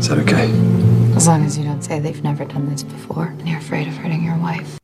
Is 0.00 0.08
that 0.08 0.18
okay? 0.20 0.48
As 1.14 1.26
long 1.26 1.44
as 1.44 1.58
you 1.58 1.64
don't 1.64 1.82
say 1.82 2.00
they've 2.00 2.24
never 2.24 2.46
done 2.46 2.70
this 2.70 2.82
before 2.82 3.26
and 3.26 3.46
you're 3.46 3.58
afraid 3.58 3.86
of 3.86 3.94
hurting 3.98 4.24
your 4.24 4.38
wife. 4.38 4.78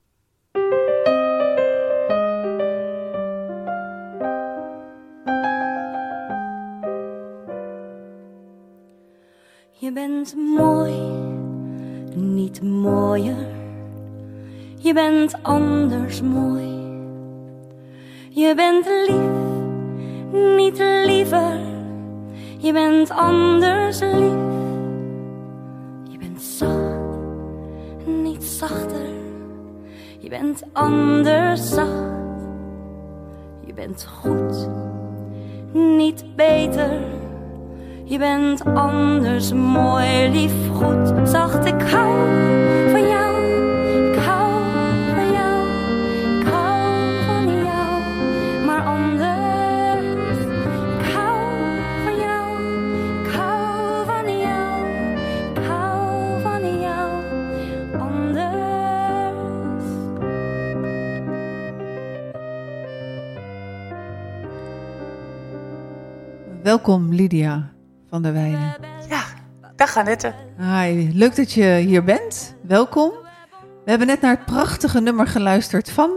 Je 9.81 9.93
bent 9.93 10.35
mooi, 10.37 10.93
niet 12.15 12.63
mooier. 12.63 13.47
Je 14.79 14.93
bent 14.93 15.43
anders 15.43 16.21
mooi. 16.21 16.69
Je 18.31 18.55
bent 18.55 18.87
lief, 19.09 20.57
niet 20.57 20.79
liever. 20.79 21.61
Je 22.59 22.73
bent 22.73 23.11
anders 23.11 24.01
lief. 24.01 24.46
Zachter. 28.57 29.07
Je 30.19 30.29
bent 30.29 30.63
anders 30.73 31.69
zacht. 31.69 32.15
Je 33.67 33.73
bent 33.75 34.09
goed, 34.21 34.69
niet 35.73 36.25
beter. 36.37 36.91
Je 38.05 38.19
bent 38.19 38.65
anders 38.65 39.53
mooi, 39.53 40.29
lief, 40.29 40.53
goed, 40.75 41.29
zacht. 41.29 41.67
Ik 41.67 41.83
hou 41.83 42.11
van 42.91 43.09
jou, 43.09 43.26
Welkom 66.77 67.13
Lydia 67.13 67.73
van 68.09 68.23
der 68.23 68.33
Weijden. 68.33 68.77
Ja, 69.09 69.25
dag 69.77 69.97
Annette. 69.97 70.35
Hi, 70.59 71.11
leuk 71.13 71.37
dat 71.37 71.53
je 71.53 71.65
hier 71.65 72.05
bent. 72.05 72.57
Welkom. 72.63 73.11
We 73.85 73.91
hebben 73.91 74.07
net 74.07 74.21
naar 74.21 74.37
het 74.37 74.45
prachtige 74.45 75.01
nummer 75.01 75.27
geluisterd 75.27 75.91
van... 75.91 76.11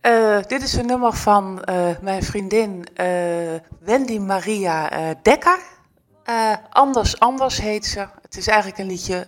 Eh, 0.00 0.42
dit 0.46 0.62
is 0.62 0.74
een 0.74 0.86
nummer 0.86 1.12
van 1.12 1.62
eh, 1.64 1.98
mijn 2.00 2.22
vriendin 2.22 2.86
eh, 2.94 3.06
Wendy 3.80 4.18
Maria 4.18 4.90
Dekker. 5.22 5.58
Anders, 6.70 7.20
anders 7.20 7.60
heet 7.60 7.86
ze. 7.86 8.06
Het 8.22 8.36
is 8.36 8.46
eigenlijk 8.46 8.78
een 8.78 8.86
liedje 8.86 9.26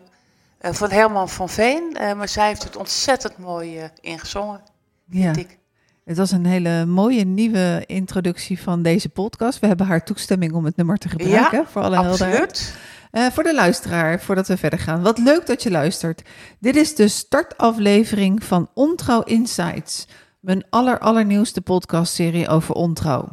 van 0.60 0.91
Herman 0.91 1.28
van 1.28 1.48
Veen. 1.48 1.97
maar 2.16 2.28
zij 2.28 2.47
heeft 2.47 2.62
het 2.62 2.77
ontzettend 2.77 3.38
mooi 3.38 3.91
ingezongen, 4.00 4.60
Ja, 5.04 5.22
vind 5.34 5.36
ik. 5.36 5.58
Het 6.06 6.16
was 6.16 6.30
een 6.30 6.46
hele 6.46 6.84
mooie 6.84 7.24
nieuwe 7.24 7.82
introductie 7.86 8.60
van 8.60 8.82
deze 8.82 9.08
podcast. 9.08 9.58
We 9.58 9.66
hebben 9.66 9.86
haar 9.86 10.04
toestemming 10.04 10.52
om 10.52 10.64
het 10.64 10.76
nummer 10.76 10.96
te 10.96 11.08
gebruiken, 11.08 11.58
Ja, 11.58 11.66
voor 11.66 11.82
alle 11.82 12.02
helderheid. 12.02 12.76
Eh, 13.10 13.26
voor 13.26 13.42
de 13.42 13.54
luisteraar, 13.54 14.20
voordat 14.20 14.48
we 14.48 14.56
verder 14.56 14.78
gaan. 14.78 15.02
Wat 15.02 15.18
leuk 15.18 15.46
dat 15.46 15.62
je 15.62 15.70
luistert. 15.70 16.22
Dit 16.60 16.76
is 16.76 16.94
de 16.94 17.08
startaflevering 17.08 18.44
van 18.44 18.70
Ontrouw 18.74 19.22
Insights. 19.22 20.06
Mijn 20.40 20.64
aller, 20.70 20.98
allernieuwste 20.98 21.60
podcastserie 21.60 22.48
over 22.48 22.74
ontrouw. 22.74 23.28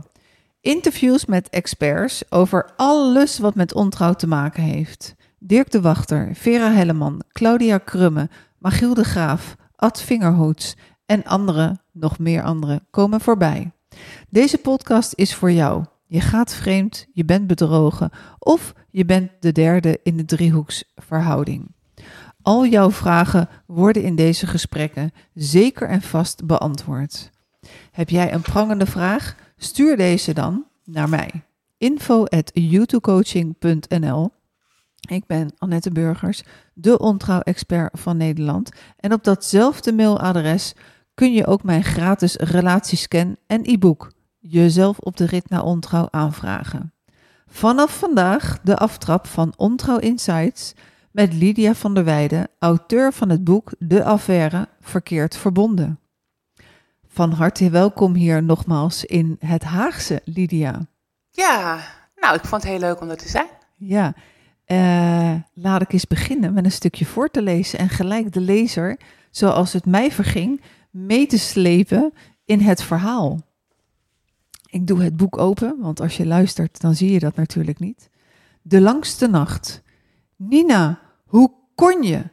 Interviews 0.61 1.25
met 1.25 1.49
experts 1.49 2.23
over 2.29 2.69
alles 2.75 3.39
wat 3.39 3.55
met 3.55 3.73
ontrouw 3.73 4.13
te 4.13 4.27
maken 4.27 4.63
heeft. 4.63 5.15
Dirk 5.39 5.71
de 5.71 5.81
Wachter, 5.81 6.29
Vera 6.33 6.71
Helleman, 6.71 7.21
Claudia 7.31 7.77
Krumme, 7.77 8.29
Magiel 8.57 8.93
de 8.93 9.03
Graaf, 9.03 9.55
Ad 9.75 10.01
Vingerhoets 10.01 10.75
en 11.05 11.23
andere, 11.23 11.79
nog 11.91 12.19
meer 12.19 12.43
anderen, 12.43 12.87
komen 12.89 13.21
voorbij. 13.21 13.71
Deze 14.29 14.57
podcast 14.57 15.13
is 15.15 15.35
voor 15.35 15.51
jou. 15.51 15.85
Je 16.07 16.21
gaat 16.21 16.53
vreemd, 16.53 17.07
je 17.13 17.25
bent 17.25 17.47
bedrogen 17.47 18.09
of 18.39 18.73
je 18.89 19.05
bent 19.05 19.31
de 19.39 19.51
derde 19.51 19.99
in 20.03 20.17
de 20.17 20.25
driehoeksverhouding. 20.25 21.75
Al 22.41 22.65
jouw 22.65 22.91
vragen 22.91 23.49
worden 23.65 24.03
in 24.03 24.15
deze 24.15 24.47
gesprekken 24.47 25.11
zeker 25.33 25.89
en 25.89 26.01
vast 26.01 26.45
beantwoord. 26.45 27.31
Heb 27.91 28.09
jij 28.09 28.33
een 28.33 28.41
prangende 28.41 28.85
vraag? 28.85 29.35
Stuur 29.57 29.97
deze 29.97 30.33
dan 30.33 30.65
naar 30.83 31.09
mij. 31.09 31.31
info 31.77 32.23
at 32.23 32.51
Ik 35.09 35.25
ben 35.27 35.53
Annette 35.57 35.91
Burgers, 35.91 36.43
de 36.73 36.99
ontrouw-expert 36.99 37.99
van 37.99 38.17
Nederland. 38.17 38.71
En 38.97 39.13
op 39.13 39.23
datzelfde 39.23 39.93
mailadres 39.93 40.73
kun 41.13 41.33
je 41.33 41.47
ook 41.47 41.63
mijn 41.63 41.83
gratis 41.83 42.35
relatiescan 42.35 43.37
en 43.47 43.61
e-book 43.63 44.11
Jezelf 44.39 44.99
op 44.99 45.17
de 45.17 45.25
rit 45.25 45.49
naar 45.49 45.63
ontrouw 45.63 46.07
aanvragen. 46.11 46.93
Vanaf 47.47 47.97
vandaag 47.97 48.59
de 48.63 48.77
aftrap 48.77 49.27
van 49.27 49.53
Ontrouw 49.55 49.97
Insights 49.97 50.73
met 51.11 51.33
Lydia 51.33 51.73
van 51.73 51.93
der 51.93 52.03
Weijden, 52.03 52.47
auteur 52.59 53.13
van 53.13 53.29
het 53.29 53.43
boek 53.43 53.71
De 53.79 54.03
Affaire 54.03 54.67
Verkeerd 54.81 55.35
Verbonden. 55.35 55.99
Van 57.07 57.31
harte 57.31 57.69
welkom 57.69 58.13
hier 58.13 58.43
nogmaals 58.43 59.05
in 59.05 59.35
het 59.39 59.63
Haagse, 59.63 60.21
Lydia. 60.23 60.87
Ja, 61.29 61.79
nou, 62.15 62.35
ik 62.35 62.45
vond 62.45 62.61
het 62.61 62.71
heel 62.71 62.79
leuk 62.79 63.01
om 63.01 63.09
er 63.09 63.17
te 63.17 63.29
zijn. 63.29 63.47
Ja, 63.75 64.13
eh, 64.65 65.33
laat 65.53 65.81
ik 65.81 65.93
eens 65.93 66.07
beginnen 66.07 66.53
met 66.53 66.65
een 66.65 66.71
stukje 66.71 67.05
voor 67.05 67.29
te 67.29 67.41
lezen 67.41 67.79
en 67.79 67.89
gelijk 67.89 68.33
de 68.33 68.41
lezer, 68.41 68.99
zoals 69.31 69.73
het 69.73 69.85
mij 69.85 70.11
verging, 70.11 70.61
mee 70.93 71.27
te 71.27 71.39
slepen 71.39 72.13
in 72.45 72.59
het 72.59 72.83
verhaal. 72.83 73.39
Ik 74.69 74.87
doe 74.87 75.01
het 75.01 75.17
boek 75.17 75.37
open, 75.37 75.77
want 75.79 75.99
als 75.99 76.17
je 76.17 76.25
luistert, 76.25 76.81
dan 76.81 76.95
zie 76.95 77.11
je 77.11 77.19
dat 77.19 77.35
natuurlijk 77.35 77.79
niet. 77.79 78.09
De 78.61 78.81
langste 78.81 79.27
nacht. 79.27 79.81
Nina, 80.35 80.99
hoe 81.25 81.51
kon 81.75 82.03
je? 82.03 82.23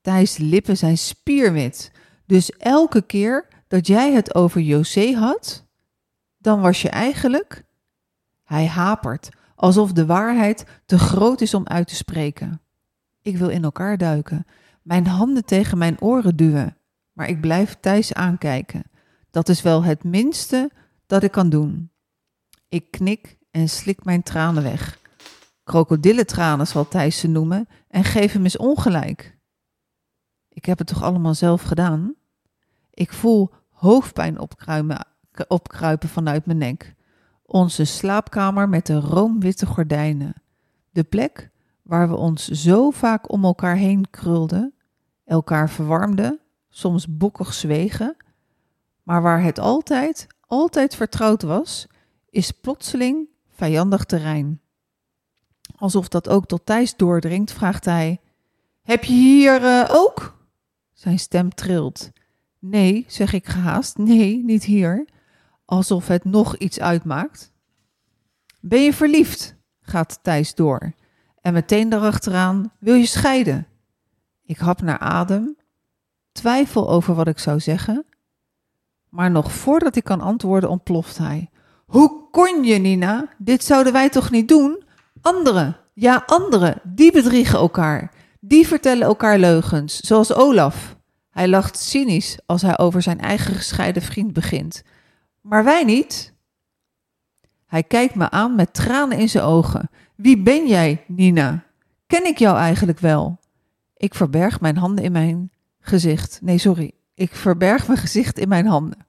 Thijs' 0.00 0.36
lippen 0.36 0.76
zijn 0.76 0.98
spierwit. 0.98 1.92
Dus 2.26 2.50
elke 2.50 3.02
keer 3.02 3.48
dat 3.68 3.86
jij 3.86 4.12
het 4.12 4.34
over 4.34 4.60
José 4.60 5.12
had, 5.12 5.66
dan 6.38 6.60
was 6.60 6.82
je 6.82 6.88
eigenlijk... 6.88 7.66
Hij 8.44 8.66
hapert, 8.66 9.28
alsof 9.54 9.92
de 9.92 10.06
waarheid 10.06 10.64
te 10.86 10.98
groot 10.98 11.40
is 11.40 11.54
om 11.54 11.66
uit 11.66 11.88
te 11.88 11.94
spreken. 11.94 12.60
Ik 13.22 13.36
wil 13.36 13.48
in 13.48 13.64
elkaar 13.64 13.98
duiken, 13.98 14.46
mijn 14.82 15.06
handen 15.06 15.44
tegen 15.44 15.78
mijn 15.78 16.00
oren 16.00 16.36
duwen, 16.36 16.76
maar 17.18 17.28
ik 17.28 17.40
blijf 17.40 17.76
Thijs 17.80 18.14
aankijken. 18.14 18.82
Dat 19.30 19.48
is 19.48 19.62
wel 19.62 19.82
het 19.84 20.04
minste 20.04 20.70
dat 21.06 21.22
ik 21.22 21.30
kan 21.30 21.48
doen. 21.48 21.90
Ik 22.68 22.90
knik 22.90 23.38
en 23.50 23.68
slik 23.68 24.04
mijn 24.04 24.22
tranen 24.22 24.62
weg. 24.62 24.98
Krokodillentranen 25.64 26.66
zal 26.66 26.88
Thijs 26.88 27.18
ze 27.18 27.28
noemen 27.28 27.68
en 27.88 28.04
geef 28.04 28.32
hem 28.32 28.42
eens 28.42 28.56
ongelijk. 28.56 29.38
Ik 30.48 30.64
heb 30.64 30.78
het 30.78 30.86
toch 30.86 31.02
allemaal 31.02 31.34
zelf 31.34 31.62
gedaan? 31.62 32.14
Ik 32.90 33.12
voel 33.12 33.50
hoofdpijn 33.70 34.38
opkruipen 35.48 36.08
vanuit 36.08 36.46
mijn 36.46 36.58
nek. 36.58 36.94
Onze 37.42 37.84
slaapkamer 37.84 38.68
met 38.68 38.86
de 38.86 39.00
roomwitte 39.00 39.66
gordijnen. 39.66 40.34
De 40.90 41.04
plek 41.04 41.50
waar 41.82 42.08
we 42.08 42.16
ons 42.16 42.48
zo 42.48 42.90
vaak 42.90 43.32
om 43.32 43.44
elkaar 43.44 43.76
heen 43.76 44.10
krulden, 44.10 44.74
elkaar 45.24 45.70
verwarmden, 45.70 46.40
soms 46.78 47.16
bokkig 47.16 47.54
zwegen, 47.54 48.16
maar 49.02 49.22
waar 49.22 49.42
het 49.42 49.58
altijd, 49.58 50.26
altijd 50.40 50.94
vertrouwd 50.94 51.42
was, 51.42 51.86
is 52.30 52.50
plotseling 52.50 53.28
vijandig 53.50 54.04
terrein. 54.04 54.60
Alsof 55.76 56.08
dat 56.08 56.28
ook 56.28 56.46
tot 56.46 56.66
Thijs 56.66 56.96
doordringt, 56.96 57.52
vraagt 57.52 57.84
hij: 57.84 58.20
Heb 58.82 59.04
je 59.04 59.12
hier 59.12 59.64
eh, 59.64 59.88
ook? 59.90 60.46
Zijn 60.92 61.18
stem 61.18 61.54
trilt. 61.54 62.10
Nee, 62.58 63.04
zeg 63.08 63.32
ik 63.32 63.46
gehaast. 63.46 63.98
Nee, 63.98 64.44
niet 64.44 64.64
hier. 64.64 65.08
Alsof 65.64 66.08
het 66.08 66.24
nog 66.24 66.56
iets 66.56 66.80
uitmaakt. 66.80 67.52
Ben 68.60 68.82
je 68.82 68.92
verliefd? 68.92 69.56
gaat 69.80 70.18
Thijs 70.22 70.54
door. 70.54 70.92
En 71.40 71.52
meteen 71.52 71.88
daarachteraan: 71.88 72.72
Wil 72.78 72.94
je 72.94 73.06
scheiden? 73.06 73.66
Ik 74.42 74.58
hap 74.58 74.82
naar 74.82 74.98
adem, 74.98 75.56
twijfel 76.38 76.88
over 76.88 77.14
wat 77.14 77.28
ik 77.28 77.38
zou 77.38 77.60
zeggen. 77.60 78.04
Maar 79.08 79.30
nog 79.30 79.52
voordat 79.52 79.96
ik 79.96 80.04
kan 80.04 80.20
antwoorden, 80.20 80.70
ontploft 80.70 81.18
hij. 81.18 81.50
Hoe 81.86 82.28
kon 82.30 82.64
je, 82.64 82.78
Nina? 82.78 83.28
Dit 83.38 83.64
zouden 83.64 83.92
wij 83.92 84.08
toch 84.08 84.30
niet 84.30 84.48
doen? 84.48 84.82
Anderen, 85.20 85.76
ja, 85.94 86.22
anderen, 86.26 86.80
die 86.84 87.12
bedriegen 87.12 87.58
elkaar. 87.58 88.12
Die 88.40 88.66
vertellen 88.66 89.06
elkaar 89.06 89.38
leugens, 89.38 90.00
zoals 90.00 90.34
Olaf. 90.34 90.96
Hij 91.30 91.48
lacht 91.48 91.78
cynisch 91.78 92.38
als 92.46 92.62
hij 92.62 92.78
over 92.78 93.02
zijn 93.02 93.20
eigen 93.20 93.54
gescheiden 93.54 94.02
vriend 94.02 94.32
begint. 94.32 94.82
Maar 95.40 95.64
wij 95.64 95.84
niet. 95.84 96.34
Hij 97.66 97.82
kijkt 97.82 98.14
me 98.14 98.30
aan 98.30 98.54
met 98.54 98.74
tranen 98.74 99.18
in 99.18 99.28
zijn 99.28 99.44
ogen. 99.44 99.90
Wie 100.14 100.42
ben 100.42 100.66
jij, 100.66 101.04
Nina? 101.06 101.64
Ken 102.06 102.26
ik 102.26 102.38
jou 102.38 102.56
eigenlijk 102.56 102.98
wel? 102.98 103.38
Ik 103.96 104.14
verberg 104.14 104.60
mijn 104.60 104.76
handen 104.76 105.04
in 105.04 105.12
mijn 105.12 105.50
gezicht. 105.80 106.38
Nee, 106.42 106.58
sorry. 106.58 106.92
Ik 107.14 107.34
verberg 107.34 107.86
mijn 107.86 107.98
gezicht 107.98 108.38
in 108.38 108.48
mijn 108.48 108.66
handen. 108.66 109.06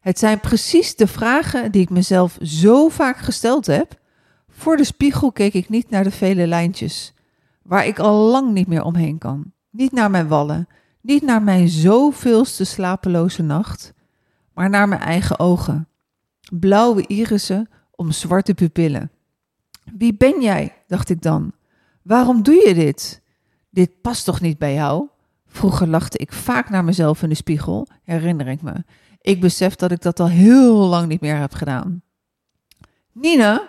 Het 0.00 0.18
zijn 0.18 0.40
precies 0.40 0.96
de 0.96 1.06
vragen 1.06 1.72
die 1.72 1.82
ik 1.82 1.90
mezelf 1.90 2.38
zo 2.40 2.88
vaak 2.88 3.16
gesteld 3.16 3.66
heb. 3.66 4.00
Voor 4.48 4.76
de 4.76 4.84
spiegel 4.84 5.32
keek 5.32 5.54
ik 5.54 5.68
niet 5.68 5.90
naar 5.90 6.04
de 6.04 6.10
vele 6.10 6.46
lijntjes, 6.46 7.14
waar 7.62 7.86
ik 7.86 7.98
al 7.98 8.30
lang 8.30 8.52
niet 8.52 8.66
meer 8.66 8.82
omheen 8.82 9.18
kan. 9.18 9.52
Niet 9.70 9.92
naar 9.92 10.10
mijn 10.10 10.28
wallen, 10.28 10.68
niet 11.00 11.22
naar 11.22 11.42
mijn 11.42 11.68
zoveelste 11.68 12.64
slapeloze 12.64 13.42
nacht, 13.42 13.92
maar 14.54 14.70
naar 14.70 14.88
mijn 14.88 15.00
eigen 15.00 15.38
ogen. 15.38 15.88
Blauwe 16.50 17.06
irissen 17.06 17.68
om 17.90 18.10
zwarte 18.10 18.54
pupillen. 18.54 19.10
Wie 19.92 20.14
ben 20.14 20.40
jij? 20.40 20.74
dacht 20.86 21.08
ik 21.10 21.22
dan. 21.22 21.52
Waarom 22.02 22.42
doe 22.42 22.68
je 22.68 22.74
dit? 22.74 23.22
Dit 23.70 24.00
past 24.00 24.24
toch 24.24 24.40
niet 24.40 24.58
bij 24.58 24.74
jou? 24.74 25.08
Vroeger 25.52 25.88
lachte 25.88 26.18
ik 26.18 26.32
vaak 26.32 26.70
naar 26.70 26.84
mezelf 26.84 27.22
in 27.22 27.28
de 27.28 27.34
spiegel, 27.34 27.86
herinner 28.02 28.48
ik 28.48 28.62
me. 28.62 28.84
Ik 29.20 29.40
besef 29.40 29.74
dat 29.74 29.90
ik 29.90 30.02
dat 30.02 30.20
al 30.20 30.28
heel 30.28 30.74
lang 30.74 31.08
niet 31.08 31.20
meer 31.20 31.36
heb 31.36 31.54
gedaan. 31.54 32.02
Nina, 33.12 33.68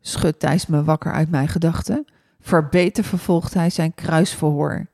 schudt 0.00 0.40
Thijs 0.40 0.66
me 0.66 0.84
wakker 0.84 1.12
uit 1.12 1.30
mijn 1.30 1.48
gedachten. 1.48 2.04
Verbeten 2.40 3.04
vervolgt 3.04 3.54
hij 3.54 3.70
zijn 3.70 3.94
kruisverhoor. 3.94 4.86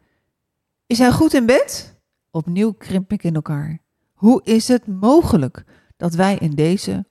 Is 0.86 0.98
hij 0.98 1.12
goed 1.12 1.34
in 1.34 1.46
bed? 1.46 1.98
Opnieuw 2.30 2.72
krimp 2.72 3.12
ik 3.12 3.22
in 3.22 3.34
elkaar. 3.34 3.78
Hoe 4.12 4.40
is 4.44 4.68
het 4.68 4.86
mogelijk 4.86 5.64
dat 5.96 6.14
wij 6.14 6.36
in 6.36 6.50
deze 6.50 7.06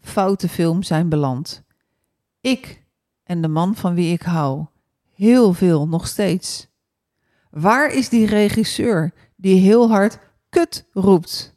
foute 0.00 0.48
film 0.48 0.82
zijn 0.82 1.08
beland? 1.08 1.62
Ik 2.40 2.84
en 3.22 3.40
de 3.40 3.48
man 3.48 3.74
van 3.74 3.94
wie 3.94 4.12
ik 4.12 4.22
hou. 4.22 4.66
Heel 5.14 5.52
veel 5.52 5.88
nog 5.88 6.06
steeds. 6.06 6.72
Waar 7.54 7.92
is 7.92 8.08
die 8.08 8.26
regisseur 8.26 9.12
die 9.36 9.60
heel 9.60 9.88
hard 9.88 10.18
kut 10.48 10.88
roept? 10.92 11.56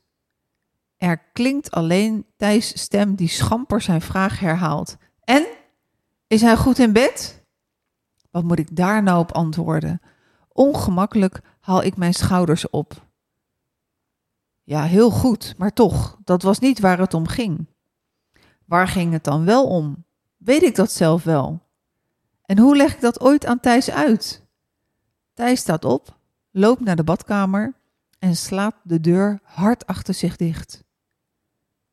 Er 0.97 1.17
klinkt 1.17 1.71
alleen 1.71 2.25
Thijs' 2.35 2.79
stem 2.81 3.15
die 3.15 3.27
schamper 3.27 3.81
zijn 3.81 4.01
vraag 4.01 4.39
herhaalt. 4.39 4.97
En? 5.23 5.47
Is 6.27 6.41
hij 6.41 6.57
goed 6.57 6.79
in 6.79 6.93
bed? 6.93 7.45
Wat 8.31 8.43
moet 8.43 8.59
ik 8.59 8.75
daar 8.75 9.03
nou 9.03 9.19
op 9.19 9.31
antwoorden? 9.31 10.01
Ongemakkelijk 10.47 11.41
haal 11.59 11.83
ik 11.83 11.97
mijn 11.97 12.13
schouders 12.13 12.69
op. 12.69 13.05
Ja, 14.63 14.83
heel 14.83 15.09
goed, 15.09 15.55
maar 15.57 15.73
toch, 15.73 16.17
dat 16.23 16.41
was 16.41 16.59
niet 16.59 16.79
waar 16.79 16.99
het 16.99 17.13
om 17.13 17.27
ging. 17.27 17.67
Waar 18.65 18.87
ging 18.87 19.11
het 19.11 19.23
dan 19.23 19.45
wel 19.45 19.67
om? 19.67 20.05
Weet 20.37 20.63
ik 20.63 20.75
dat 20.75 20.91
zelf 20.91 21.23
wel? 21.23 21.59
En 22.45 22.59
hoe 22.59 22.75
leg 22.75 22.93
ik 22.93 23.01
dat 23.01 23.21
ooit 23.21 23.45
aan 23.45 23.59
Thijs 23.59 23.91
uit? 23.91 24.46
Thijs 25.37 25.59
staat 25.59 25.85
op, 25.85 26.17
loopt 26.51 26.81
naar 26.81 26.95
de 26.95 27.03
badkamer 27.03 27.73
en 28.19 28.35
slaat 28.35 28.75
de 28.83 28.99
deur 28.99 29.39
hard 29.43 29.87
achter 29.87 30.13
zich 30.13 30.35
dicht. 30.35 30.83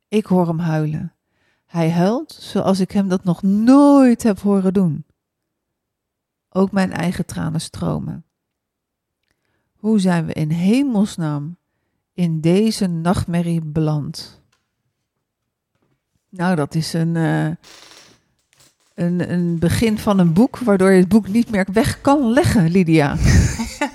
Ik 0.08 0.26
hoor 0.26 0.46
hem 0.46 0.58
huilen. 0.58 1.14
Hij 1.66 1.90
huilt 1.90 2.32
zoals 2.32 2.80
ik 2.80 2.90
hem 2.90 3.08
dat 3.08 3.24
nog 3.24 3.42
nooit 3.42 4.22
heb 4.22 4.38
horen 4.38 4.72
doen. 4.72 5.04
Ook 6.48 6.72
mijn 6.72 6.92
eigen 6.92 7.26
tranen 7.26 7.60
stromen. 7.60 8.24
Hoe 9.74 9.98
zijn 9.98 10.26
we 10.26 10.32
in 10.32 10.50
hemelsnaam 10.50 11.56
in 12.12 12.40
deze 12.40 12.86
nachtmerrie 12.86 13.60
beland? 13.64 14.42
Nou, 16.28 16.56
dat 16.56 16.74
is 16.74 16.92
een, 16.92 17.14
uh, 17.14 17.50
een, 18.94 19.32
een 19.32 19.58
begin 19.58 19.98
van 19.98 20.18
een 20.18 20.32
boek 20.32 20.58
waardoor 20.58 20.90
je 20.90 20.98
het 20.98 21.08
boek 21.08 21.28
niet 21.28 21.50
meer 21.50 21.66
weg 21.72 22.00
kan 22.00 22.32
leggen, 22.32 22.70
Lydia. 22.70 23.16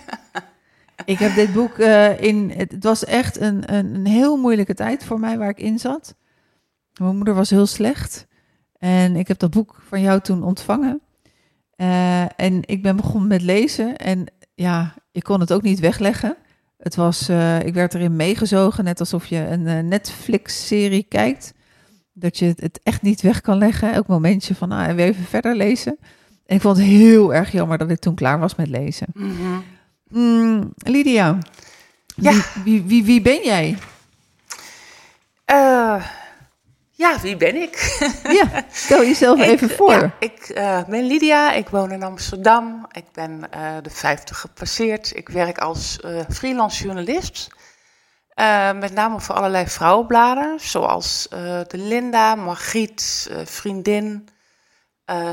ik 1.06 1.20
heb 1.20 1.36
dit 1.36 1.54
boek 1.54 1.78
uh, 1.78 2.22
in. 2.22 2.52
Het 2.56 2.84
was 2.84 3.06
echt 3.06 3.40
een, 3.40 3.74
een, 3.74 3.96
een, 3.96 4.06
heel 4.06 4.38
moeilijke 4.38 4.74
tijd 4.74 5.04
voor 5.04 5.20
mij 5.20 5.38
waar 5.38 5.50
ik 5.50 5.60
in 5.60 5.80
zat. 5.80 6.16
Mijn 7.00 7.16
moeder 7.16 7.34
was 7.34 7.50
heel 7.50 7.66
slecht. 7.66 8.28
En 8.78 9.16
ik 9.16 9.28
heb 9.28 9.40
dat 9.40 9.52
boek 9.52 9.82
van 9.88 10.02
jou 10.02 10.22
toen 10.22 10.44
ontvangen. 10.44 11.02
Uh, 11.78 12.40
en 12.40 12.62
ik 12.62 12.82
ben 12.82 12.96
begonnen 12.96 13.28
met 13.28 13.42
lezen. 13.42 13.98
En 13.98 14.26
ja, 14.56 14.94
ik 15.12 15.24
kon 15.24 15.40
het 15.40 15.54
ook 15.54 15.62
niet 15.62 15.80
wegleggen. 15.80 16.36
Het 16.78 16.96
was, 16.96 17.30
uh, 17.30 17.60
ik 17.60 17.74
werd 17.74 17.94
erin 17.94 18.16
meegezogen, 18.16 18.84
net 18.84 19.00
alsof 19.00 19.26
je 19.26 19.38
een 19.38 19.88
Netflix-serie 19.88 21.04
kijkt 21.04 21.54
dat 22.20 22.38
je 22.38 22.54
het 22.56 22.80
echt 22.84 23.02
niet 23.02 23.22
weg 23.22 23.42
kan 23.42 23.58
leggen. 23.58 23.94
Elk 23.94 24.08
momentje 24.08 24.56
van, 24.56 24.72
ah, 24.72 24.96
weer 24.96 25.08
even 25.08 25.26
verder 25.26 25.56
lezen. 25.56 25.98
En 26.46 26.56
ik 26.56 26.62
vond 26.62 26.78
het 26.78 26.86
heel 26.86 27.34
erg 27.34 27.52
jammer 27.52 27.78
dat 27.78 27.90
ik 27.90 28.00
toen 28.00 28.16
klaar 28.16 28.40
was 28.40 28.56
met 28.56 28.68
lezen. 28.68 29.08
Mm 29.14 29.36
-hmm. 29.38 29.64
mm, 30.10 30.74
Lydia, 30.78 31.38
ja. 32.16 32.32
wie, 32.32 32.42
wie, 32.64 32.84
wie, 32.84 33.04
wie 33.04 33.22
ben 33.22 33.44
jij? 33.44 33.78
Uh, 35.52 36.06
ja, 36.92 37.20
wie 37.22 37.38
ben 37.38 37.56
ik? 37.62 37.98
ja, 38.42 38.64
stel 38.72 39.02
jezelf 39.02 39.40
ik, 39.40 39.46
even 39.46 39.70
voor. 39.70 39.92
Ja, 39.92 40.14
ik 40.20 40.52
uh, 40.56 40.84
ben 40.84 41.08
Lydia, 41.08 41.52
ik 41.52 41.70
woon 41.70 41.92
in 41.92 42.04
Amsterdam. 42.04 42.88
Ik 42.92 43.06
ben 43.14 43.32
uh, 43.56 43.72
de 43.82 43.90
50 43.90 44.40
gepasseerd. 44.40 45.16
Ik 45.16 45.30
werk 45.30 45.58
als 45.58 46.00
freelance 46.30 46.84
journalist. 46.84 47.50
Uh, 48.40 48.72
met 48.72 48.94
name 48.94 49.20
voor 49.20 49.36
allerlei 49.36 49.68
vrouwenbladen, 49.68 50.60
zoals 50.60 51.28
uh, 51.34 51.40
de 51.68 51.78
Linda, 51.78 52.36
Margriet, 52.36 53.30
uh, 53.32 53.38
Vriendin, 53.46 54.30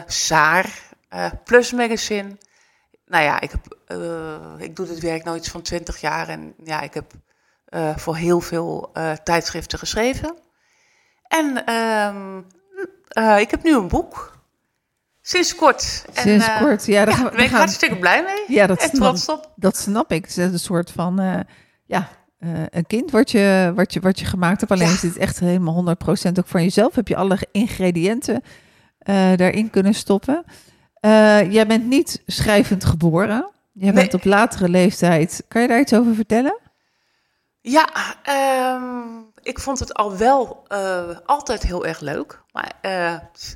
Saar, 0.07 0.67
Plus 1.45 1.73
Magazine. 1.73 2.37
Nou 3.07 3.25
ja, 3.25 3.41
ik, 3.41 3.51
heb, 3.51 3.77
ik 4.59 4.77
doe 4.77 4.87
dit 4.87 5.01
werk 5.01 5.25
nou 5.25 5.37
iets 5.37 5.49
van 5.49 5.63
20 5.63 6.01
jaar 6.01 6.29
en 6.29 6.55
ja, 6.65 6.81
ik 6.81 6.95
heb 6.95 7.13
voor 7.97 8.17
heel 8.17 8.41
veel 8.41 8.93
tijdschriften 9.25 9.79
geschreven. 9.79 10.37
En 11.29 11.65
ehm, 11.65 12.39
ik 13.39 13.51
heb 13.51 13.63
nu 13.63 13.77
een 13.77 13.89
boek. 13.89 14.39
Sinds 15.21 15.55
kort. 15.55 16.05
Sinds 16.13 16.47
en, 16.47 16.59
kort, 16.59 16.87
ja. 16.87 17.05
Daar, 17.05 17.15
ja, 17.15 17.17
gaan, 17.17 17.25
daar 17.25 17.35
ben 17.35 17.45
ik 17.45 17.51
gaan, 17.51 17.59
hartstikke 17.59 17.99
blij 17.99 18.23
mee. 18.23 18.57
Ja, 18.57 18.67
dat 18.67 18.83
en 18.83 18.89
snap, 18.89 19.03
trots 19.03 19.29
op. 19.29 19.53
Dat 19.57 19.77
snap 19.77 20.13
ik. 20.13 20.23
Het 20.23 20.37
is 20.37 20.53
een 20.53 20.59
soort 20.59 20.91
van, 20.91 21.45
ja, 21.85 22.09
uh, 22.39 22.51
een 22.71 22.87
kind 22.87 23.11
wat 23.11 23.31
je, 23.31 23.73
wat, 23.75 23.93
je, 23.93 24.01
wat 24.01 24.19
je 24.19 24.25
gemaakt 24.25 24.61
hebt. 24.61 24.73
Alleen 24.73 24.87
Ja. 24.89 24.93
is 24.95 25.01
dit 25.01 25.17
echt 25.17 25.41
helemaal 25.41 25.97
100% 26.29 26.39
ook 26.39 26.47
van 26.47 26.63
jezelf. 26.63 26.95
Heb 26.95 27.09
je 27.09 27.17
alle 27.17 27.39
ingrediënten 27.53 28.35
uh, 28.35 29.37
daarin 29.37 29.71
kunnen 29.71 29.95
stoppen. 29.95 30.45
Uh, 31.01 31.53
jij 31.53 31.67
bent 31.67 31.87
niet 31.87 32.23
schrijvend 32.27 32.85
geboren. 32.85 33.51
Jij 33.73 33.93
bent 33.93 34.13
Nee. 34.13 34.21
op 34.21 34.25
latere 34.25 34.69
leeftijd. 34.69 35.45
Kan 35.49 35.63
je 35.63 35.69
daar 35.69 35.81
iets 35.81 35.95
over 35.95 36.15
vertellen? 36.15 36.59
Ja, 37.61 37.89
ehm, 38.23 39.07
ik 39.43 39.59
vond 39.59 39.79
het 39.79 39.95
al 39.95 40.17
wel 40.17 40.65
eh, 40.69 41.03
altijd 41.27 41.63
heel 41.63 41.87
erg 41.87 42.01
leuk. 42.01 42.43
Maar 42.53 42.73
eh, 42.81 43.13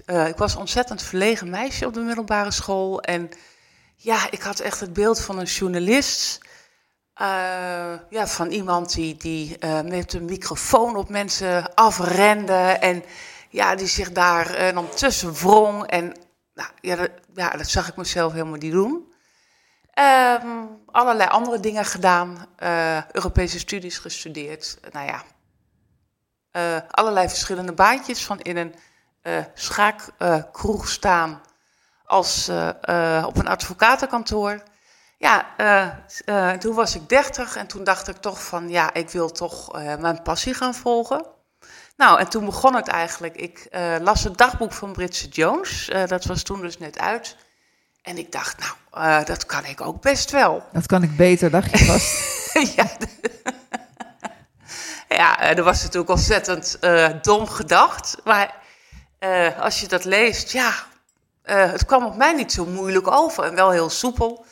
eh, 0.07 0.29
ik 0.29 0.37
was 0.37 0.53
een 0.55 0.61
ontzettend 0.61 1.03
verlegen 1.03 1.51
meisje 1.51 1.87
op 1.87 1.95
de 1.95 2.01
middelbare 2.01 2.51
school. 2.51 3.01
En 3.01 3.29
ja, 3.97 4.31
ik 4.31 4.43
had 4.43 4.61
echt 4.61 4.81
het 4.81 4.93
beeld 4.93 5.21
van 5.21 5.39
een 5.39 5.45
journalist. 5.47 6.41
Eh, 7.21 7.93
ja, 8.11 8.27
van 8.27 8.51
iemand 8.51 8.95
die, 8.95 9.17
die 9.17 9.59
eh, 9.59 9.81
met 9.81 10.13
een 10.13 10.25
microfoon 10.25 10.97
op 10.97 11.09
mensen 11.09 11.75
afrende. 11.75 12.53
En 12.81 13.05
ja, 13.49 13.75
die 13.75 13.87
zich 13.87 14.13
daar 14.13 14.55
eh, 14.55 14.75
dan 14.75 14.89
tussen 14.89 15.33
wrong. 15.33 15.87
En 15.87 16.13
nou, 16.55 16.69
ja, 16.81 16.97
dat, 16.97 17.11
ja, 17.35 17.51
dat 17.51 17.69
zag 17.69 17.89
ik 17.89 17.97
mezelf 17.97 18.33
helemaal 18.33 18.59
niet 18.59 18.73
doen. 18.73 19.13
Ehm, 19.91 20.47
allerlei 20.87 21.29
andere 21.29 21.61
dingen 21.61 21.85
gedaan. 21.85 22.47
Europese 23.13 23.59
studies 23.59 23.99
gestudeerd. 23.99 24.79
Nou 24.93 25.07
ja, 25.07 25.23
allerlei 26.91 27.29
verschillende 27.29 27.73
baantjes. 27.73 28.25
Van 28.25 28.41
in 28.41 28.57
een 28.57 28.75
schaakkroeg 29.55 30.89
staan 30.89 31.41
als 32.05 32.49
op 33.25 33.37
een 33.37 33.49
advocatenkantoor. 33.49 34.63
Ja, 35.21 35.47
eh, 35.57 35.89
eh, 36.25 36.59
toen 36.59 36.75
was 36.75 36.95
ik 36.95 37.09
30 37.09 37.57
en 37.57 37.67
toen 37.67 37.85
dacht 37.85 38.09
ik 38.09 38.17
toch 38.17 38.43
van 38.43 38.69
ja, 38.69 38.95
ik 38.95 39.11
wil 39.11 39.31
toch 39.31 39.77
eh, 39.77 39.97
mijn 39.97 40.23
passie 40.23 40.55
gaan 40.55 40.75
volgen. 40.75 41.25
Nou, 41.97 42.19
en 42.19 42.29
toen 42.29 42.45
begon 42.45 42.75
het 42.75 42.89
eigenlijk. 42.89 43.37
Ik 43.37 43.69
las 44.01 44.25
het 44.25 44.39
dagboek 44.39 44.73
van 44.73 44.93
Bridget 44.93 45.35
Jones. 45.35 45.91
Dat 46.07 46.25
was 46.25 46.43
toen 46.43 46.61
dus 46.61 46.79
net 46.79 46.99
uit. 46.99 47.37
En 48.03 48.19
ik 48.19 48.33
dacht, 48.33 48.57
nou, 48.91 49.25
dat 49.25 49.47
kan 49.47 49.65
ik 49.65 49.81
ook 49.81 50.01
best 50.01 50.31
wel. 50.31 50.65
Dat 50.73 50.87
kan 50.87 51.03
ik 51.03 51.17
beter, 51.17 51.51
dacht 51.51 51.79
je 51.79 51.85
vast. 51.85 52.15
ja, 52.77 52.87
ja, 55.17 55.55
dat 55.55 55.65
was 55.65 55.83
natuurlijk 55.83 56.11
ontzettend 56.11 56.79
dom 57.23 57.47
gedacht. 57.47 58.17
Maar 58.25 58.55
als 59.59 59.81
je 59.81 59.89
dat 59.89 60.05
leest, 60.05 60.53
ja, 60.53 60.73
het 61.43 61.85
kwam 61.85 62.05
op 62.05 62.17
mij 62.17 62.33
niet 62.33 62.53
zo 62.53 62.67
moeilijk 62.67 63.11
over 63.11 63.45
en 63.45 63.55
wel 63.55 63.71
heel 63.71 63.91
soepel. 63.91 64.45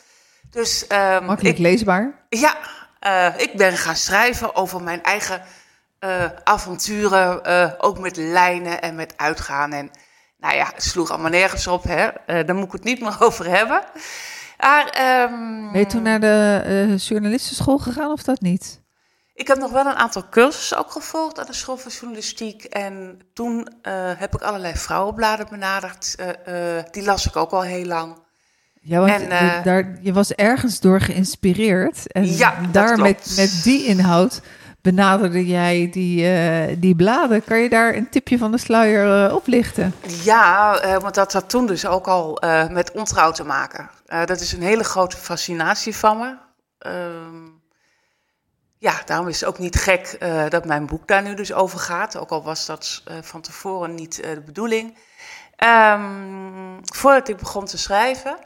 Dus 0.51 0.87
ehm, 0.87 1.25
Makkelijk 1.25 1.57
ik, 1.57 1.63
leesbaar. 1.63 2.25
ja, 2.29 2.57
eh, 2.99 3.33
ik 3.37 3.53
ben 3.57 3.77
gaan 3.77 3.95
schrijven 3.95 4.55
over 4.55 4.83
mijn 4.83 5.03
eigen 5.03 5.41
eh, 5.99 6.25
avonturen, 6.43 7.43
eh, 7.43 7.71
ook 7.77 7.99
met 7.99 8.17
lijnen 8.17 8.81
en 8.81 8.95
met 8.95 9.13
uitgaan. 9.17 9.71
En 9.73 9.91
Nou 10.37 10.55
ja, 10.55 10.71
het 10.73 10.83
sloeg 10.83 11.09
allemaal 11.09 11.29
nergens 11.29 11.67
op, 11.67 11.83
hè. 11.83 12.09
Daar 12.43 12.55
moet 12.55 12.65
ik 12.65 12.71
het 12.71 12.83
niet 12.83 12.99
meer 12.99 13.17
over 13.27 13.49
hebben. 13.49 13.83
Maar, 14.57 14.87
ehm, 14.87 15.71
Ben 15.71 15.79
je 15.79 15.85
toen 15.85 16.01
naar 16.01 16.19
de 16.19 16.95
journalistenschool 16.97 17.77
gegaan 17.77 18.11
of 18.11 18.23
dat 18.23 18.41
niet? 18.41 18.81
Ik 19.33 19.47
heb 19.47 19.57
nog 19.57 19.71
wel 19.71 19.85
een 19.85 19.95
aantal 19.95 20.29
cursussen 20.29 20.77
ook 20.77 20.91
gevolgd 20.91 21.39
aan 21.39 21.45
de 21.45 21.53
school 21.53 21.77
van 21.77 21.91
journalistiek. 21.91 22.63
En 22.63 23.19
toen 23.33 23.67
heb 24.17 24.33
ik 24.33 24.41
allerlei 24.41 24.75
vrouwenbladen 24.75 25.47
benaderd. 25.49 26.15
Die 26.91 27.03
las 27.03 27.27
ik 27.27 27.35
ook 27.35 27.51
al 27.51 27.61
heel 27.61 27.85
lang. 27.85 28.17
Ja, 28.89 28.99
want 28.99 29.11
En, 29.11 29.29
eh, 29.31 29.55
je- 29.55 29.61
daar, 29.63 29.97
je 30.01 30.13
was 30.13 30.33
ergens 30.33 30.79
door 30.79 31.01
geïnspireerd. 31.01 32.11
En 32.11 32.35
Ja, 32.35 32.53
daar 32.71 32.97
met, 32.99 33.33
met 33.35 33.61
die 33.63 33.85
inhoud 33.85 34.41
benaderde 34.81 35.45
jij 35.45 35.89
die, 35.91 36.31
eh, 36.31 36.75
die 36.77 36.95
bladen. 36.95 37.43
Kan 37.43 37.59
je 37.59 37.69
daar 37.69 37.95
een 37.95 38.09
tipje 38.09 38.37
van 38.37 38.51
de 38.51 38.57
sluier 38.57 39.25
eh, 39.25 39.35
oplichten? 39.35 39.93
Ja, 40.23 40.79
eh, 40.79 40.97
want 41.01 41.15
dat 41.15 41.33
had 41.33 41.49
toen 41.49 41.65
dus 41.65 41.85
ook 41.85 42.07
al 42.07 42.37
eh, 42.39 42.67
met 42.69 42.91
ontrouw 42.91 43.31
te 43.31 43.43
maken. 43.43 43.89
Eh, 44.05 44.25
dat 44.25 44.39
is 44.39 44.51
een 44.53 44.61
hele 44.61 44.83
grote 44.83 45.17
fascinatie 45.17 45.95
van 45.95 46.17
me. 46.17 46.35
Ehm, 46.79 47.47
ja, 48.77 48.93
daarom 49.05 49.27
is 49.27 49.39
het 49.39 49.49
ook 49.49 49.59
niet 49.59 49.75
gek 49.75 50.15
eh, 50.19 50.49
dat 50.49 50.65
mijn 50.65 50.85
boek 50.85 51.07
daar 51.07 51.23
nu 51.23 51.33
dus 51.33 51.53
over 51.53 51.79
gaat. 51.79 52.17
Ook 52.17 52.29
al 52.29 52.43
was 52.43 52.65
dat 52.65 53.01
eh, 53.05 53.15
van 53.21 53.41
tevoren 53.41 53.95
niet 53.95 54.19
eh, 54.19 54.29
de 54.33 54.41
bedoeling. 54.41 54.97
Ehm, 55.55 56.01
voordat 56.83 57.27
ik 57.27 57.37
begon 57.37 57.65
te 57.65 57.77
schrijven, 57.77 58.37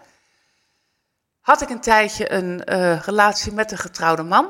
had 1.43 1.61
ik 1.61 1.69
een 1.69 1.81
tijdje 1.81 2.31
een 2.31 2.63
eh, 2.63 2.99
relatie 2.99 3.51
met 3.51 3.71
een 3.71 3.77
getrouwde 3.77 4.23
man. 4.23 4.49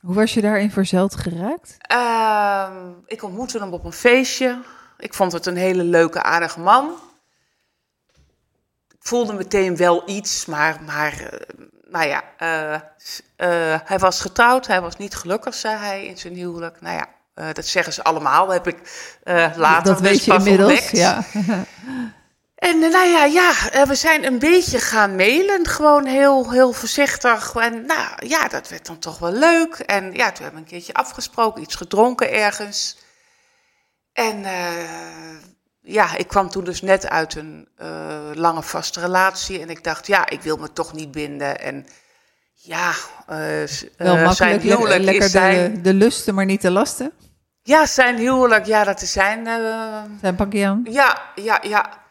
Hoe 0.00 0.14
was 0.14 0.34
je 0.34 0.40
daarin 0.40 0.70
verzeld 0.70 1.14
geraakt? 1.14 1.76
Ehm, 1.78 2.92
ik 3.06 3.22
ontmoette 3.22 3.58
hem 3.58 3.72
op 3.72 3.84
een 3.84 3.92
feestje. 3.92 4.58
Ik 4.98 5.14
vond 5.14 5.32
het 5.32 5.46
een 5.46 5.56
hele 5.56 5.84
leuke, 5.84 6.22
aardige 6.22 6.60
man. 6.60 6.94
Ik 8.88 8.98
voelde 9.00 9.32
meteen 9.32 9.76
wel 9.76 10.02
iets, 10.06 10.46
maar, 10.46 10.78
maar 10.86 11.12
eh, 11.12 11.66
nou 11.90 12.06
ja, 12.06 12.22
eh, 12.36 12.80
hij 13.84 13.98
was 13.98 14.20
getrouwd, 14.20 14.66
hij 14.66 14.80
was 14.80 14.96
niet 14.96 15.14
gelukkig, 15.14 15.54
zei 15.54 15.76
hij 15.76 16.06
in 16.06 16.18
zijn 16.18 16.34
huwelijk. 16.34 16.80
Nou 16.80 16.96
ja, 16.96 17.52
dat 17.52 17.66
zeggen 17.66 17.92
ze 17.92 18.04
allemaal, 18.04 18.48
heb 18.48 18.66
ik 18.66 18.78
later 19.56 19.92
dat 19.92 20.00
weet 20.00 20.12
dus 20.12 20.24
je 20.24 20.30
pas 20.30 20.44
inmiddels. 20.44 20.72
ontdekt. 20.72 20.96
Ja. 20.96 21.22
En 22.58 22.82
eh, 22.82 22.90
nou 22.90 23.08
ja, 23.08 23.24
ja, 23.24 23.70
eh, 23.70 23.82
we 23.82 23.94
zijn 23.94 24.24
een 24.24 24.38
beetje 24.38 24.78
gaan 24.78 25.16
mailen, 25.16 25.66
gewoon 25.66 26.06
heel, 26.06 26.50
heel 26.50 26.72
voorzichtig. 26.72 27.54
En 27.54 27.86
nou 27.86 28.26
ja, 28.26 28.48
dat 28.48 28.68
werd 28.68 28.86
dan 28.86 28.98
toch 28.98 29.18
wel 29.18 29.32
leuk. 29.32 29.74
En 29.74 30.12
ja, 30.12 30.32
toen 30.32 30.42
hebben 30.42 30.52
we 30.52 30.66
een 30.66 30.72
keertje 30.72 30.94
afgesproken, 30.94 31.62
iets 31.62 31.74
gedronken 31.74 32.32
ergens. 32.32 32.98
En 34.12 34.44
eh, 34.44 34.86
ja, 35.80 36.16
ik 36.16 36.28
kwam 36.28 36.50
toen 36.50 36.64
dus 36.64 36.82
net 36.82 37.08
uit 37.08 37.34
een 37.34 37.68
lange 38.34 38.62
vaste 38.62 39.00
relatie. 39.00 39.60
En 39.60 39.70
ik 39.70 39.84
dacht, 39.84 40.06
ja, 40.06 40.28
ik 40.28 40.42
wil 40.42 40.56
me 40.56 40.72
toch 40.72 40.92
niet 40.92 41.10
binden. 41.10 41.60
En 41.60 41.86
ja, 42.52 42.92
Wel 43.96 44.32
zijn 44.32 44.60
huwelijk 44.60 45.02
lekker 45.04 45.24
is 45.24 45.30
zijn... 45.30 45.74
de, 45.74 45.80
de 45.80 45.94
lusten, 45.94 46.34
maar 46.34 46.44
niet 46.44 46.62
de 46.62 46.70
lasten. 46.70 47.12
Ja, 47.62 47.86
zijn 47.86 48.16
huwelijk, 48.16 48.66
ja, 48.66 48.84
dat 48.84 49.02
is 49.02 49.12
zijn... 49.12 49.44
Zijn 50.20 50.36
pak 50.36 50.52
je 50.52 50.66
aan. 50.66 50.86
ja, 50.90 51.22
ja, 51.34 51.58
ja. 51.62 52.06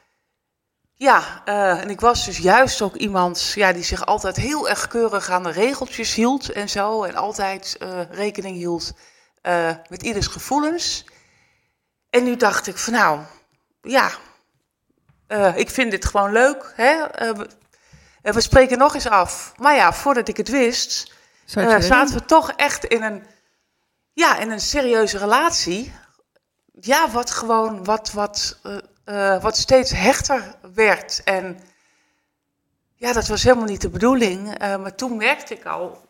Ja, 1.00 1.42
eh, 1.46 1.82
en 1.82 1.90
ik 1.90 2.00
was 2.00 2.26
dus 2.26 2.38
juist 2.38 2.82
ook 2.82 2.96
iemand 2.96 3.52
ja, 3.56 3.74
die 3.74 3.84
zich 3.84 4.06
altijd 4.06 4.36
heel 4.36 4.70
erg 4.70 4.88
keurig 4.88 5.30
aan 5.30 5.44
de 5.44 5.52
regeltjes 5.52 6.14
hield 6.14 6.52
en 6.52 6.70
zo. 6.70 7.04
En 7.04 7.16
altijd 7.16 7.76
eh, 7.80 8.02
rekening 8.12 8.58
hield 8.58 8.94
eh, 9.42 9.76
met 9.90 10.04
ieders 10.04 10.28
gevoelens. 10.28 11.06
En 12.10 12.24
nu 12.24 12.36
dacht 12.36 12.68
ik 12.68 12.78
van 12.78 12.94
nou, 12.94 13.20
ja, 13.82 14.12
ik 15.56 15.70
vind 15.70 15.92
dit 15.92 16.06
gewoon 16.06 16.32
leuk. 16.32 16.74
Hè? 16.76 17.04
We, 17.34 17.50
we 18.22 18.42
spreken 18.42 18.78
nog 18.78 18.94
eens 18.94 19.08
af. 19.08 19.54
Maar 19.58 19.76
ja, 19.76 19.94
voordat 19.94 20.28
ik 20.28 20.38
het 20.38 20.50
wist, 20.50 21.14
zaten 21.46 22.14
we 22.14 22.26
toch 22.26 22.52
echt 22.52 22.86
in 22.86 23.04
een, 23.04 23.24
ja, 24.14 24.38
in 24.38 24.52
een 24.52 24.62
serieuze 24.62 25.18
relatie. 25.18 25.94
Ja, 26.80 27.10
wat 27.10 27.32
gewoon, 27.32 27.84
wat, 27.84 28.12
wat, 28.12 28.58
eh, 29.08 29.42
wat 29.42 29.58
steeds 29.58 29.92
hechter 29.92 30.56
werd. 30.74 31.22
En 31.24 31.60
ja, 32.96 33.14
dat 33.14 33.28
was 33.28 33.44
helemaal 33.44 33.66
niet 33.66 33.82
de 33.82 33.90
bedoeling. 33.90 34.58
Eh, 34.58 34.76
maar 34.76 34.96
toen 34.96 35.18
merkte 35.18 35.54
ik 35.54 35.66
al 35.66 36.10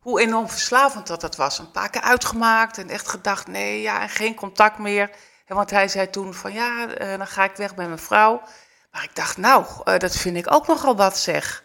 hoe 0.00 0.20
enorm 0.20 0.48
verslavend 0.48 1.06
dat 1.06 1.20
dat 1.20 1.36
was. 1.36 1.58
Een 1.58 1.70
paar 1.70 1.90
keer 1.90 2.00
uitgemaakt 2.00 2.78
en 2.78 2.88
echt 2.88 3.08
gedacht, 3.08 3.46
nee, 3.46 3.80
ja, 3.80 4.00
en 4.00 4.08
geen 4.08 4.34
contact 4.34 4.78
meer. 4.78 5.10
En 5.46 5.56
want 5.56 5.70
hij 5.70 5.88
zei 5.88 6.10
toen 6.10 6.34
van, 6.34 6.52
ja, 6.52 6.88
eh, 6.88 7.18
dan 7.18 7.26
ga 7.26 7.44
ik 7.44 7.56
weg 7.56 7.74
bij 7.74 7.86
mijn 7.86 7.98
vrouw. 7.98 8.42
Maar 8.90 9.04
ik 9.04 9.14
dacht, 9.14 9.36
nou, 9.36 9.64
dat 9.98 10.16
vind 10.16 10.36
ik 10.36 10.54
ook 10.54 10.66
nogal 10.66 10.96
wat 10.96 11.18
zeg. 11.18 11.64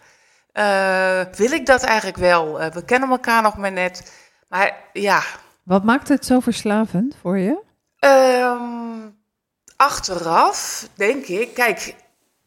Wil 1.36 1.52
ik 1.52 1.66
dat 1.66 1.84
eigenlijk 1.84 2.18
wel? 2.18 2.58
We 2.72 2.86
kennen 2.86 3.10
elkaar 3.10 3.42
nog 3.42 3.58
maar 3.58 3.72
net. 3.72 4.12
Maar 4.48 4.76
ja, 4.94 5.22
Wat 5.64 5.84
maakt 5.84 6.08
het 6.08 6.26
zo 6.26 6.40
verslavend 6.40 7.16
voor 7.22 7.38
je? 7.38 7.64
Ehm, 8.00 9.10
achteraf 9.82 10.88
denk 10.96 11.26
ik, 11.26 11.54
kijk, 11.54 11.96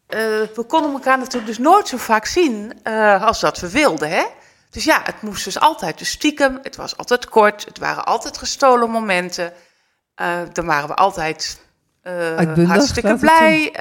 eh, 0.06 0.18
we 0.54 0.64
konden 0.68 0.92
elkaar 0.92 1.18
natuurlijk 1.18 1.46
dus 1.46 1.58
nooit 1.58 1.88
zo 1.88 1.96
vaak 1.96 2.26
zien 2.26 2.80
eh, 2.82 3.22
als 3.22 3.40
dat 3.40 3.58
we 3.60 3.70
wilden, 3.70 4.10
hè? 4.10 4.24
Dus 4.70 4.84
ja, 4.84 5.00
het 5.04 5.22
moest 5.22 5.44
dus 5.44 5.60
altijd 5.60 5.98
dus 5.98 6.10
stiekem, 6.10 6.58
het 6.62 6.76
was 6.76 6.96
altijd 6.96 7.28
kort, 7.28 7.64
het 7.64 7.78
waren 7.78 8.04
altijd 8.04 8.38
gestolen 8.38 8.90
momenten. 8.90 9.52
Eh, 10.14 10.40
dan 10.52 10.66
waren 10.66 10.88
we 10.88 10.94
altijd 10.94 11.60
hartstikke 12.66 13.16
blij, 13.16 13.72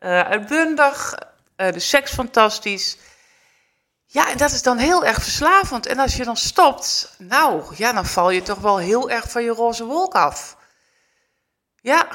uitbundig, 0.00 1.14
de 1.56 1.78
seks 1.78 2.12
fantastisch. 2.12 2.96
Ja, 4.06 4.30
en 4.30 4.36
dat 4.36 4.50
is 4.50 4.62
dan 4.62 4.78
heel 4.78 5.04
erg 5.04 5.22
verslavend. 5.22 5.86
En 5.86 5.98
als 5.98 6.16
je 6.16 6.24
dan 6.24 6.36
stopt, 6.36 7.14
nou, 7.18 7.64
ja, 7.76 7.92
dan 7.92 8.06
val 8.06 8.30
je 8.30 8.42
toch 8.42 8.58
wel 8.58 8.78
heel 8.78 9.10
erg 9.10 9.30
van 9.30 9.42
je 9.42 9.50
roze 9.50 9.84
wolk 9.84 10.14
af. 10.14 10.56
Ja, 11.80 12.06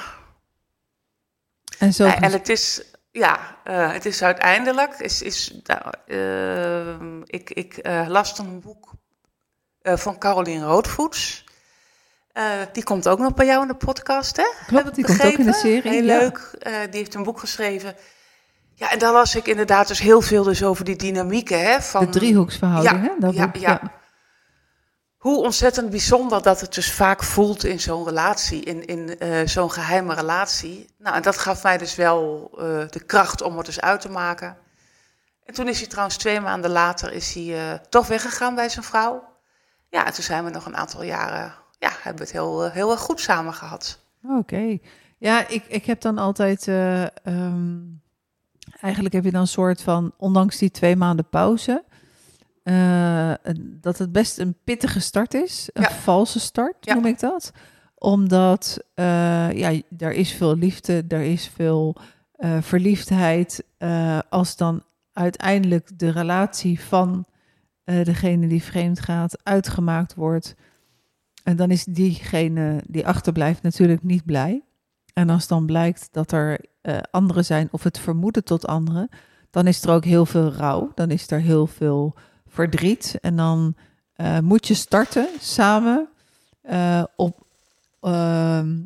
En 1.80 1.94
zo 1.94 2.06
en 2.06 2.32
het 2.32 2.50
is, 2.50 2.84
ja, 3.12 3.58
eh, 3.64 3.92
het 3.92 4.06
is 4.06 4.24
uiteindelijk, 4.24 4.94
is, 4.94 5.22
is, 5.22 5.60
nou, 5.64 5.82
eh, 6.06 7.20
ik, 7.26 7.50
ik 7.50 7.78
eh, 7.78 8.08
las 8.08 8.38
een 8.40 8.60
boek 8.60 8.92
eh, 9.82 9.98
van 9.98 10.18
Caroline 10.18 10.66
Roodvoets. 10.66 11.48
Die 12.72 12.84
komt 12.84 13.08
ook 13.08 13.20
nog 13.20 13.34
bij 13.34 13.46
jou 13.46 13.62
in 13.62 13.68
de 13.68 13.76
podcast, 13.76 14.38
hè? 14.38 14.78
Ik 14.78 14.94
die 14.94 15.06
komt 15.06 15.24
ook 15.24 15.32
in 15.32 15.46
de 15.46 15.54
serie, 15.54 15.92
Heel 15.92 16.04
ja. 16.04 16.18
leuk. 16.18 16.52
Die 16.64 17.00
heeft 17.00 17.14
een 17.14 17.24
boek 17.24 17.40
geschreven. 17.40 17.96
Ja, 18.74 18.92
en 18.92 19.00
daar 19.00 19.14
las 19.14 19.36
ik 19.36 19.48
inderdaad 19.48 19.88
dus 19.88 20.00
heel 20.00 20.22
veel 20.22 20.44
dus 20.44 20.64
over 20.64 20.86
die 20.86 20.96
dynamieken, 20.96 21.62
hè? 21.62 21.82
Van, 21.82 22.06
de 22.06 22.12
driehoeksverhouding, 22.12 23.04
Ja, 23.04 23.10
hè? 23.10 23.20
Dat 23.20 23.34
ja, 23.34 23.46
boek, 23.46 23.56
ja. 23.62 23.99
Hoe 25.20 25.44
ontzettend 25.44 25.90
bijzonder 25.90 26.42
dat 26.42 26.62
het 26.62 26.74
dus 26.74 26.92
vaak 26.94 27.24
voelt 27.24 27.64
in 27.64 27.80
zo'n 27.80 28.06
relatie, 28.06 28.64
in, 28.64 28.86
in 28.86 29.20
eh, 29.20 29.48
zo'n 29.48 29.72
geheime 29.72 30.14
relatie. 30.14 30.90
Nou, 30.98 31.16
en 31.16 31.22
dat 31.22 31.38
gaf 31.38 31.64
mij 31.64 31.78
dus 31.78 31.96
wel 31.96 32.50
eh, 32.58 32.64
de 32.90 33.04
kracht 33.06 33.42
om 33.42 33.58
het 33.58 33.66
dus 33.66 33.82
uit 33.82 34.02
te 34.02 34.10
maken. 34.10 34.58
En 35.46 35.54
toen 35.54 35.68
is 35.68 35.80
hij 35.80 35.88
trouwens 35.88 36.18
twee 36.18 36.40
maanden 36.40 36.72
later 36.72 37.14
is 37.14 37.34
hij, 37.34 37.72
eh, 37.72 37.80
toch 37.90 38.08
weggegaan 38.08 38.56
bij 38.56 38.70
zijn 38.70 38.86
vrouw. 38.86 39.24
Ja, 39.90 40.06
en 40.06 40.14
toen 40.14 40.24
zijn 40.24 40.44
we 40.44 40.50
nog 40.50 40.66
een 40.66 40.78
aantal 40.78 41.04
jaren, 41.04 41.54
ja, 41.80 41.90
hebben 42.02 42.16
we 42.16 42.24
het 42.24 42.32
heel, 42.32 42.70
heel 42.70 42.92
erg 42.92 43.00
goed 43.00 43.20
samen 43.20 43.54
gehad. 43.54 44.00
Oké. 44.24 44.78
Ja, 45.18 45.48
ik, 45.48 45.66
ik 45.68 45.86
heb 45.86 46.02
dan 46.02 46.18
altijd. 46.18 46.68
eh, 46.68 47.04
ehm, 47.04 47.78
eigenlijk 48.82 49.14
heb 49.14 49.24
je 49.24 49.32
dan 49.32 49.42
een 49.42 49.48
soort 49.48 49.82
van. 49.82 50.14
Ondanks 50.18 50.58
die 50.58 50.72
twee 50.72 50.96
maanden 50.96 51.30
pauze. 51.30 51.84
Eh, 52.64 53.34
dat 53.82 53.98
het 53.98 54.12
best 54.12 54.38
een 54.40 54.56
pittige 54.64 55.00
start 55.00 55.34
is. 55.34 55.70
Een 55.74 55.82
Ja. 55.82 55.92
valse 55.92 56.40
start, 56.40 56.76
Ja. 56.80 56.94
noem 56.94 57.06
ik 57.06 57.20
dat. 57.20 57.52
Omdat. 57.96 58.80
eh, 58.94 59.52
ja, 59.52 59.82
er 59.98 60.12
is 60.12 60.32
veel 60.34 60.56
liefde, 60.58 61.04
er 61.08 61.22
is 61.22 61.48
veel 61.48 61.96
eh, 62.36 62.58
verliefdheid. 62.62 63.64
Als 64.30 64.56
dan 64.56 64.84
uiteindelijk 65.14 66.00
de 66.00 66.10
relatie 66.10 66.80
van 66.82 67.26
degene 67.84 68.48
die 68.48 68.64
vreemd 68.64 69.00
gaat 69.00 69.40
uitgemaakt 69.44 70.16
wordt. 70.16 70.56
En 71.44 71.56
dan 71.56 71.72
is 71.72 71.84
diegene 71.84 72.82
die 72.88 73.08
achterblijft 73.08 73.62
natuurlijk 73.62 74.04
niet 74.04 74.26
blij. 74.26 74.64
En 75.14 75.30
als 75.30 75.48
dan 75.48 75.66
blijkt 75.66 76.08
dat 76.12 76.32
er 76.32 76.60
anderen 77.12 77.46
zijn 77.46 77.68
of 77.72 77.84
het 77.84 78.00
vermoeden 78.00 78.44
tot 78.44 78.68
anderen, 78.68 79.10
dan 79.50 79.68
is 79.68 79.84
er 79.84 79.90
ook 79.92 80.06
heel 80.06 80.26
veel 80.26 80.52
rouw. 80.52 80.92
Dan 80.96 81.12
is 81.12 81.32
er 81.32 81.40
heel 81.42 81.68
veel 81.68 82.16
verdriet. 82.50 83.18
En 83.22 83.36
dan 83.36 83.76
eh, 84.14 84.40
moet 84.40 84.68
je 84.68 84.74
starten 84.74 85.28
samen 85.40 86.08
eh, 86.62 87.04
op, 87.16 87.46
ehm, 88.02 88.78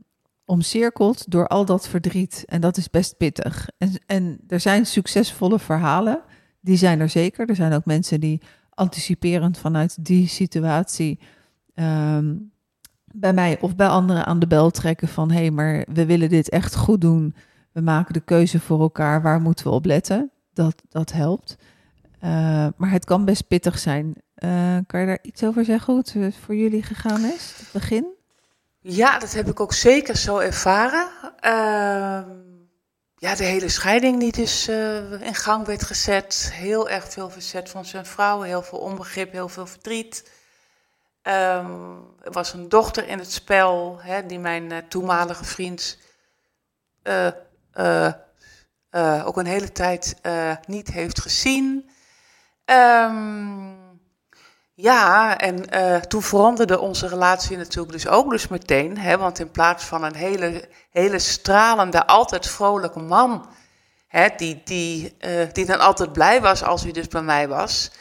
omcirkeld 0.45 1.31
door 1.31 1.47
al 1.47 1.65
dat 1.65 1.87
verdriet. 1.87 2.43
En 2.45 2.61
dat 2.61 2.77
is 2.77 2.89
best 2.89 3.17
pittig. 3.17 3.69
En, 3.77 3.91
en 4.05 4.39
er 4.47 4.59
zijn 4.59 4.85
succesvolle 4.85 5.59
verhalen, 5.59 6.21
die 6.59 6.77
zijn 6.77 6.99
er 6.99 7.09
zeker. 7.09 7.49
Er 7.49 7.55
zijn 7.55 7.73
ook 7.73 7.85
mensen 7.85 8.19
die 8.19 8.41
anticiperend 8.69 9.57
vanuit 9.57 10.05
die 10.05 10.27
situatie 10.27 11.19
ehm, 11.73 12.35
bij 13.05 13.33
mij 13.33 13.57
of 13.61 13.75
bij 13.75 13.87
anderen 13.87 14.25
aan 14.25 14.39
de 14.39 14.47
bel 14.47 14.71
trekken 14.71 15.07
van 15.07 15.31
hé, 15.31 15.39
hey, 15.39 15.51
maar 15.51 15.85
we 15.93 16.05
willen 16.05 16.29
dit 16.29 16.49
echt 16.49 16.75
goed 16.75 17.01
doen. 17.01 17.35
we 17.71 17.81
maken 17.81 18.13
de 18.13 18.19
keuze 18.19 18.59
voor 18.59 18.79
elkaar, 18.81 19.21
waar 19.21 19.41
moeten 19.41 19.65
we 19.65 19.71
op 19.71 19.85
letten? 19.85 20.31
Dat, 20.53 20.83
dat 20.89 21.11
helpt. 21.11 21.57
Eh, 22.23 22.67
maar 22.77 22.91
het 22.91 23.05
kan 23.05 23.25
best 23.25 23.47
pittig 23.47 23.79
zijn. 23.79 24.15
Eh, 24.35 24.77
kan 24.87 24.99
je 24.99 25.05
daar 25.05 25.19
iets 25.21 25.43
over 25.43 25.65
zeggen 25.65 25.93
hoe 25.93 26.01
het 26.01 26.13
eh, 26.15 26.43
voor 26.45 26.55
jullie 26.55 26.83
gegaan 26.83 27.25
is, 27.25 27.53
het 27.57 27.71
begin? 27.71 28.07
Ja, 28.79 29.19
dat 29.19 29.33
heb 29.33 29.47
ik 29.47 29.59
ook 29.59 29.73
zeker 29.73 30.17
zo 30.17 30.37
ervaren. 30.37 31.07
Ehm, 31.39 32.29
ja, 33.15 33.35
de 33.35 33.43
hele 33.43 33.69
scheiding 33.69 34.19
die 34.19 34.31
dus 34.31 34.67
in 35.19 35.35
gang 35.35 35.65
werd 35.65 35.83
gezet. 35.83 36.51
Heel 36.53 36.89
erg 36.89 37.11
veel 37.11 37.29
verzet 37.29 37.69
van 37.69 37.85
zijn 37.85 38.05
vrouw, 38.05 38.41
heel 38.41 38.61
veel 38.61 38.79
onbegrip, 38.79 39.31
heel 39.31 39.49
veel 39.49 39.67
verdriet. 39.67 40.31
Ehm, 41.21 41.95
er 42.21 42.31
was 42.31 42.53
een 42.53 42.69
dochter 42.69 43.07
in 43.07 43.19
het 43.19 43.31
spel, 43.31 43.99
hè, 44.01 44.25
die 44.25 44.39
mijn 44.39 44.87
toenmalige 44.87 45.43
vriend 45.43 45.97
ook 49.25 49.37
een 49.37 49.45
hele 49.45 49.71
tijd 49.71 50.15
niet 50.67 50.87
heeft 50.87 51.21
gezien. 51.21 51.91
Ehm, 52.65 53.71
ja, 54.75 55.37
en 55.37 55.69
eh, 55.69 55.95
toen 55.95 56.21
veranderde 56.21 56.79
onze 56.79 57.07
relatie 57.07 57.57
natuurlijk 57.57 57.93
dus 57.93 58.07
ook 58.07 58.29
dus 58.29 58.47
meteen. 58.47 58.97
Hè, 58.97 59.17
want 59.17 59.39
in 59.39 59.51
plaats 59.51 59.83
van 59.83 60.03
een 60.03 60.15
hele, 60.15 60.69
hele 60.91 61.19
stralende, 61.19 62.07
altijd 62.07 62.47
vrolijke 62.49 62.99
man... 62.99 63.49
Hè, 64.07 64.27
die, 64.37 64.61
die, 64.65 65.15
eh, 65.19 65.51
die 65.51 65.65
dan 65.65 65.79
altijd 65.79 66.13
blij 66.13 66.41
was 66.41 66.63
als 66.63 66.83
hij 66.83 66.91
dus 66.91 67.07
bij 67.07 67.21
mij 67.21 67.47
was... 67.47 67.91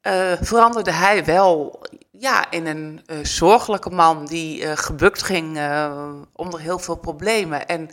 eh, 0.00 0.32
veranderde 0.40 0.92
hij 0.92 1.24
wel 1.24 1.82
ja, 2.10 2.50
in 2.50 2.66
een 2.66 3.02
zorgelijke 3.22 3.90
man 3.90 4.26
die 4.26 4.76
gebukt 4.76 5.22
ging 5.22 5.58
onder 6.32 6.60
heel 6.60 6.78
veel 6.78 6.96
problemen. 6.96 7.66
En 7.66 7.90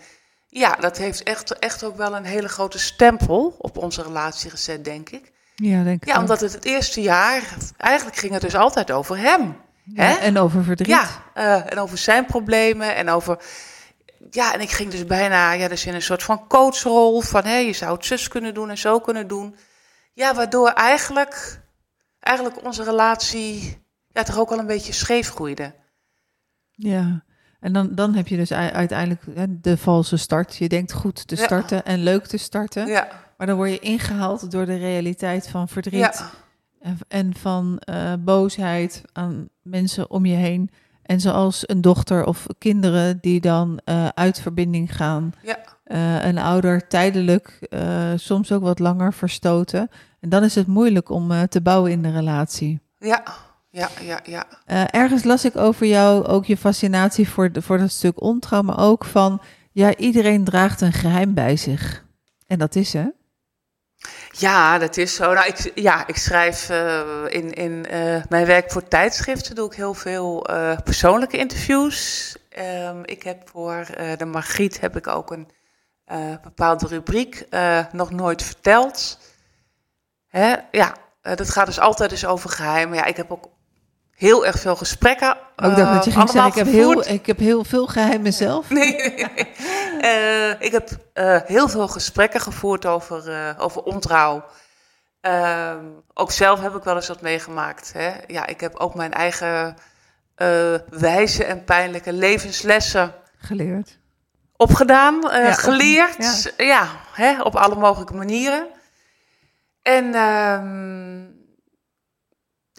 ja, 0.48 0.76
dat 0.76 0.98
heeft 0.98 1.24
echt, 1.24 1.60
echt 1.60 1.84
ook 1.84 1.98
wel 1.98 2.16
een 2.16 2.26
hele 2.26 2.50
grote 2.50 2.80
stempel 2.80 3.56
op 3.58 3.78
onze 3.78 4.02
relatie 4.02 4.50
gezet, 4.50 4.84
denk 4.86 5.10
ik. 5.10 5.32
Ja, 5.62 5.84
denk 5.84 6.02
ik 6.02 6.08
Ja, 6.08 6.20
omdat 6.20 6.40
het 6.42 6.54
het 6.54 6.66
eerste 6.66 7.02
jaar, 7.02 7.44
eigenlijk 7.78 8.18
ging 8.18 8.34
het 8.34 8.42
dus 8.42 8.56
altijd 8.56 8.92
over 8.92 9.18
hem. 9.18 9.56
Hè? 9.94 10.14
En 10.14 10.38
over 10.38 10.64
verdriet. 10.64 10.88
Ja, 10.88 11.08
eh, 11.34 11.72
en 11.72 11.78
over 11.80 11.98
zijn 11.98 12.26
problemen 12.26 12.96
en 12.96 13.10
over... 13.10 13.42
Ja, 14.30 14.54
en 14.54 14.62
ik 14.62 14.70
ging 14.72 14.92
dus 14.92 15.06
bijna 15.06 15.52
ja, 15.52 15.68
dus 15.68 15.86
in 15.86 15.94
een 15.94 16.02
soort 16.02 16.24
van 16.24 16.48
coachrol 16.48 17.22
van... 17.22 17.44
hé, 17.44 17.56
je 17.56 17.74
zou 17.74 17.94
het 17.96 18.06
zus 18.06 18.28
kunnen 18.28 18.54
doen 18.54 18.70
en 18.70 18.78
zo 18.78 19.00
kunnen 19.00 19.28
doen. 19.28 19.56
Ja, 20.14 20.34
waardoor 20.36 20.70
eigenlijk, 20.70 21.62
eigenlijk 22.20 22.66
onze 22.66 22.84
relatie 22.84 23.82
ja, 24.08 24.24
toch 24.24 24.38
ook 24.40 24.50
wel 24.50 24.60
een 24.60 24.66
beetje 24.66 24.94
scheef 24.94 25.30
groeide. 25.30 25.74
Ja, 26.72 27.24
en 27.60 27.74
dan, 27.74 27.96
dan 27.96 28.14
heb 28.16 28.28
je 28.28 28.38
dus 28.38 28.52
uiteindelijk 28.54 29.22
hè, 29.34 29.46
de 29.60 29.78
valse 29.78 30.18
start. 30.18 30.56
Je 30.56 30.70
denkt 30.70 30.92
goed 30.94 31.28
te 31.28 31.36
Ja. 31.36 31.44
starten 31.44 31.86
en 31.86 32.04
leuk 32.04 32.26
te 32.26 32.38
starten. 32.38 32.88
Ja, 32.88 33.08
Maar 33.40 33.48
dan 33.48 33.56
word 33.58 33.70
je 33.72 33.80
ingehaald 33.80 34.52
door 34.52 34.66
de 34.66 34.78
realiteit 34.78 35.48
van 35.48 35.68
verdriet 35.68 36.00
ja, 36.00 36.30
en, 36.82 36.98
en 37.08 37.36
van 37.36 37.80
eh, 37.80 38.14
boosheid 38.20 39.02
aan 39.14 39.50
mensen 39.62 40.10
om 40.10 40.26
je 40.26 40.36
heen. 40.36 40.70
En 41.04 41.20
zoals 41.22 41.64
een 41.70 41.82
dochter 41.82 42.26
of 42.26 42.46
kinderen 42.58 43.18
die 43.22 43.42
dan 43.42 43.80
eh, 43.84 44.08
uit 44.08 44.40
verbinding 44.42 44.96
gaan. 44.96 45.34
ja, 45.44 45.60
Eh, 45.84 46.26
een 46.26 46.38
ouder 46.38 46.88
tijdelijk, 46.88 47.60
soms 48.16 48.52
ook 48.52 48.62
wat 48.62 48.80
langer 48.80 49.14
verstoten. 49.14 49.90
En 50.20 50.30
dan 50.30 50.44
is 50.44 50.56
het 50.56 50.68
moeilijk 50.68 51.10
om 51.10 51.48
te 51.48 51.62
bouwen 51.62 51.92
in 51.92 52.02
de 52.02 52.12
relatie. 52.12 52.80
ja, 53.00 53.24
ja, 53.70 53.90
ja, 54.02 54.20
ja. 54.24 54.46
Ergens 54.92 55.24
las 55.24 55.46
ik 55.46 55.58
over 55.58 55.88
jou 55.88 56.26
ook 56.26 56.46
je 56.46 56.58
fascinatie 56.58 57.30
voor, 57.30 57.52
de- 57.52 57.62
voor 57.62 57.78
dat 57.78 57.92
stuk 57.92 58.22
ontrouw, 58.22 58.62
maar 58.62 58.80
ook 58.80 59.06
van, 59.06 59.42
ja, 59.72 59.96
iedereen 59.96 60.44
draagt 60.44 60.82
een 60.82 60.94
geheim 60.94 61.34
bij 61.34 61.56
zich. 61.56 62.06
En 62.48 62.60
dat 62.60 62.76
is 62.76 62.94
hè? 62.94 63.06
Ja, 64.40 64.78
dat 64.78 64.98
is 64.98 65.16
zo. 65.16 65.34
Nou, 65.34 65.48
ik, 65.48 65.72
ja, 65.76 66.08
ik 66.08 66.18
schrijf 66.18 66.70
eh, 66.70 67.24
in, 67.28 67.54
in 67.54 67.86
eh, 67.86 68.24
mijn 68.30 68.46
werk 68.46 68.72
voor 68.72 68.88
tijdschriften 68.88 69.56
doe 69.56 69.66
ik 69.66 69.74
heel 69.74 69.94
veel 69.94 70.46
eh, 70.46 70.78
persoonlijke 70.84 71.38
interviews. 71.38 72.36
Ehm, 72.50 73.02
ik 73.06 73.24
heb 73.24 73.50
voor 73.50 73.86
de 74.18 74.26
Margriet 74.26 74.80
heb 74.80 74.96
ik 74.96 75.08
ook 75.08 75.32
een 75.32 75.48
bepaalde 76.42 76.88
rubriek 76.88 77.46
nog 77.92 78.12
nooit 78.12 78.44
verteld. 78.44 79.20
Hè? 80.28 80.56
Ja, 80.72 80.96
dat 81.22 81.50
gaat 81.50 81.66
dus 81.66 81.80
altijd 81.80 82.10
dus 82.10 82.26
over 82.26 82.50
geheimen. 82.50 82.98
Ja, 82.98 83.06
ik 83.06 83.18
heb 83.18 83.32
ook 83.32 83.50
heel 84.20 84.46
erg 84.46 84.60
veel 84.60 84.76
gesprekken. 84.76 85.38
Ook 85.56 85.76
dat 85.76 85.94
dat 85.94 86.06
je 86.06 86.12
eh, 86.12 86.18
ging 86.18 86.30
zeggen, 86.30 86.50
ik 86.52 86.58
heb, 86.58 86.68
heel, 86.68 87.08
ik 87.08 87.26
heb 87.26 87.40
heel 87.40 87.64
veel 87.64 87.88
geheimen 87.88 88.34
zelf. 88.34 88.70
Nee, 88.70 88.96
nee, 88.96 89.14
nee. 89.36 89.48
Eh, 90.02 90.62
ik 90.62 90.72
heb 90.72 90.90
eh, 91.14 91.38
heel 91.46 91.70
veel 91.70 91.88
gesprekken 91.88 92.42
gevoerd 92.42 92.86
over, 92.86 93.56
over 93.60 93.84
ontrouw. 93.84 94.44
Ehm, 95.22 95.86
ook 96.14 96.32
zelf 96.32 96.62
heb 96.62 96.76
ik 96.76 96.84
wel 96.84 96.96
eens 96.96 97.08
wat 97.08 97.22
meegemaakt. 97.22 97.94
Hè? 97.94 98.12
Ja, 98.28 98.46
ik 98.48 98.60
heb 98.62 98.76
ook 98.76 98.96
mijn 98.96 99.14
eigen 99.14 99.76
wijze 100.90 101.44
en 101.44 101.64
pijnlijke 101.64 102.14
levenslessen 102.14 103.14
Geleerd. 103.38 103.98
opgedaan, 104.56 105.16
op- 105.26 105.32
geleerd. 105.52 106.54
Ja, 106.58 106.88
hè, 107.14 107.42
op 107.42 107.56
alle 107.56 107.76
mogelijke 107.76 108.16
manieren. 108.16 108.68
En 109.82 110.14
ehm, 110.14 111.39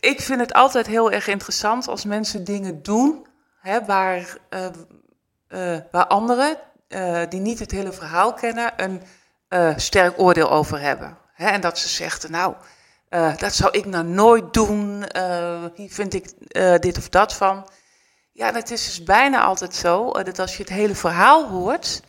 ik 0.01 0.21
vind 0.21 0.41
het 0.41 0.53
altijd 0.53 0.87
heel 0.87 1.11
erg 1.11 1.27
interessant 1.27 1.89
als 1.89 2.05
mensen 2.05 2.45
dingen 2.45 2.83
doen 2.83 3.27
hè, 3.61 3.85
waar, 3.85 4.37
eh, 4.49 4.67
eh, 5.49 5.81
waar 5.91 6.07
anderen 6.07 6.59
eh, 6.89 7.23
die 7.29 7.41
niet 7.41 7.59
het 7.59 7.71
hele 7.71 7.93
verhaal 7.93 8.35
kennen 8.35 8.73
een 8.77 9.03
sterk 9.81 10.19
oordeel 10.19 10.51
over 10.51 10.81
hebben. 10.81 11.19
Hè, 11.33 11.47
en 11.47 11.61
dat 11.61 11.79
ze 11.79 11.89
zegt, 11.89 12.29
nou, 12.29 12.55
dat 13.37 13.55
zou 13.55 13.71
ik 13.71 13.87
nou 13.87 14.05
nooit 14.05 14.53
doen, 14.53 15.05
hier 15.75 15.91
vind 15.91 16.15
ik 16.15 16.33
dit 16.83 16.99
of 16.99 17.09
dat 17.09 17.35
van. 17.35 17.69
Ja, 18.33 18.53
dat 18.53 18.71
is 18.71 18.85
dus 18.85 19.03
bijna 19.03 19.43
altijd 19.43 19.75
zo, 19.75 20.13
dat 20.13 20.39
als 20.39 20.57
je 20.57 20.63
het 20.63 20.73
hele 20.73 20.95
verhaal 20.95 21.49
hoort, 21.49 22.03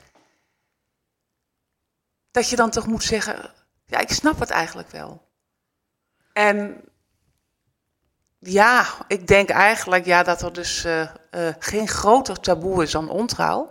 dat 2.32 2.50
je 2.50 2.56
dan 2.56 2.70
toch 2.70 2.88
moet 2.88 3.04
zeggen, 3.04 3.54
ja, 3.86 4.00
ik 4.00 4.12
snap 4.12 4.40
het 4.40 4.50
eigenlijk 4.50 4.90
wel. 4.90 5.30
En 6.34 6.91
ja, 8.44 8.86
ik 9.08 9.28
denk 9.28 9.50
eigenlijk 9.50 10.06
ja, 10.06 10.24
dat 10.24 10.42
er 10.42 10.54
dus 10.54 10.84
eh, 10.84 11.02
eh, 11.02 11.10
geen 11.60 11.88
groter 11.88 12.40
taboe 12.40 12.84
is 12.84 12.92
dan 12.92 13.10
ontrouw. 13.10 13.68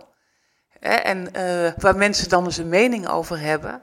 Hè, 0.79 0.93
en 0.93 1.33
eh, 1.33 1.71
waar 1.77 1.95
mensen 1.95 2.29
dan 2.29 2.45
eens 2.45 2.57
een 2.57 2.69
mening 2.69 3.07
over 3.07 3.39
hebben. 3.39 3.81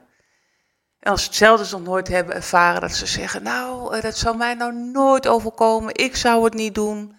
En 0.99 1.11
als 1.11 1.21
ze 1.21 1.27
hetzelfde 1.27 1.63
dus 1.63 1.71
nog 1.71 1.83
nooit 1.83 2.07
hebben 2.07 2.35
ervaren, 2.35 2.81
dat 2.81 2.91
ze 2.91 3.05
zeggen, 3.07 3.43
nou, 3.43 4.01
dat 4.01 4.17
zou 4.17 4.37
mij 4.37 4.53
nou 4.53 4.73
nooit 4.73 5.27
overkomen, 5.27 5.95
ik 5.95 6.15
zou 6.15 6.43
het 6.43 6.53
niet 6.53 6.75
doen. 6.75 7.17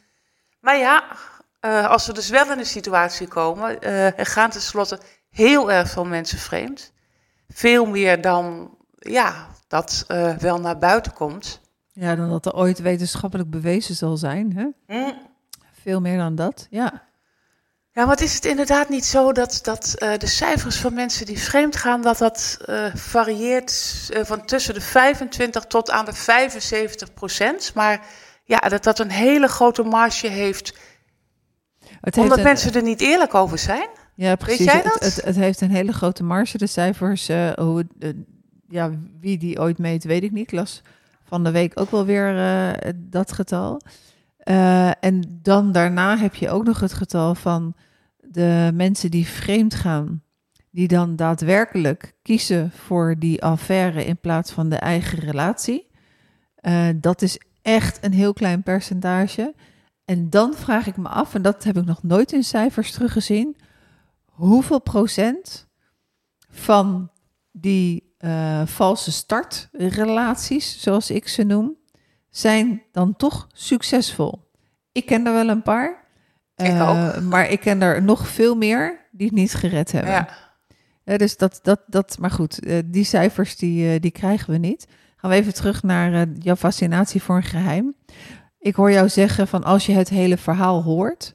Maar 0.61 0.77
ja, 0.77 1.05
als 1.89 2.07
we 2.07 2.13
dus 2.13 2.29
wel 2.29 2.53
in 2.53 2.59
een 2.59 2.67
situatie 2.67 3.29
komen, 3.29 3.83
er 4.17 4.27
gaan 4.27 4.51
tenslotte 4.51 5.01
heel 5.31 5.73
erg 5.73 5.91
veel 5.91 6.05
mensen 6.05 6.39
vreemd. 6.39 6.93
Veel 7.49 7.87
meer 7.87 8.21
dan, 8.21 8.75
ja, 8.99 9.47
dat 9.69 10.05
wel 10.39 10.61
naar 10.61 10.79
buiten 10.79 11.13
komt. 11.13 11.60
Ja, 12.01 12.15
dan 12.17 12.29
dat 12.29 12.47
er 12.47 12.55
ooit 12.55 12.79
wetenschappelijk 12.79 13.51
bewezen 13.51 13.95
zal 13.95 14.17
zijn. 14.17 14.53
Hè? 14.57 14.95
Hm. 14.97 15.13
Veel 15.83 16.01
meer 16.01 16.17
dan 16.19 16.35
dat, 16.35 16.67
ja. 16.71 17.09
Ja, 17.93 18.07
maar 18.07 18.23
is 18.23 18.35
het 18.35 18.45
inderdaad 18.45 18.89
niet 18.89 19.05
zo 19.05 19.33
dat, 19.33 19.59
dat 19.63 19.95
eh, 19.99 20.19
de 20.19 20.27
cijfers 20.27 20.77
van 20.77 20.95
mensen 20.95 21.27
die 21.27 21.39
vreemd 21.39 21.77
gaan, 21.77 22.03
dat 22.03 22.19
dat 22.19 22.59
eh, 22.65 22.95
varieert 22.95 24.09
eh, 24.13 24.25
van 24.25 24.45
tussen 24.45 24.75
de 24.75 24.81
25 24.81 25.65
tot 25.65 25.91
aan 25.91 26.05
de 26.05 26.13
75 26.13 27.15
procent? 27.15 27.73
Maar 27.75 28.07
ja, 28.45 28.59
dat 28.59 28.85
dat 28.85 28.99
een 28.99 29.11
hele 29.11 29.47
grote 29.49 29.83
marge 29.83 30.29
heeft, 30.29 30.75
omdat 32.17 32.39
een- 32.39 32.45
mensen 32.45 32.73
er 32.73 32.83
niet 32.83 33.01
eerlijk 33.01 33.35
over 33.35 33.59
zijn. 33.59 33.89
Ja, 34.15 34.37
precies. 34.37 34.65
jij 34.65 34.75
Het- 34.75 34.85
dat? 34.85 35.01
Het, 35.01 35.25
het, 35.25 35.37
heeft 35.37 35.61
een 35.61 35.71
hele 35.71 35.93
grote 35.93 36.23
marge, 36.23 36.59
de 36.59 36.67
cijfers. 36.67 37.29
hoe, 37.57 37.87
ja, 38.69 38.91
wie 39.21 39.39
die 39.39 39.59
ooit 39.59 39.79
meet, 39.79 40.05
weet 40.05 40.23
ik 40.23 40.33
niet. 40.33 40.43
Ik 40.43 40.53
las 40.53 40.83
van 41.31 41.45
de 41.45 41.51
week 41.51 41.81
ook 41.81 41.91
wel 41.91 42.05
weer 42.05 42.39
eh, 42.39 42.93
dat 42.97 43.33
getal. 43.33 43.81
Eh, 44.39 45.05
en 45.05 45.39
dan 45.43 45.73
daarna 45.73 46.17
heb 46.17 46.35
je 46.35 46.51
ook 46.51 46.65
nog 46.65 46.81
het 46.81 46.93
getal 46.93 47.35
van 47.35 47.75
de 48.19 48.71
mensen 48.75 49.11
die 49.11 49.27
vreemd 49.27 49.75
gaan. 49.75 50.23
Die 50.71 50.89
dan 50.89 51.17
daadwerkelijk 51.17 52.15
kiezen 52.23 52.71
voor 52.71 53.17
die 53.19 53.43
affaire 53.43 54.05
in 54.05 54.19
plaats 54.19 54.53
van 54.53 54.69
de 54.69 54.77
eigen 54.77 55.19
relatie. 55.19 55.89
Eh, 56.55 56.89
dat 56.97 57.23
is 57.23 57.41
echt 57.63 58.05
een 58.05 58.13
heel 58.13 58.33
klein 58.33 58.63
percentage. 58.63 59.55
En 60.05 60.31
dan 60.31 60.55
vraag 60.55 60.87
ik 60.87 60.97
me 60.97 61.09
af, 61.09 61.35
en 61.35 61.43
dat 61.43 61.65
heb 61.65 61.77
ik 61.77 61.85
nog 61.85 62.03
nooit 62.03 62.33
in 62.33 62.45
cijfers 62.45 62.93
teruggezien 62.93 63.57
hoeveel 64.25 64.81
procent 64.81 65.69
van 66.49 67.11
die 67.53 68.10
eh, 68.21 68.67
valse 68.67 69.13
startrelaties, 69.13 70.83
zoals 70.83 71.11
ik 71.11 71.29
ze 71.29 71.43
noem, 71.43 71.77
zijn 72.31 72.83
dan 72.93 73.17
toch 73.17 73.49
succesvol? 73.53 74.49
Ik 74.93 75.07
ken 75.07 75.27
er 75.27 75.33
wel 75.33 75.49
een 75.49 75.63
paar, 75.63 76.05
Ik 76.57 76.67
eh, 76.67 77.19
maar 77.19 77.51
ik 77.51 77.61
ken 77.61 77.83
er 77.83 78.03
nog 78.03 78.29
veel 78.29 78.55
meer 78.55 79.09
die 79.11 79.27
het 79.27 79.37
niet 79.37 79.55
gered 79.55 79.93
hebben. 79.93 80.13
Ja. 80.13 80.29
Hè, 81.05 81.17
dus 81.17 81.37
dat, 81.37 81.61
dat, 81.63 81.81
dat, 81.87 82.17
maar 82.21 82.31
goed, 82.31 82.65
eh, 82.65 82.79
die 82.85 83.05
cijfers 83.05 83.57
die, 83.57 83.93
eh, 83.93 84.01
die 84.01 84.11
krijgen 84.11 84.51
we 84.51 84.59
niet. 84.59 84.87
Gaan 85.17 85.31
we 85.31 85.37
even 85.37 85.55
terug 85.55 85.83
naar 85.83 86.13
eh, 86.13 86.23
jouw 86.39 86.57
fascinatie 86.57 87.23
voor 87.23 87.37
een 87.37 87.43
geheim. 87.43 87.95
Ik 88.59 88.75
hoor 88.75 88.93
jou 88.93 89.09
zeggen 89.09 89.49
van 89.49 89.65
als 89.65 89.87
je 89.87 89.93
het 89.93 90.09
hele 90.09 90.37
verhaal 90.37 90.83
hoort 90.83 91.35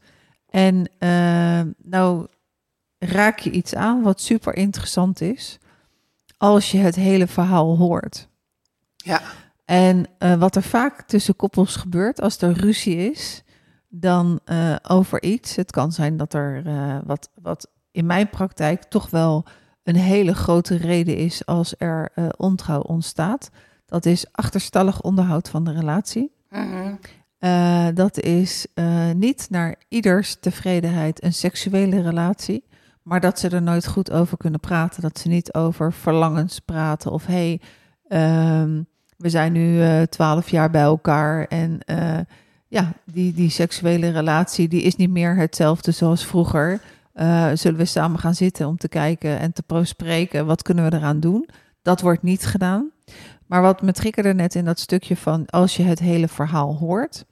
en 0.50 0.90
eh, 0.98 1.62
nou 1.78 2.28
raak 2.98 3.40
je 3.40 3.52
iets 3.52 3.76
aan 3.76 4.02
wat 4.02 4.22
super 4.22 4.56
interessant 4.56 5.22
is, 5.22 5.60
als 6.46 6.72
je 6.72 6.78
het 6.78 6.96
hele 6.96 7.28
verhaal 7.28 7.78
hoort. 7.78 8.28
Ja. 8.96 9.22
En 9.66 10.06
eh, 10.18 10.34
wat 10.34 10.56
er 10.56 10.64
vaak 10.64 11.02
tussen 11.02 11.36
koppels 11.36 11.76
gebeurt 11.76 12.22
als 12.22 12.42
er 12.42 12.52
ruzie 12.52 13.12
is, 13.12 13.44
dan 13.88 14.40
eh, 14.46 14.76
over 14.88 15.24
iets. 15.24 15.56
Het 15.56 15.72
kan 15.72 15.92
zijn 15.92 16.18
dat 16.18 16.34
er 16.34 16.66
eh, 16.66 16.98
wat, 17.06 17.30
wat 17.42 17.68
in 17.92 18.06
mijn 18.06 18.30
praktijk 18.30 18.84
toch 18.84 19.10
wel 19.10 19.46
een 19.84 19.96
hele 19.96 20.36
grote 20.36 20.76
reden 20.76 21.18
is 21.18 21.46
als 21.46 21.74
er 21.78 22.12
ontrouw 22.38 22.82
ontstaat. 22.82 23.50
Dat 23.86 24.06
is 24.06 24.26
achterstallig 24.32 25.02
onderhoud 25.02 25.50
van 25.50 25.64
de 25.64 25.72
relatie. 25.72 26.32
Mhm. 26.50 26.96
Dat 27.94 28.20
is 28.20 28.68
niet 29.16 29.48
naar 29.50 29.76
ieders 29.88 30.38
tevredenheid 30.40 31.24
een 31.24 31.34
seksuele 31.34 32.02
relatie, 32.02 32.64
maar 33.06 33.20
dat 33.20 33.40
ze 33.40 33.50
er 33.50 33.62
nooit 33.62 33.88
goed 33.88 34.12
over 34.12 34.38
kunnen 34.38 34.60
praten. 34.60 35.02
Dat 35.02 35.20
ze 35.20 35.28
niet 35.28 35.54
over 35.54 35.94
verlangens 35.94 36.60
praten 36.60 37.12
of 37.12 37.26
hey, 37.26 37.62
ehm, 38.08 38.82
we 39.18 39.30
zijn 39.30 39.52
nu 39.52 39.82
eh, 39.82 40.02
twaalf 40.02 40.50
jaar 40.50 40.70
bij 40.70 40.82
elkaar 40.82 41.46
en 41.48 41.80
eh, 41.86 42.20
ja, 42.68 42.94
die, 43.04 43.34
die 43.34 43.50
seksuele 43.50 44.10
relatie 44.10 44.68
die 44.68 44.82
is 44.82 44.96
niet 44.96 45.10
meer 45.10 45.36
hetzelfde 45.36 45.92
zoals 45.92 46.26
vroeger. 46.26 46.82
Eh, 47.14 47.50
zullen 47.54 47.80
we 47.80 47.86
samen 47.86 48.20
gaan 48.20 48.36
zitten 48.36 48.68
om 48.68 48.78
te 48.78 48.88
kijken 48.88 49.40
en 49.40 49.54
te 49.54 49.64
bespreken 49.68 50.46
wat 50.46 50.62
kunnen 50.62 50.90
we 50.90 50.96
eraan 50.96 51.20
doen? 51.20 51.50
Dat 51.82 52.02
wordt 52.02 52.24
niet 52.24 52.46
gedaan. 52.46 52.92
Maar 53.46 53.62
wat 53.62 53.82
me 53.82 53.92
triggerde 53.92 54.34
net 54.34 54.56
in 54.56 54.66
dat 54.66 54.80
stukje 54.80 55.18
van 55.18 55.46
als 55.46 55.76
je 55.76 55.84
het 55.84 56.00
hele 56.00 56.28
verhaal 56.28 56.76
hoort. 56.76 57.26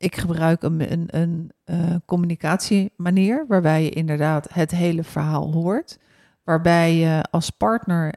Ik 0.00 0.16
gebruik 0.16 0.62
een, 0.62 0.92
een, 0.92 1.06
een 1.10 1.50
eh, 1.64 1.94
communicatiemanier 2.06 3.44
waarbij 3.48 3.82
je 3.84 3.90
inderdaad 3.90 4.48
het 4.52 4.70
hele 4.70 5.04
verhaal 5.04 5.52
hoort. 5.52 5.98
Waarbij 6.44 6.94
je 6.94 7.24
als 7.30 7.50
partner 7.50 8.14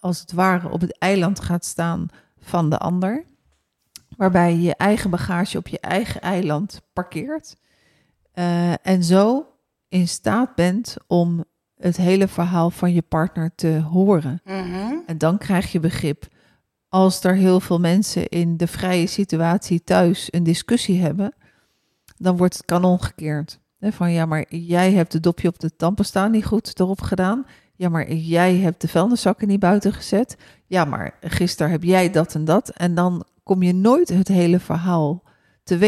als 0.00 0.20
het 0.20 0.32
ware 0.32 0.68
op 0.70 0.80
het 0.80 0.98
eiland 0.98 1.40
gaat 1.40 1.64
staan 1.64 2.08
van 2.38 2.70
de 2.70 2.78
ander. 2.78 3.24
Waarbij 4.16 4.52
je 4.52 4.60
je 4.62 4.76
eigen 4.76 5.10
bagage 5.10 5.58
op 5.58 5.68
je 5.68 5.80
eigen 5.80 6.20
eiland 6.20 6.82
parkeert. 6.92 7.56
eh, 8.32 8.86
en 8.86 9.04
zo 9.04 9.46
in 9.88 10.08
staat 10.08 10.54
bent 10.54 10.96
om 11.06 11.44
het 11.76 11.96
hele 11.96 12.28
verhaal 12.28 12.70
van 12.70 12.92
je 12.92 13.02
partner 13.02 13.54
te 13.54 13.80
horen. 13.90 14.40
Mhm. 14.44 14.94
En 15.06 15.18
dan 15.18 15.38
krijg 15.38 15.72
je 15.72 15.80
begrip. 15.80 16.26
Als 16.92 17.24
er 17.24 17.34
heel 17.34 17.60
veel 17.60 17.80
mensen 17.80 18.28
in 18.28 18.56
de 18.56 18.66
vrije 18.66 19.06
situatie 19.06 19.84
thuis 19.84 20.28
een 20.30 20.42
discussie 20.42 21.00
hebben, 21.00 21.34
dan 22.16 22.36
wordt 22.36 22.56
het 22.56 22.64
kanon 22.64 23.02
gekeerd. 23.02 23.58
Van 23.80 24.12
ja, 24.12 24.26
maar 24.26 24.54
jij 24.54 24.92
hebt 24.92 25.12
de 25.12 25.20
dopje 25.20 25.48
op 25.48 25.58
de 25.58 25.76
tandpasta 25.76 26.28
niet 26.28 26.44
goed 26.44 26.80
erop 26.80 27.00
gedaan. 27.00 27.46
Ja, 27.76 27.88
maar 27.88 28.12
jij 28.12 28.56
hebt 28.56 28.80
de 28.80 28.88
vuilniszakken 28.88 29.48
niet 29.48 29.60
buiten 29.60 29.92
gezet. 29.92 30.36
Ja, 30.66 30.84
maar 30.84 31.14
gisteren 31.20 31.72
heb 31.72 31.82
jij 31.82 32.10
dat 32.10 32.34
en 32.34 32.44
dat. 32.44 32.68
En 32.68 32.94
dan 32.94 33.24
kom 33.42 33.62
je 33.62 33.74
nooit 33.74 34.08
het 34.08 34.28
hele 34.28 34.60
verhaal 34.60 35.22
te 35.64 35.78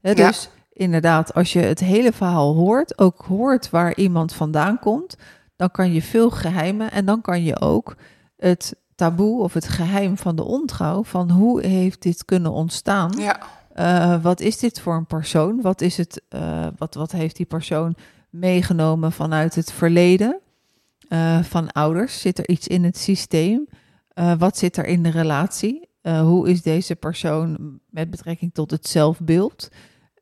Ja. 0.00 0.14
Dus 0.14 0.50
inderdaad, 0.72 1.34
als 1.34 1.52
je 1.52 1.60
het 1.60 1.80
hele 1.80 2.12
verhaal 2.12 2.54
hoort, 2.54 2.98
ook 2.98 3.20
hoort 3.20 3.70
waar 3.70 3.96
iemand 3.96 4.32
vandaan 4.32 4.78
komt, 4.78 5.16
dan 5.56 5.70
kan 5.70 5.92
je 5.92 6.02
veel 6.02 6.30
geheimen 6.30 6.90
en 6.90 7.04
dan 7.04 7.20
kan 7.20 7.42
je 7.44 7.60
ook 7.60 7.96
het 8.36 8.80
taboe 9.02 9.42
of 9.42 9.52
het 9.52 9.68
geheim 9.68 10.16
van 10.16 10.36
de 10.36 10.44
ontrouw, 10.44 11.04
van 11.04 11.30
hoe 11.30 11.66
heeft 11.66 12.02
dit 12.02 12.24
kunnen 12.24 12.52
ontstaan? 12.52 13.12
Ja. 13.18 13.40
Eh, 13.72 14.22
wat 14.22 14.40
is 14.40 14.58
dit 14.58 14.80
voor 14.80 14.94
een 14.94 15.06
persoon? 15.06 15.60
Wat, 15.60 15.80
is 15.80 15.96
het, 15.96 16.22
eh, 16.28 16.66
wat, 16.76 16.94
wat 16.94 17.12
heeft 17.12 17.36
die 17.36 17.46
persoon 17.46 17.94
meegenomen 18.30 19.12
vanuit 19.12 19.54
het 19.54 19.72
verleden? 19.72 20.40
Eh, 21.08 21.42
van 21.42 21.72
ouders? 21.72 22.20
Zit 22.20 22.38
er 22.38 22.48
iets 22.48 22.68
in 22.68 22.84
het 22.84 22.98
systeem? 22.98 23.68
Wat 24.38 24.58
zit 24.58 24.76
er 24.76 24.84
in 24.84 25.02
de 25.02 25.10
relatie? 25.10 25.88
Hoe 26.02 26.48
is 26.48 26.62
deze 26.62 26.96
persoon 26.96 27.78
met 27.90 28.10
betrekking 28.10 28.54
tot 28.54 28.70
het 28.70 28.88
zelfbeeld? 28.88 29.68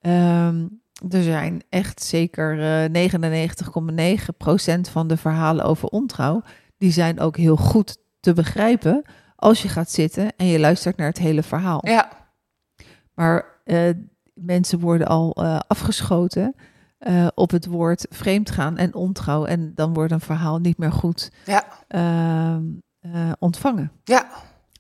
Ehm, 0.01 0.66
er 1.09 1.23
zijn 1.23 1.62
echt 1.69 2.03
zeker 2.03 2.61
eh 2.85 2.90
99,9% 2.90 4.88
van 4.88 5.07
de 5.07 5.16
verhalen 5.16 5.64
over 5.64 5.88
ontrouw, 5.88 6.43
die 6.79 6.93
zijn 6.93 7.21
ook 7.21 7.37
heel 7.37 7.57
goed 7.57 8.00
te 8.21 8.33
begrijpen 8.33 9.03
als 9.37 9.63
je 9.63 9.69
gaat 9.69 9.91
zitten 9.91 10.37
en 10.37 10.47
je 10.47 10.59
luistert 10.59 10.97
naar 10.97 11.07
het 11.09 11.19
hele 11.19 11.43
verhaal. 11.43 11.87
Ja. 11.89 12.09
Maar 13.15 13.45
eh, 13.65 13.91
mensen 14.35 14.79
worden 14.81 15.07
al 15.07 15.33
eh, 15.35 15.59
afgeschoten 15.67 16.55
eh, 16.99 17.27
op 17.35 17.51
het 17.51 17.67
woord 17.67 18.07
vreemdgaan 18.11 18.77
en 18.77 18.95
ontrouw. 18.95 19.45
En 19.45 19.75
dan 19.75 19.95
wordt 19.95 20.13
een 20.13 20.21
verhaal 20.21 20.59
niet 20.59 20.79
meer 20.79 20.93
goed 20.93 21.31
Ja. 21.45 21.65
ehm, 21.89 22.63
eh, 23.01 23.33
ontvangen. 23.39 23.93
Ja. 24.05 24.29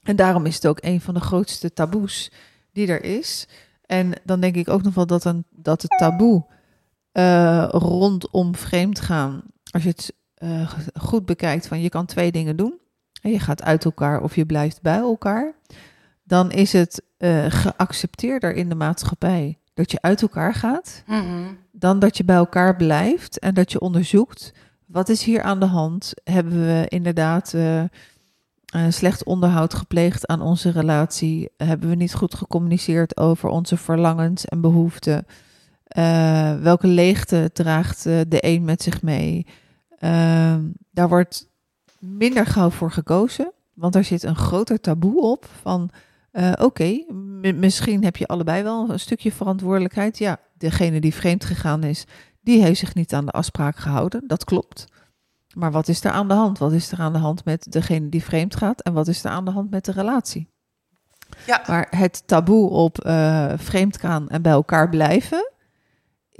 En 0.02 0.16
daarom 0.16 0.46
is 0.46 0.54
het 0.54 0.66
ook 0.66 0.78
een 0.80 1.00
van 1.00 1.14
de 1.14 1.20
grootste 1.20 1.72
taboes 1.72 2.32
die 2.72 2.86
er 2.88 3.04
is. 3.04 3.48
En 3.86 4.12
dan 4.24 4.40
denk 4.40 4.54
ik 4.54 4.68
ook 4.68 4.82
nog 4.82 4.94
wel 4.94 5.06
dat, 5.06 5.24
een, 5.24 5.44
dat 5.50 5.82
het 5.82 5.98
taboe 5.98 6.46
rondom 7.70 8.54
vreemdgaan, 8.54 9.42
als 9.70 9.82
je 9.82 9.88
het 9.88 10.14
goed 11.02 11.26
bekijkt, 11.26 11.66
van 11.68 11.80
je 11.80 11.88
kan 11.88 12.06
twee 12.06 12.32
dingen 12.32 12.56
doen. 12.56 12.79
En 13.20 13.30
je 13.30 13.38
gaat 13.38 13.62
uit 13.62 13.84
elkaar 13.84 14.22
of 14.22 14.34
je 14.34 14.46
blijft 14.46 14.82
bij 14.82 14.98
elkaar. 14.98 15.52
Dan 16.24 16.50
is 16.50 16.72
het 16.72 17.02
eh, 17.16 17.44
geaccepteerder 17.48 18.54
in 18.54 18.68
de 18.68 18.74
maatschappij 18.74 19.58
dat 19.74 19.90
je 19.90 20.00
uit 20.02 20.22
elkaar 20.22 20.54
gaat, 20.54 21.02
Mhm. 21.06 21.42
dan 21.72 21.98
dat 21.98 22.16
je 22.16 22.24
bij 22.24 22.36
elkaar 22.36 22.76
blijft 22.76 23.38
en 23.38 23.54
dat 23.54 23.72
je 23.72 23.80
onderzoekt 23.80 24.52
wat 24.86 25.08
is 25.08 25.22
hier 25.22 25.42
aan 25.42 25.60
de 25.60 25.66
hand. 25.66 26.12
Hebben 26.24 26.60
we 26.60 26.84
inderdaad 26.88 27.54
eh, 27.54 27.84
slecht 28.88 29.24
onderhoud 29.24 29.74
gepleegd 29.74 30.26
aan 30.26 30.40
onze 30.40 30.70
relatie? 30.70 31.48
Hebben 31.56 31.88
we 31.88 31.94
niet 31.94 32.14
goed 32.14 32.34
gecommuniceerd 32.34 33.16
over 33.16 33.48
onze 33.48 33.76
verlangens 33.76 34.44
en 34.44 34.60
behoeften? 34.60 35.26
Eh, 35.84 36.54
welke 36.60 36.86
leegte 36.86 37.50
draagt 37.52 38.02
de 38.02 38.38
een 38.40 38.64
met 38.64 38.82
zich 38.82 39.02
mee? 39.02 39.46
Ehm, 39.98 40.62
daar 40.90 41.08
wordt 41.08 41.48
minder 42.00 42.46
gauw 42.46 42.70
voor 42.70 42.90
gekozen, 42.90 43.52
want 43.74 43.94
er 43.94 44.04
zit 44.04 44.22
een 44.22 44.36
groter 44.36 44.80
taboe 44.80 45.20
op 45.20 45.46
van 45.60 45.90
eh, 46.30 46.52
oké, 46.60 47.04
misschien 47.54 48.04
heb 48.04 48.16
je 48.16 48.26
allebei 48.26 48.62
wel 48.62 48.90
een 48.90 49.00
stukje 49.00 49.32
verantwoordelijkheid. 49.32 50.18
Ja, 50.18 50.38
degene 50.58 51.00
die 51.00 51.14
vreemd 51.14 51.44
gegaan 51.44 51.84
is, 51.84 52.04
die 52.40 52.62
heeft 52.62 52.78
zich 52.78 52.94
niet 52.94 53.12
aan 53.12 53.24
de 53.24 53.32
afspraak 53.32 53.76
gehouden. 53.76 54.22
Dat 54.26 54.44
klopt. 54.44 54.86
Maar 55.54 55.72
wat 55.72 55.88
is 55.88 56.04
er 56.04 56.10
aan 56.10 56.28
de 56.28 56.34
hand? 56.34 56.58
Wat 56.58 56.72
is 56.72 56.92
er 56.92 57.00
aan 57.00 57.12
de 57.12 57.18
hand 57.18 57.44
met 57.44 57.66
degene 57.72 58.08
die 58.08 58.22
vreemd 58.22 58.56
gaat? 58.56 58.80
En 58.80 58.92
wat 58.92 59.08
is 59.08 59.24
er 59.24 59.30
aan 59.30 59.44
de 59.44 59.50
hand 59.50 59.70
met 59.70 59.84
de 59.84 59.92
relatie? 59.92 60.48
Ja. 61.46 61.62
Maar 61.66 61.86
het 61.90 62.22
taboe 62.26 62.70
op 62.70 62.98
eh 62.98 63.52
vreemdgaan 63.56 64.28
en 64.28 64.42
bij 64.42 64.52
elkaar 64.52 64.88
blijven 64.88 65.49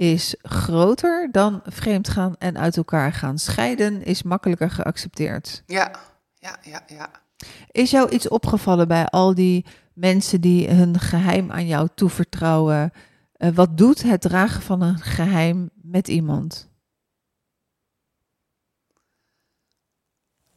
is 0.01 0.35
groter 0.41 1.29
dan 1.31 1.61
vreemdgaan 1.65 2.35
en 2.37 2.57
uit 2.57 2.77
elkaar 2.77 3.13
gaan. 3.13 3.39
Scheiden 3.39 4.03
is 4.03 4.23
makkelijker 4.23 4.69
geaccepteerd. 4.69 5.63
Ja. 5.65 5.91
Ja. 6.33 6.57
Ja. 6.61 6.83
Ja. 6.87 7.11
Is 7.71 7.91
jou 7.91 8.09
iets 8.09 8.27
opgevallen 8.27 8.87
bij 8.87 9.05
al 9.05 9.35
die 9.35 9.65
mensen 9.93 10.41
die 10.41 10.69
hun 10.69 10.99
geheim 10.99 11.51
aan 11.51 11.67
jou 11.67 11.87
toevertrouwen? 11.95 12.91
Eh, 13.33 13.49
wat 13.53 13.77
doet 13.77 14.01
het 14.01 14.21
dragen 14.21 14.61
van 14.61 14.81
een 14.81 14.99
geheim 14.99 15.69
met 15.73 16.07
iemand? 16.07 16.69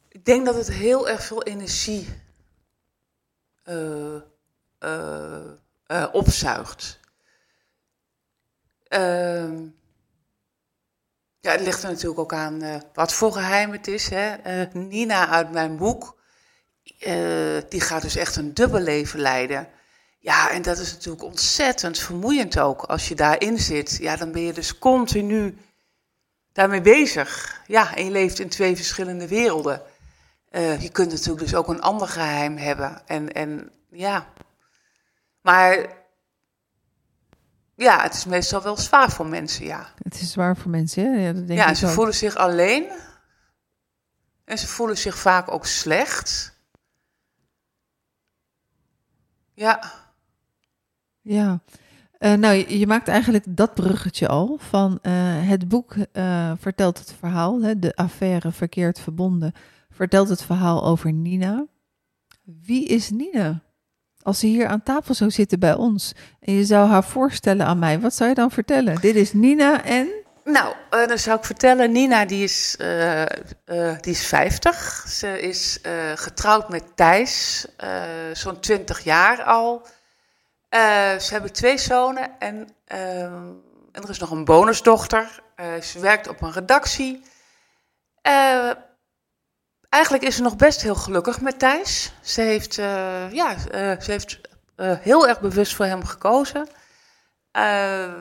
Ik 0.07 0.25
denk 0.25 0.45
dat 0.45 0.55
het 0.55 0.71
heel 0.71 1.09
erg 1.09 1.23
veel 1.23 1.43
energie 1.43 2.07
eh, 3.63 4.15
eh, 4.77 6.07
opzuigt. 6.11 6.99
Ehm, 8.95 9.63
ja, 11.39 11.51
het 11.51 11.61
ligt 11.61 11.83
er 11.83 11.89
natuurlijk 11.89 12.19
ook 12.19 12.33
aan 12.33 12.61
eh, 12.61 12.75
wat 12.93 13.13
voor 13.13 13.31
geheim 13.31 13.71
het 13.71 13.87
is. 13.87 14.09
Hè? 14.09 14.33
Eh, 14.33 14.73
Nina 14.73 15.27
uit 15.27 15.51
mijn 15.51 15.77
boek, 15.77 16.17
eh, 16.99 17.57
die 17.69 17.81
gaat 17.81 18.01
dus 18.01 18.15
echt 18.15 18.35
een 18.35 18.53
dubbel 18.53 18.79
leven 18.79 19.19
leiden. 19.19 19.67
Ja, 20.19 20.49
en 20.49 20.61
dat 20.61 20.77
is 20.77 20.91
natuurlijk 20.91 21.23
ontzettend 21.23 21.99
vermoeiend 21.99 22.59
ook. 22.59 22.83
Als 22.83 23.07
je 23.07 23.15
daarin 23.15 23.59
zit, 23.59 23.97
ja, 24.01 24.15
dan 24.15 24.31
ben 24.31 24.41
je 24.41 24.53
dus 24.53 24.79
continu 24.79 25.57
daarmee 26.53 26.81
bezig. 26.81 27.61
Ja, 27.67 27.95
en 27.95 28.05
je 28.05 28.11
leeft 28.11 28.39
in 28.39 28.49
twee 28.49 28.75
verschillende 28.75 29.27
werelden. 29.27 29.81
Je 30.79 30.89
kunt 30.91 31.11
natuurlijk 31.11 31.39
dus 31.39 31.55
ook 31.55 31.67
een 31.67 31.81
ander 31.81 32.07
geheim 32.07 32.57
hebben. 32.57 33.01
En, 33.05 33.31
en 33.33 33.71
ja. 33.89 34.27
Maar 35.41 35.87
ja, 37.75 38.01
het 38.01 38.13
is 38.13 38.25
meestal 38.25 38.61
wel 38.61 38.77
zwaar 38.77 39.11
voor 39.11 39.25
mensen, 39.27 39.65
ja. 39.65 39.93
Het 40.03 40.21
is 40.21 40.31
zwaar 40.31 40.57
voor 40.57 40.71
mensen, 40.71 41.03
hè? 41.13 41.19
Ja, 41.27 41.33
dat 41.33 41.47
denk 41.47 41.59
Ja, 41.59 41.69
ik 41.69 41.75
ze 41.75 41.85
ook. 41.85 41.91
voelen 41.91 42.15
zich 42.15 42.35
alleen. 42.35 42.91
En 44.45 44.57
ze 44.57 44.67
voelen 44.67 44.97
zich 44.97 45.17
vaak 45.17 45.51
ook 45.51 45.65
slecht. 45.65 46.53
Ja, 49.53 49.91
Ja, 51.21 51.59
Eh, 52.17 52.33
nou, 52.33 52.55
je, 52.55 52.79
je 52.79 52.87
maakt 52.87 53.07
eigenlijk 53.07 53.45
dat 53.49 53.73
bruggetje 53.73 54.27
al 54.27 54.57
van 54.59 54.99
eh, 55.01 55.13
het 55.49 55.67
boek 55.67 55.95
eh, 56.11 56.51
vertelt 56.59 56.97
het 56.99 57.13
verhaal, 57.19 57.61
hè, 57.61 57.79
de 57.79 57.95
affaire 57.95 58.51
verkeerd 58.51 58.99
verbonden, 58.99 59.53
vertelt 59.89 60.29
het 60.29 60.43
verhaal 60.43 60.83
over 60.85 61.13
Nina. 61.13 61.65
Wie 62.43 62.85
is 62.85 63.09
Nina? 63.09 63.61
Als 64.25 64.39
ze 64.39 64.45
hier 64.45 64.67
aan 64.67 64.83
tafel 64.83 65.13
zou 65.13 65.31
zitten 65.31 65.59
bij 65.59 65.73
ons 65.73 66.13
en 66.39 66.53
je 66.53 66.65
zou 66.65 66.89
haar 66.89 67.03
voorstellen 67.03 67.65
aan 67.65 67.79
mij, 67.79 67.99
wat 67.99 68.13
zou 68.13 68.29
je 68.29 68.35
dan 68.35 68.51
vertellen? 68.51 69.01
Dit 69.01 69.15
is 69.15 69.33
Nina 69.33 69.83
en 69.83 70.07
nou, 70.43 70.75
eh, 70.89 71.07
dan 71.07 71.17
zou 71.17 71.37
ik 71.37 71.45
vertellen, 71.45 71.91
Nina 71.91 72.25
die 72.25 72.43
is, 72.43 72.75
eh, 72.77 73.21
eh, 73.21 73.99
die 73.99 74.11
is 74.11 74.25
50. 74.27 75.05
Ze 75.09 75.41
is 75.41 75.79
getrouwd 76.15 76.69
met 76.69 76.83
Thijs, 76.95 77.65
zo'n 78.33 78.59
20 78.59 78.99
jaar 78.99 79.43
al. 79.43 79.87
Ze 81.19 81.27
hebben 81.29 81.53
twee 81.53 81.77
zonen 81.77 82.39
en, 82.39 82.69
en 82.85 83.63
er 83.91 84.09
is 84.09 84.19
nog 84.19 84.31
een 84.31 84.45
bonusdochter. 84.45 85.41
Ze 85.81 85.99
werkt 85.99 86.27
op 86.27 86.41
een 86.41 86.51
redactie. 86.51 87.23
Eigenlijk 89.89 90.23
is 90.23 90.35
ze 90.35 90.41
nog 90.41 90.55
best 90.55 90.81
heel 90.81 90.95
gelukkig 90.95 91.41
met 91.41 91.59
Thijs. 91.59 92.11
Ze 92.21 92.41
heeft, 92.41 92.77
eh, 92.77 93.31
ja, 93.31 93.51
eh, 93.51 94.01
ze 94.01 94.11
heeft 94.11 94.39
eh, 94.75 94.97
heel 94.99 95.27
erg 95.27 95.41
bewust 95.41 95.75
voor 95.75 95.85
hem 95.85 96.05
gekozen. 96.05 96.67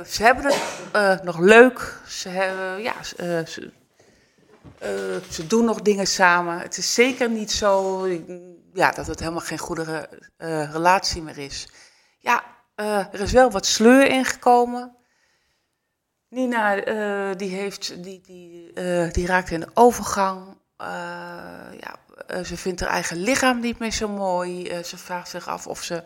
Ze 0.06 0.22
hebben 0.22 0.52
het 0.92 1.22
nog 1.22 1.38
leuk. 1.38 2.00
Ze, 2.06 2.28
hebben, 2.28 2.82
ja, 2.82 3.02
ze, 3.02 3.42
ze, 5.30 5.46
doen 5.46 5.64
nog 5.64 5.82
dingen 5.82 6.06
samen. 6.06 6.58
Het 6.58 6.76
is 6.76 6.94
zeker 6.94 7.30
niet 7.30 7.52
zo 7.52 8.06
ja, 8.72 8.90
dat 8.90 9.06
het 9.06 9.18
helemaal 9.18 9.40
geen 9.40 9.58
goede 9.58 9.82
re- 9.84 10.64
relatie 10.64 11.22
meer 11.22 11.38
is. 11.38 11.68
Ja, 12.18 12.44
er 13.12 13.20
is 13.20 13.32
wel 13.32 13.50
wat 13.50 13.66
sleur 13.66 14.06
ingekomen. 14.06 14.96
Nina, 16.28 16.76
eh, 16.76 17.36
die, 17.36 17.50
heeft, 17.50 18.02
die, 18.02 18.20
die, 18.20 18.72
die 19.10 19.26
raakt 19.26 19.50
in 19.50 19.60
de 19.60 19.70
overgang. 19.74 20.56
Eh, 20.76 21.78
ja, 21.80 21.96
eh, 22.26 22.44
ze 22.44 22.56
vindt 22.56 22.80
haar 22.80 22.90
eigen 22.90 23.16
lichaam 23.16 23.60
niet 23.60 23.78
meer 23.78 23.92
zo 23.92 24.08
mooi. 24.08 24.68
Eh, 24.68 24.82
ze 24.82 24.96
vraagt 24.96 25.28
zich 25.28 25.48
af 25.48 25.66
of 25.66 25.82
ze 25.82 26.04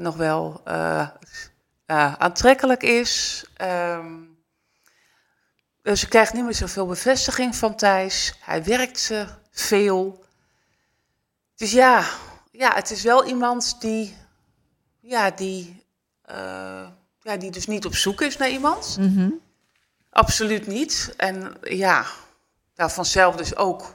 nog 0.00 0.16
wel 0.16 0.62
aantrekkelijk 1.86 2.82
is. 2.82 3.44
Ehm, 3.56 4.14
eh, 5.82 5.94
ze 5.94 6.08
krijgt 6.08 6.32
niet 6.32 6.44
meer 6.44 6.54
zoveel 6.54 6.86
bevestiging 6.86 7.56
van 7.56 7.76
Thijs. 7.76 8.34
Hij 8.40 8.64
werkt 8.64 9.12
veel. 9.50 10.24
Dus 11.56 11.72
ja, 11.72 12.04
ja, 12.50 12.74
het 12.74 12.90
is 12.90 13.02
wel 13.02 13.24
iemand 13.24 13.80
die, 13.80 14.16
ja, 15.00 15.30
die, 15.30 15.84
ja, 17.20 17.36
die 17.38 17.50
dus 17.50 17.66
niet 17.66 17.86
op 17.86 17.94
zoek 17.94 18.20
is 18.20 18.36
naar 18.36 18.50
iemand. 18.50 18.96
Mhm. 19.00 19.30
Absoluut 20.10 20.66
niet. 20.66 21.14
En 21.16 21.56
ja, 21.62 22.06
daar 22.78 22.90
vanzelf 22.90 23.36
dus 23.36 23.56
ook 23.56 23.94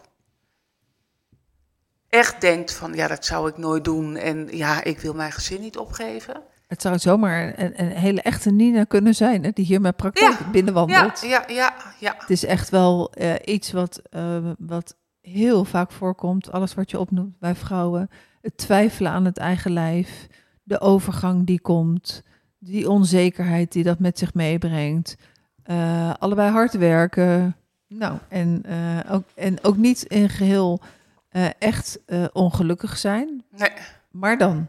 echt 2.10 2.42
denkt 2.42 2.74
van, 2.74 2.94
ja, 2.94 3.08
dat 3.08 3.26
zou 3.26 3.50
ik 3.50 3.58
nooit 3.58 3.84
doen. 3.84 4.16
En 4.16 4.48
ja, 4.52 4.84
ik 4.84 5.00
wil 5.00 5.14
mijn 5.14 5.32
gezin 5.32 5.62
niet 5.62 5.78
opgeven. 5.78 6.42
het 6.68 6.82
zou 6.82 7.00
zomaar 7.00 7.60
een, 7.60 7.82
een 7.82 7.92
hele 7.92 8.22
echte 8.22 8.52
Nina 8.52 8.84
kunnen 8.84 9.16
zijn, 9.16 9.44
hè, 9.44 9.52
die 9.52 9.66
hier 9.66 9.82
met 9.82 9.96
praktijk 9.96 10.40
Ja, 10.40 10.50
binnenwandelt. 10.52 11.22
Ja, 11.22 11.28
ja, 11.30 11.44
ja, 11.48 11.74
ja. 12.00 12.16
Het 12.18 12.30
is 12.30 12.46
echt 12.46 12.70
wel 12.70 13.12
eh, 13.12 13.34
iets 13.46 13.72
wat, 13.72 14.02
eh, 14.10 14.38
wat 14.58 14.96
heel 15.22 15.66
vaak 15.66 15.92
voorkomt. 15.92 16.52
Alles 16.52 16.74
wat 16.74 16.92
je 16.92 17.00
opnoemt 17.00 17.40
bij 17.40 17.56
vrouwen. 17.56 18.10
Het 18.42 18.58
twijfelen 18.58 19.12
aan 19.12 19.26
het 19.26 19.38
eigen 19.38 19.72
lijf. 19.72 20.28
De 20.64 20.80
overgang 20.80 21.46
die 21.46 21.62
komt. 21.62 22.24
Die 22.60 22.90
onzekerheid 22.90 23.72
die 23.72 23.84
dat 23.84 24.00
met 24.00 24.18
zich 24.18 24.34
meebrengt. 24.34 25.16
eh, 25.64 26.14
allebei 26.20 26.52
hard 26.52 26.74
werken. 26.74 27.56
Nou, 27.88 28.18
en, 28.30 28.64
eh, 28.66 29.14
ook, 29.14 29.24
en 29.36 29.64
ook 29.64 29.78
niet 29.78 30.04
in 30.04 30.30
geheel 30.30 30.82
eh, 31.30 31.50
echt 31.60 32.00
eh, 32.06 32.26
ongelukkig 32.34 32.98
zijn. 32.98 33.46
Nee. 33.50 33.74
Maar 34.12 34.38
dan. 34.38 34.68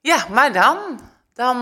Ja, 0.00 0.26
maar 0.28 0.52
dan, 0.52 1.00
dan, 1.32 1.56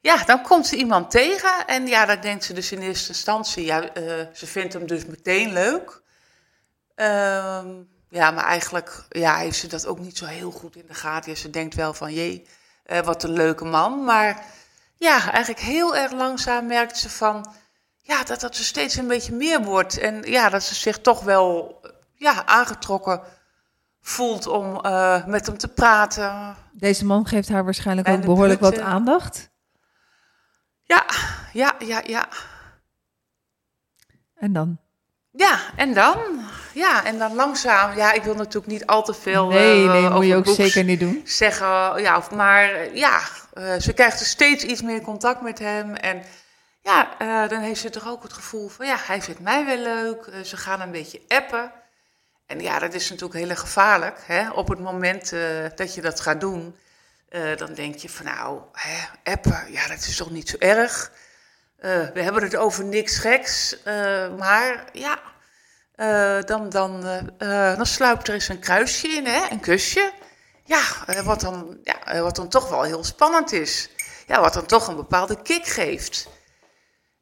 ja, 0.00 0.24
dan 0.24 0.42
komt 0.42 0.66
ze 0.66 0.76
iemand 0.76 1.10
tegen 1.10 1.66
en 1.66 1.86
ja, 1.86 2.06
dan 2.06 2.20
denkt 2.20 2.44
ze 2.44 2.52
dus 2.52 2.72
in 2.72 2.80
eerste 2.80 3.08
instantie, 3.08 3.64
ja, 3.64 3.90
ze 4.32 4.46
vindt 4.46 4.72
hem 4.72 4.86
dus 4.86 5.06
meteen 5.06 5.52
leuk. 5.52 6.02
Ehm, 6.94 7.68
ja, 8.08 8.30
maar 8.30 8.44
eigenlijk 8.44 9.04
ja, 9.08 9.36
heeft 9.36 9.58
ze 9.58 9.66
dat 9.66 9.86
ook 9.86 9.98
niet 9.98 10.18
zo 10.18 10.24
heel 10.24 10.50
goed 10.50 10.76
in 10.76 10.86
de 10.86 10.94
gaten. 10.94 11.30
Ja, 11.30 11.38
ze 11.38 11.50
denkt 11.50 11.74
wel 11.74 11.94
van, 11.94 12.12
jee, 12.12 12.46
wat 13.04 13.22
een 13.22 13.32
leuke 13.32 13.64
man. 13.64 14.04
Maar 14.04 14.44
ja, 14.96 15.30
eigenlijk 15.30 15.60
heel 15.60 15.96
erg 15.96 16.12
langzaam 16.12 16.66
merkt 16.66 16.98
ze 16.98 17.10
van, 17.10 17.54
ja, 18.08 18.24
dat 18.24 18.40
dat 18.40 18.56
er 18.56 18.64
steeds 18.64 18.96
een 18.96 19.08
beetje 19.08 19.32
meer 19.34 19.62
wordt. 19.62 19.98
En 19.98 20.22
ja, 20.22 20.48
dat 20.48 20.62
ze 20.62 20.74
zich 20.74 20.98
toch 21.00 21.20
wel, 21.22 21.80
ja, 22.14 22.46
aangetrokken 22.46 23.20
voelt 24.00 24.46
om 24.46 24.80
eh, 24.80 25.26
met 25.26 25.46
hem 25.46 25.58
te 25.58 25.68
praten. 25.68 26.56
Deze 26.72 27.04
man 27.04 27.26
geeft 27.26 27.48
haar 27.48 27.64
waarschijnlijk 27.64 28.08
ook 28.08 28.24
behoorlijk 28.24 28.60
wat 28.60 28.72
eh, 28.72 28.86
aandacht. 28.86 29.50
Ja, 30.82 31.04
ja, 31.52 31.74
ja, 31.78 32.02
ja. 32.06 32.28
En 34.34 34.52
dan? 34.52 34.78
Ja, 35.30 35.58
en 35.76 35.94
dan? 35.94 36.18
Ja, 36.74 37.04
en 37.04 37.18
dan 37.18 37.34
langzaam. 37.34 37.96
Ja, 37.96 38.12
ik 38.12 38.22
wil 38.22 38.34
natuurlijk 38.34 38.72
niet 38.72 38.86
al 38.86 39.02
te 39.02 39.14
veel 39.14 39.48
Nee, 39.48 39.86
eh, 39.86 39.92
nee, 39.92 40.10
moet 40.10 40.26
je 40.26 40.36
ook 40.36 40.46
zeker 40.46 40.84
niet 40.84 41.00
doen. 41.00 41.20
zeggen. 41.24 42.02
Ja, 42.02 42.16
of, 42.16 42.30
maar 42.30 42.94
ja, 42.94 43.20
ze 43.78 43.92
krijgt 43.94 44.18
dus 44.18 44.28
steeds 44.28 44.64
iets 44.64 44.82
meer 44.82 45.00
contact 45.00 45.40
met 45.40 45.58
hem. 45.58 45.94
En 45.94 46.22
ja, 46.88 47.18
eh, 47.18 47.48
dan 47.48 47.60
heeft 47.60 47.80
ze 47.80 47.90
toch 47.90 48.08
ook 48.08 48.22
het 48.22 48.32
gevoel 48.32 48.68
van, 48.68 48.86
ja, 48.86 48.96
hij 48.98 49.22
vindt 49.22 49.40
mij 49.40 49.64
wel 49.64 49.76
leuk. 49.76 50.26
Eh, 50.26 50.40
ze 50.40 50.56
gaan 50.56 50.80
een 50.80 50.90
beetje 50.90 51.20
appen. 51.28 51.72
En 52.46 52.60
ja, 52.60 52.78
dat 52.78 52.94
is 52.94 53.10
natuurlijk 53.10 53.44
heel 53.44 53.56
gevaarlijk. 53.56 54.18
Hè? 54.26 54.50
Op 54.50 54.68
het 54.68 54.78
moment 54.78 55.32
eh, 55.32 55.40
dat 55.74 55.94
je 55.94 56.00
dat 56.00 56.20
gaat 56.20 56.40
doen, 56.40 56.76
dan 57.56 57.74
denk 57.74 57.94
je 57.94 58.08
van 58.08 58.24
nou, 58.24 58.60
hè, 58.72 59.30
appen, 59.32 59.72
ja, 59.72 59.86
dat 59.86 59.98
is 59.98 60.16
toch 60.16 60.30
niet 60.30 60.48
zo 60.48 60.56
erg. 60.58 61.12
We 61.76 62.22
hebben 62.22 62.42
het 62.42 62.56
over 62.56 62.84
niks 62.84 63.18
geks, 63.18 63.76
maar 64.38 64.84
ja, 64.92 65.18
dan, 66.40 66.68
dan, 66.68 67.00
dan 67.76 67.86
sluipt 67.86 68.28
er 68.28 68.34
eens 68.34 68.48
een 68.48 68.58
kruisje 68.58 69.08
in, 69.08 69.26
hè? 69.26 69.50
een 69.50 69.60
kusje. 69.60 70.12
Ja, 70.64 70.82
wat, 71.24 71.40
dan, 71.40 71.78
ja, 71.82 72.20
wat 72.22 72.36
dan 72.36 72.48
toch 72.48 72.68
wel 72.68 72.82
heel 72.82 73.04
spannend 73.04 73.52
is. 73.52 73.90
Ja, 74.26 74.40
wat 74.40 74.54
dan 74.54 74.66
toch 74.66 74.88
een 74.88 74.96
bepaalde 74.96 75.42
kick 75.42 75.66
geeft. 75.66 76.28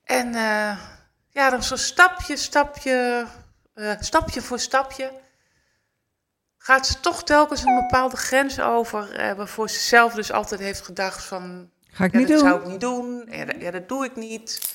En 0.07 0.35
eh, 0.35 0.79
ja, 1.29 1.51
dan 1.51 1.63
zo 1.63 1.77
stapje, 1.77 2.37
stapje, 2.37 3.27
eh, 3.75 3.93
stapje 4.01 4.43
voor 4.43 4.59
stapje 4.59 5.13
gaat 6.59 6.87
ze 6.87 7.01
toch 7.01 7.25
telkens 7.25 7.65
een 7.65 7.75
bepaalde 7.75 8.17
grens 8.17 8.61
over, 8.61 9.15
eh, 9.15 9.33
waarvoor 9.33 9.71
ze 9.71 9.79
zelf 9.79 10.15
dus 10.15 10.33
altijd 10.33 10.61
heeft 10.61 10.81
gedacht 10.81 11.25
van, 11.25 11.71
Ga 11.91 12.05
ik 12.05 12.13
ja, 12.13 12.19
niet 12.19 12.29
dat 12.29 12.39
doen. 12.39 12.49
zou 12.49 12.61
ik 12.61 12.67
niet 12.67 12.81
doen, 12.81 13.29
ja, 13.31 13.45
dat, 13.45 13.55
ja, 13.61 13.71
dat 13.71 13.89
doe 13.89 14.05
ik 14.05 14.17
niet. 14.17 14.75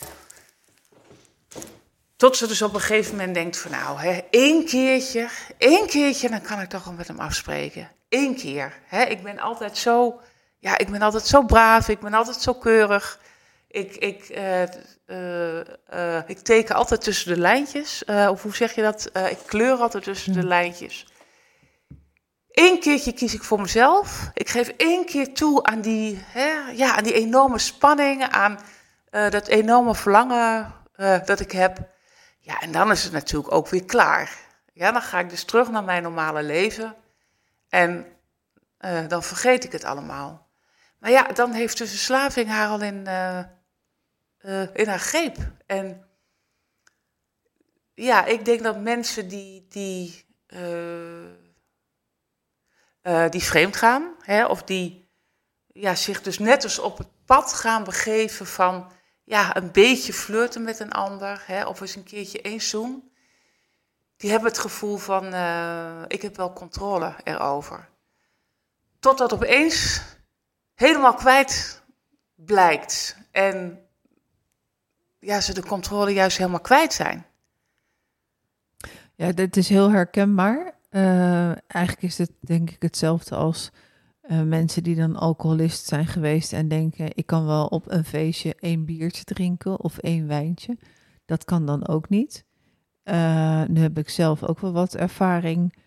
Tot 2.16 2.38
ze 2.38 2.48
dus 2.48 2.62
op 2.62 2.74
een 2.74 2.80
gegeven 2.80 3.16
moment 3.16 3.34
denkt 3.34 3.58
van 3.58 3.72
nou, 3.72 4.00
hè, 4.00 4.22
één 4.30 4.66
keertje, 4.66 5.30
één 5.58 5.88
keertje, 5.88 6.30
dan 6.30 6.42
kan 6.42 6.60
ik 6.60 6.70
toch 6.70 6.84
wel 6.84 6.94
met 6.94 7.08
hem 7.08 7.20
afspreken. 7.20 7.92
Eén 8.10 8.36
keer. 8.36 8.74
Hè. 8.86 9.04
Ik 9.04 9.24
ben 9.24 9.40
altijd 9.40 9.78
zo, 9.78 10.22
ja, 10.60 10.78
ik 10.78 10.90
ben 10.90 11.02
altijd 11.02 11.26
zo 11.26 11.46
braaf, 11.46 11.88
ik 11.90 12.00
ben 12.00 12.14
altijd 12.14 12.42
zo 12.42 12.54
keurig. 12.54 13.20
Ik, 13.68 13.96
ik, 13.96 14.30
eh, 15.12 15.60
eh, 16.18 16.24
ik 16.26 16.40
teken 16.40 16.76
altijd 16.76 17.02
tussen 17.02 17.34
de 17.34 17.40
lijntjes. 17.40 18.06
Eh, 18.06 18.28
of 18.32 18.42
hoe 18.42 18.56
zeg 18.56 18.76
je 18.76 18.82
dat? 18.82 19.10
Ik 19.30 19.38
kleur 19.46 19.78
altijd 19.78 20.04
tussen 20.04 20.34
de 20.34 20.44
lijntjes. 20.44 21.08
Eén 22.52 22.80
keertje 22.80 23.14
kies 23.14 23.34
ik 23.34 23.44
voor 23.44 23.62
mezelf. 23.62 24.30
Ik 24.34 24.50
geef 24.50 24.68
één 24.68 25.06
keer 25.06 25.34
toe 25.34 25.64
aan 25.64 25.82
die, 25.82 26.24
hè, 26.26 26.72
ja, 26.72 26.96
aan 26.96 27.04
die 27.04 27.14
enorme 27.14 27.60
spanning, 27.60 28.24
aan 28.24 28.60
dat 29.10 29.48
enorme 29.48 29.96
verlangen 29.96 30.74
dat 31.26 31.40
ik 31.40 31.52
heb. 31.52 31.78
Ja, 32.40 32.60
en 32.60 32.72
dan 32.72 32.92
is 32.92 33.04
het 33.04 33.14
natuurlijk 33.14 33.54
ook 33.54 33.68
weer 33.68 33.86
klaar. 33.86 34.38
Ja, 34.74 34.92
dan 34.92 35.02
ga 35.02 35.20
ik 35.20 35.30
dus 35.30 35.44
terug 35.44 35.70
naar 35.70 35.84
mijn 35.84 36.04
normale 36.04 36.44
leven. 36.44 36.96
En 37.70 38.06
dan 39.08 39.24
vergeet 39.24 39.64
ik 39.64 39.72
het 39.72 39.84
allemaal. 39.84 40.48
Maar 41.00 41.12
ja, 41.12 41.24
dan 41.24 41.52
heeft 41.52 41.78
de 41.78 41.88
verslaving 41.88 42.50
haar 42.50 42.68
al 42.68 42.82
in, 42.82 43.08
eh, 44.42 44.76
in 44.76 44.88
haar 44.88 45.00
greep. 45.00 45.38
En 45.66 46.08
ja, 47.94 48.26
ik 48.26 48.46
denk 48.46 48.64
dat 48.64 48.80
mensen 48.80 49.28
die, 49.28 49.68
die, 49.70 50.26
eh, 50.48 51.26
eh, 53.02 53.30
die 53.30 53.44
vreemd 53.44 53.76
gaan, 53.76 54.16
hè, 54.22 54.46
of 54.46 54.64
die 54.64 55.10
ja, 55.68 55.96
zich 55.96 56.22
dus 56.22 56.40
net 56.40 56.64
als 56.64 56.80
op 56.80 56.98
het 56.98 57.26
pad 57.26 57.54
gaan 57.54 57.84
begeven 57.84 58.46
van 58.46 58.92
ja, 59.24 59.56
een 59.56 59.72
beetje 59.72 60.14
flirten 60.14 60.64
met 60.64 60.80
een 60.80 60.92
ander, 60.92 61.44
hè, 61.46 61.66
of 61.66 61.82
eens 61.82 61.96
een 61.96 62.04
keertje 62.04 62.42
één 62.42 62.62
zoen, 62.62 63.12
die 64.18 64.30
hebben 64.30 64.50
het 64.50 64.60
gevoel 64.60 64.98
van 64.98 65.26
ik 66.08 66.22
heb 66.22 66.36
wel 66.36 66.54
controle 66.54 67.16
erover. 67.24 67.90
Totdat 69.00 69.34
opeens 69.34 70.02
helemaal 70.74 71.14
kwijt 71.14 71.82
blijkt 72.36 73.16
en 73.32 73.86
ja, 75.22 75.42
ze 75.42 75.54
de 75.54 75.66
controle 75.66 76.12
juist 76.14 76.38
helemaal 76.38 76.60
kwijt 76.60 76.94
zijn. 76.94 77.26
Ja, 79.16 79.32
dit 79.32 79.58
is 79.58 79.70
heel 79.70 79.92
herkenbaar. 79.92 80.80
Uh, 80.92 81.52
eigenlijk 81.68 82.02
is 82.02 82.18
het 82.18 82.32
denk 82.40 82.70
ik 82.70 82.82
hetzelfde 82.82 83.36
als 83.36 83.72
uh, 84.30 84.42
mensen 84.42 84.84
die 84.84 84.96
dan 84.96 85.16
alcoholist 85.16 85.86
zijn 85.86 86.06
geweest 86.06 86.54
en 86.54 86.68
denken: 86.68 87.10
ik 87.14 87.26
kan 87.26 87.46
wel 87.46 87.66
op 87.66 87.92
een 87.92 88.06
feestje 88.06 88.56
één 88.60 88.86
biertje 88.86 89.24
drinken 89.24 89.80
of 89.80 89.98
één 89.98 90.28
wijntje. 90.28 90.78
Dat 91.26 91.44
kan 91.44 91.66
dan 91.66 91.88
ook 91.88 92.10
niet. 92.10 92.46
Uh, 93.04 93.64
nu 93.66 93.82
heb 93.82 93.98
ik 93.98 94.10
zelf 94.10 94.44
ook 94.44 94.60
wel 94.60 94.72
wat 94.72 94.96
ervaring 94.96 95.80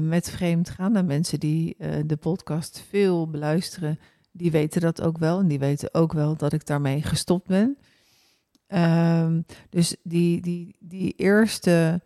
met 0.00 0.30
vreemd 0.30 0.70
gaan. 0.70 0.96
En 0.96 1.06
mensen 1.06 1.40
die 1.40 1.76
de 2.06 2.16
podcast 2.16 2.84
veel 2.88 3.30
beluisteren, 3.30 3.98
die 4.32 4.50
weten 4.50 4.80
dat 4.80 5.02
ook 5.02 5.18
wel. 5.18 5.38
En 5.38 5.48
die 5.48 5.58
weten 5.58 5.94
ook 5.94 6.12
wel 6.12 6.36
dat 6.36 6.52
ik 6.52 6.66
daarmee 6.66 7.02
gestopt 7.02 7.46
ben. 7.46 7.78
Um, 8.68 9.44
dus 9.70 9.96
die, 10.02 10.40
die, 10.40 10.76
die 10.78 11.14
eerste. 11.16 12.02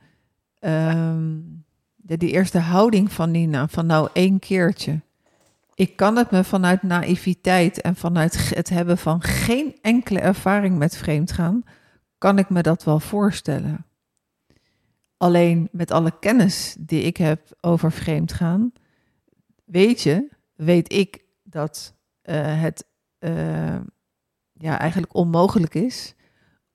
Um, 0.61 1.65
de, 2.09 2.17
die 2.17 2.31
eerste 2.31 2.59
houding 2.59 3.13
van 3.13 3.31
Nina, 3.31 3.69
van 3.69 3.87
nou 3.87 4.09
één 4.13 4.39
keertje. 4.39 5.01
Ik 5.75 5.97
kan 5.97 6.17
het 6.17 6.31
me 6.31 6.45
vanuit 6.45 6.83
naïviteit 6.83 7.81
en 7.81 7.97
vanuit 7.97 8.55
het 8.55 8.69
hebben 8.69 8.99
van 8.99 9.23
geen 9.23 9.79
enkele 9.83 10.21
ervaring 10.21 10.79
met 10.79 10.97
vreemdgaan, 10.97 11.63
kan 12.19 12.39
ik 12.39 12.51
me 12.51 12.63
dat 12.63 12.85
wel 12.85 13.01
voorstellen. 13.01 13.87
Alleen 15.17 15.69
met 15.73 15.91
alle 15.91 16.19
kennis 16.21 16.77
die 16.79 17.03
ik 17.03 17.17
heb 17.17 17.57
over 17.61 17.93
vreemdgaan, 17.93 18.73
weet 19.65 20.01
je, 20.01 20.29
weet 20.55 20.93
ik 20.93 21.25
dat 21.43 21.95
uh, 22.25 22.61
het 22.61 22.85
uh, 23.19 23.81
ja, 24.53 24.79
eigenlijk 24.79 25.15
onmogelijk 25.15 25.75
is 25.75 26.15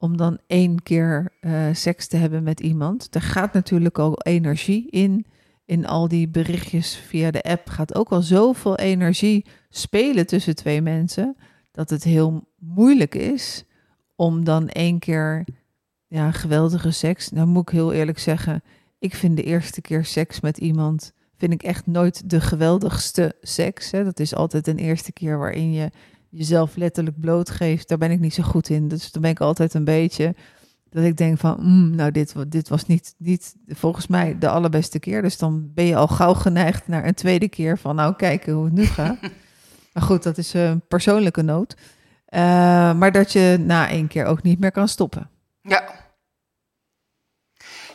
om 0.03 0.17
dan 0.17 0.37
één 0.47 0.83
keer 0.83 1.31
uh, 1.41 1.67
seks 1.73 2.07
te 2.07 2.17
hebben 2.17 2.43
met 2.43 2.59
iemand. 2.59 3.15
Er 3.15 3.21
gaat 3.21 3.53
natuurlijk 3.53 3.99
al 3.99 4.21
energie 4.21 4.89
in. 4.89 5.25
In 5.65 5.85
al 5.85 6.07
die 6.07 6.27
berichtjes 6.27 6.95
via 6.95 7.31
de 7.31 7.43
app 7.43 7.69
gaat 7.69 7.95
ook 7.95 8.09
al 8.09 8.21
zoveel 8.21 8.77
energie 8.77 9.45
spelen 9.69 10.27
tussen 10.27 10.55
twee 10.55 10.81
mensen. 10.81 11.35
Dat 11.71 11.89
het 11.89 12.03
heel 12.03 12.47
moeilijk 12.59 13.15
is 13.15 13.65
om 14.15 14.43
dan 14.43 14.69
één 14.69 14.99
keer 14.99 15.45
ja, 16.07 16.31
geweldige 16.31 16.91
seks. 16.91 17.29
Nou 17.29 17.47
moet 17.47 17.69
ik 17.69 17.73
heel 17.73 17.93
eerlijk 17.93 18.19
zeggen, 18.19 18.63
ik 18.99 19.15
vind 19.15 19.37
de 19.37 19.43
eerste 19.43 19.81
keer 19.81 20.05
seks 20.05 20.39
met 20.39 20.57
iemand 20.57 21.13
vind 21.37 21.53
ik 21.53 21.63
echt 21.63 21.87
nooit 21.87 22.29
de 22.29 22.41
geweldigste 22.41 23.35
seks. 23.41 23.91
Hè. 23.91 24.03
Dat 24.03 24.19
is 24.19 24.35
altijd 24.35 24.67
een 24.67 24.77
eerste 24.77 25.11
keer 25.11 25.37
waarin 25.37 25.73
je 25.73 25.89
jezelf 26.33 26.75
letterlijk 26.75 27.19
blootgeeft, 27.19 27.87
daar 27.87 27.97
ben 27.97 28.11
ik 28.11 28.19
niet 28.19 28.33
zo 28.33 28.43
goed 28.43 28.69
in. 28.69 28.87
Dus 28.87 29.11
dan 29.11 29.21
ben 29.21 29.31
ik 29.31 29.39
altijd 29.39 29.73
een 29.73 29.83
beetje 29.83 30.35
dat 30.89 31.03
ik 31.03 31.17
denk 31.17 31.39
van, 31.39 31.57
mm, 31.59 31.95
nou, 31.95 32.11
dit, 32.11 32.33
dit 32.47 32.69
was 32.69 32.85
niet, 32.85 33.15
niet 33.17 33.55
volgens 33.67 34.07
mij 34.07 34.37
de 34.39 34.49
allerbeste 34.49 34.99
keer. 34.99 35.21
Dus 35.21 35.37
dan 35.37 35.73
ben 35.73 35.85
je 35.85 35.95
al 35.95 36.07
gauw 36.07 36.33
geneigd 36.33 36.87
naar 36.87 37.05
een 37.05 37.13
tweede 37.13 37.49
keer 37.49 37.77
van, 37.77 37.95
nou, 37.95 38.15
kijken 38.15 38.53
hoe 38.53 38.65
het 38.65 38.73
nu 38.73 38.85
gaat. 38.85 39.17
maar 39.93 40.03
goed, 40.03 40.23
dat 40.23 40.37
is 40.37 40.53
een 40.53 40.81
persoonlijke 40.87 41.41
nood. 41.41 41.75
Uh, 42.29 42.39
maar 42.93 43.11
dat 43.11 43.31
je 43.31 43.57
na 43.59 43.89
één 43.89 44.07
keer 44.07 44.25
ook 44.25 44.41
niet 44.41 44.59
meer 44.59 44.71
kan 44.71 44.87
stoppen. 44.87 45.29
Ja. 45.61 45.83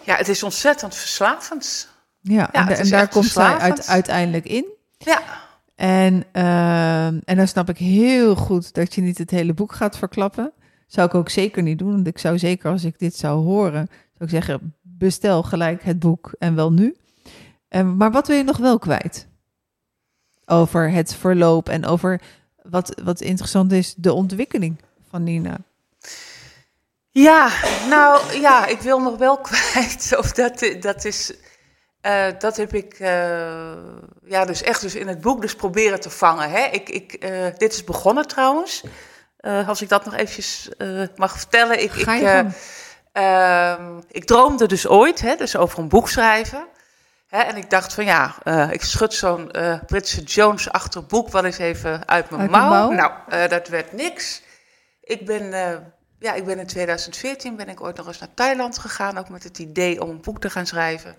Ja, 0.05 0.17
het 0.17 0.29
is 0.29 0.43
ontzettend 0.43 0.95
verslavend. 0.95 1.89
Ja, 2.21 2.49
ja 2.53 2.69
en, 2.69 2.77
en 2.77 2.89
daar 2.89 3.09
komt 3.09 3.25
zij 3.25 3.57
uit, 3.57 3.89
uiteindelijk 3.89 4.45
in. 4.45 4.65
Ja. 4.99 5.48
En, 5.79 6.25
uh, 6.33 7.07
en 7.07 7.37
dan 7.37 7.49
snap 7.49 7.69
ik 7.69 7.79
heel 7.79 8.37
goed 8.37 8.75
dat 8.75 8.95
je 8.95 9.01
niet 9.01 9.19
het 9.19 9.31
hele 9.31 9.55
boek 9.55 9.73
gaat 9.73 9.99
verklappen. 9.99 10.53
Zou 10.87 11.09
ik 11.09 11.15
ook 11.15 11.29
zeker 11.29 11.63
niet 11.63 11.79
doen. 11.79 11.93
Want 11.93 12.07
ik 12.07 12.19
zou 12.19 12.39
zeker 12.39 12.71
als 12.71 12.85
ik 12.85 12.99
dit 12.99 13.15
zou 13.15 13.45
horen, 13.45 13.87
zou 13.91 14.25
ik 14.25 14.29
zeggen, 14.29 14.75
bestel 14.83 15.43
gelijk 15.43 15.83
het 15.83 15.99
boek 15.99 16.35
en 16.39 16.55
wel 16.55 16.73
nu. 16.73 16.97
Um, 17.69 17.97
maar 17.97 18.11
wat 18.11 18.27
wil 18.27 18.37
je 18.37 18.43
nog 18.43 18.57
wel 18.57 18.79
kwijt? 18.79 19.29
Over 20.47 20.91
het 20.91 21.15
verloop 21.15 21.69
en 21.69 21.85
over 21.85 22.21
wat, 22.63 23.01
wat 23.05 23.21
interessant 23.21 23.73
is, 23.73 23.95
de 23.95 24.13
ontwikkeling 24.13 24.77
van 25.09 25.23
Nina. 25.23 25.59
Ja, 27.11 27.51
nou 27.89 28.41
ja, 28.41 28.67
ik 28.67 28.81
wil 28.81 29.01
nog 29.01 29.17
wel 29.17 29.39
kwijt. 29.49 30.15
Of 30.19 30.33
dat, 30.33 30.77
dat 30.81 31.05
is 31.05 31.35
uh, 32.09 32.25
dat 32.39 32.57
heb 32.57 32.75
ik 32.75 32.99
uh, 32.99 33.09
ja, 34.25 34.45
dus 34.45 34.63
echt 34.63 34.81
dus 34.81 34.95
in 34.95 35.09
het 35.09 35.21
boek 35.21 35.41
dus 35.41 35.55
proberen 35.55 36.01
te 36.01 36.11
vangen. 36.11 36.51
Hè. 36.51 36.65
Ik, 36.65 36.89
ik, 36.89 37.25
uh, 37.25 37.47
dit 37.57 37.73
is 37.73 37.85
begonnen 37.85 38.27
trouwens. 38.27 38.85
als 39.67 39.83
ik 39.83 39.89
dat 39.89 40.05
nog 40.05 40.15
eventjes 40.15 40.69
mag 41.17 41.39
vertellen. 41.39 41.83
Ik, 41.83 41.95
ik, 41.95 42.07
ehm, 43.13 44.01
ik 44.11 44.25
droomde 44.25 44.67
dus 44.67 44.87
ooit 44.87 45.21
hè, 45.21 45.37
dus 45.37 45.57
over 45.57 45.79
een 45.79 45.89
boek 45.89 46.09
schrijven. 46.09 46.67
Hè, 47.29 47.39
en 47.39 47.57
ik 47.57 47.71
dacht 47.71 47.95
van 47.95 48.05
ja, 48.05 48.35
ik 48.71 48.83
schud 48.83 49.15
zo'n 49.15 49.51
Britse 49.87 50.23
Jones-achtig 50.23 51.07
boek 51.07 51.29
wel 51.29 51.45
eens 51.45 51.59
even 51.59 52.09
uit 52.09 52.31
mijn 52.31 52.43
uit 52.43 52.51
mouw. 52.51 52.69
mouw. 52.69 52.91
Nou, 52.91 53.49
dat 53.49 53.69
werd 53.69 53.93
niks. 53.93 54.43
Ik 55.03 55.27
ben 55.27 55.53
ja, 56.19 56.35
ik 56.35 56.45
ben 56.45 56.59
in 56.59 56.67
2014 56.67 57.57
ben 57.57 57.69
ik 57.69 57.81
ooit 57.81 57.97
nog 57.97 58.07
eens 58.07 58.19
naar 58.19 58.35
Thailand 58.35 58.79
gegaan, 58.79 59.19
ook 59.19 59.29
met 59.29 59.45
het 59.45 59.59
idee 59.59 60.03
om 60.03 60.11
een 60.11 60.21
boek 60.21 60.41
te 60.41 60.51
gaan 60.51 60.67
schrijven. 60.67 61.17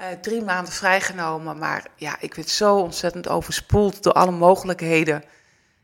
Uh, 0.00 0.06
drie 0.20 0.42
maanden 0.42 0.72
vrijgenomen, 0.72 1.58
maar 1.58 1.86
ja, 1.96 2.16
ik 2.20 2.34
werd 2.34 2.48
zo 2.48 2.76
ontzettend 2.76 3.28
overspoeld 3.28 4.02
door 4.02 4.12
alle 4.12 4.30
mogelijkheden. 4.30 5.24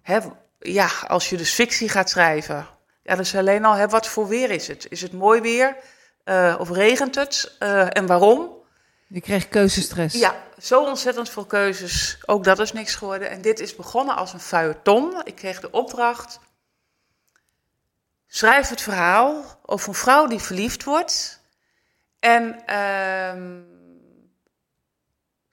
Hè, 0.02 0.18
ja, 0.58 0.88
als 1.06 1.30
je 1.30 1.36
dus 1.36 1.52
fictie 1.52 1.88
gaat 1.88 2.10
schrijven, 2.10 2.66
ja, 3.02 3.14
dat 3.14 3.24
is 3.24 3.34
alleen 3.34 3.64
al, 3.64 3.74
hè, 3.74 3.88
wat 3.88 4.06
voor 4.06 4.28
weer 4.28 4.50
is 4.50 4.68
het? 4.68 4.86
Is 4.90 5.00
het 5.00 5.12
mooi 5.12 5.40
weer 5.40 5.76
uh, 6.24 6.56
of 6.58 6.70
regent 6.70 7.14
het 7.14 7.56
uh, 7.58 7.96
en 7.96 8.06
waarom? 8.06 8.50
Je 9.06 9.20
krijgt 9.20 9.48
keuzestress. 9.48 10.14
Ja, 10.14 10.34
zo 10.58 10.84
ontzettend 10.84 11.28
veel 11.28 11.44
keuzes. 11.44 12.18
Ook 12.26 12.44
dat 12.44 12.58
is 12.58 12.72
niks 12.72 12.94
geworden. 12.94 13.30
En 13.30 13.40
dit 13.40 13.60
is 13.60 13.76
begonnen 13.76 14.16
als 14.16 14.32
een 14.32 14.40
feuilleton. 14.40 15.20
Ik 15.24 15.34
kreeg 15.34 15.60
de 15.60 15.70
opdracht. 15.70 16.40
Schrijf 18.26 18.68
het 18.68 18.80
verhaal 18.80 19.60
over 19.62 19.88
een 19.88 19.94
vrouw 19.94 20.26
die 20.26 20.40
verliefd 20.40 20.84
wordt. 20.84 21.40
En 22.18 22.62
uh, 22.70 23.75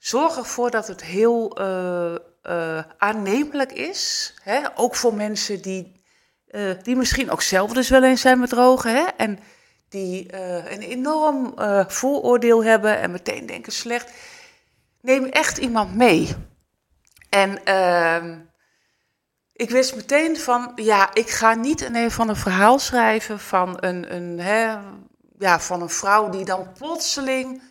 zorg 0.04 0.36
ervoor 0.36 0.70
dat 0.70 0.86
het 0.86 1.04
heel 1.04 1.60
uh, 1.60 2.14
uh, 2.42 2.82
aannemelijk 2.98 3.72
is. 3.72 4.34
Hè? 4.42 4.60
Ook 4.74 4.94
voor 4.94 5.14
mensen 5.14 5.62
die, 5.62 6.04
uh, 6.48 6.70
die 6.82 6.96
misschien 6.96 7.30
ook 7.30 7.42
zelf 7.42 7.72
dus 7.72 7.88
wel 7.88 8.04
eens 8.04 8.20
zijn 8.20 8.38
met 8.38 8.48
drogen. 8.48 8.94
Hè? 8.94 9.04
En 9.16 9.38
die 9.88 10.36
een 10.72 10.80
enorm 10.80 11.54
vooroordeel 11.88 12.64
hebben 12.64 12.98
en 12.98 13.10
meteen 13.10 13.46
denken 13.46 13.72
slecht. 13.72 14.10
Neem 15.00 15.24
echt 15.24 15.58
iemand 15.58 15.94
mee. 15.94 16.34
En 17.28 17.64
ehm, 17.64 18.38
ik 19.52 19.70
wist 19.70 19.96
meteen 19.96 20.36
van, 20.36 20.72
ja, 20.74 21.14
ik 21.14 21.30
ga 21.30 21.54
niet 21.54 21.80
een 21.80 22.10
van 22.10 22.28
een 22.28 22.36
verhaal 22.36 22.78
schrijven 22.78 23.40
van 23.40 23.76
een, 23.80 24.14
een, 24.14 24.38
hè, 24.38 24.76
ja, 25.38 25.60
van 25.60 25.82
een 25.82 25.90
vrouw 25.90 26.28
die 26.28 26.44
dan 26.44 26.72
plotseling 26.72 27.62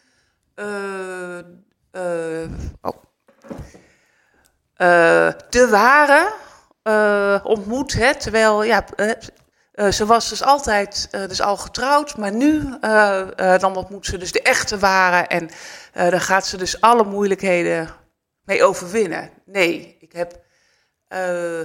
oh. 2.82 2.96
uh, 4.78 5.32
de 5.50 5.68
ware 5.70 6.34
uh, 6.84 7.46
ontmoet. 7.46 7.94
Hè, 7.94 8.16
terwijl, 8.16 8.64
ja, 8.64 8.86
ze 9.92 10.06
was 10.06 10.30
dus 10.30 10.44
altijd 10.44 11.08
dus 11.12 11.42
al 11.42 11.58
getrouwd, 11.58 12.18
maar 12.18 12.32
nu 12.32 12.78
dan 13.58 13.76
ontmoet 13.76 14.06
ze 14.06 14.18
dus 14.18 14.32
de 14.32 14.42
echte 14.42 14.80
ware. 14.80 15.28
En 15.28 15.50
dan 16.10 16.22
gaat 16.22 16.48
ze 16.48 16.58
dus 16.58 16.82
alle 16.82 17.04
moeilijkheden 17.04 17.90
mee 18.46 18.64
overwinnen. 18.64 19.30
Nee, 19.46 19.98
ik 20.00 20.12
heb 20.12 20.40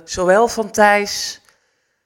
zowel 0.05 0.49
van 0.49 0.71
Thijs 0.71 1.41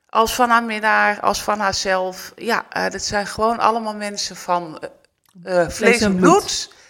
als 0.09 0.35
van 0.35 0.49
haar 0.49 0.65
minnaar, 0.65 1.21
als 1.21 1.43
van 1.43 1.59
haarzelf. 1.59 2.33
Ja, 2.37 2.89
dat 2.89 3.03
zijn 3.03 3.27
gewoon 3.27 3.59
allemaal 3.59 3.95
mensen 3.95 4.37
van 4.37 4.83
vlees 5.69 6.01
en 6.01 6.17
bloed. 6.17 6.81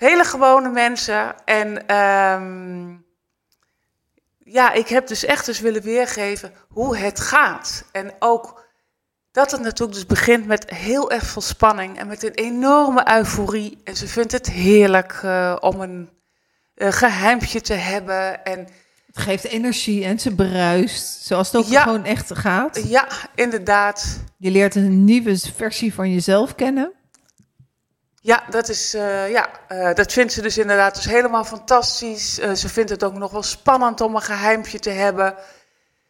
Hele 0.00 0.24
gewone 0.24 0.68
mensen. 0.68 1.34
En 1.44 1.96
um, 1.96 3.04
ja, 4.38 4.72
ik 4.72 4.88
heb 4.88 5.06
dus 5.06 5.24
echt 5.24 5.48
eens 5.48 5.60
willen 5.60 5.82
weergeven 5.82 6.52
hoe 6.68 6.96
het 6.96 7.20
gaat. 7.20 7.84
En 7.92 8.12
ook 8.18 8.64
dat 9.32 9.50
het 9.50 9.60
natuurlijk 9.60 9.98
dus 9.98 10.06
begint 10.06 10.46
met 10.46 10.70
heel 10.70 11.10
erg 11.10 11.24
veel 11.24 11.42
spanning 11.42 11.98
en 11.98 12.06
met 12.06 12.22
een 12.22 12.34
enorme 12.34 13.16
euforie. 13.16 13.80
En 13.84 13.96
ze 13.96 14.06
vindt 14.08 14.32
het 14.32 14.50
heerlijk 14.50 15.20
uh, 15.24 15.56
om 15.60 15.80
een, 15.80 16.10
uh, 16.76 16.92
geheimpje 16.92 17.60
te 17.60 17.74
hebben. 17.74 18.44
En, 18.44 18.58
het 19.06 19.18
geeft 19.18 19.44
energie 19.44 20.04
en 20.04 20.18
ze 20.18 20.34
bruist, 20.34 21.22
zoals 21.22 21.52
het 21.52 21.56
ook 21.56 21.70
Ja. 21.70 21.82
gewoon 21.82 22.04
echt 22.04 22.38
gaat. 22.38 22.88
ja, 22.88 23.08
inderdaad. 23.34 24.20
Je 24.36 24.50
leert 24.50 24.74
een 24.74 25.04
nieuwe 25.04 25.38
versie 25.38 25.94
van 25.94 26.12
jezelf 26.12 26.54
kennen. 26.54 26.92
Ja, 28.22 28.42
dat, 28.50 28.68
is, 28.68 28.94
eh, 28.94 29.30
ja 29.30 29.48
eh, 29.68 29.94
dat 29.94 30.12
vindt 30.12 30.32
ze 30.32 30.42
dus 30.42 30.58
inderdaad 30.58 30.94
dus 30.94 31.04
helemaal 31.04 31.44
fantastisch. 31.44 32.38
Eh, 32.38 32.52
ze 32.52 32.68
vindt 32.68 32.90
het 32.90 33.04
ook 33.04 33.14
nog 33.14 33.30
wel 33.30 33.42
spannend 33.42 34.00
om 34.00 34.14
een 34.14 34.22
geheimpje 34.22 34.78
te 34.78 34.90
hebben. 34.90 35.34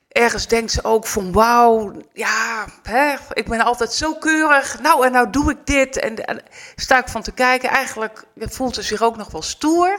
Ergens 0.08 0.46
denkt 0.46 0.72
ze 0.72 0.84
ook 0.84 1.06
van 1.06 1.32
wauw, 1.32 1.92
ja, 2.12 2.64
hè, 2.82 3.14
ik 3.32 3.48
ben 3.48 3.60
altijd 3.60 3.92
zo 3.92 4.14
keurig. 4.14 4.80
Nou, 4.80 5.06
en 5.06 5.12
nou 5.12 5.30
doe 5.30 5.50
ik 5.50 5.66
dit. 5.66 5.98
En, 5.98 6.24
en 6.24 6.42
sta 6.76 6.98
ik 6.98 7.08
van 7.08 7.22
te 7.22 7.32
kijken. 7.32 7.68
Eigenlijk 7.68 8.24
voelt 8.36 8.74
ze 8.74 8.82
zich 8.82 9.02
ook 9.02 9.16
nog 9.16 9.30
wel 9.30 9.42
stoer. 9.42 9.98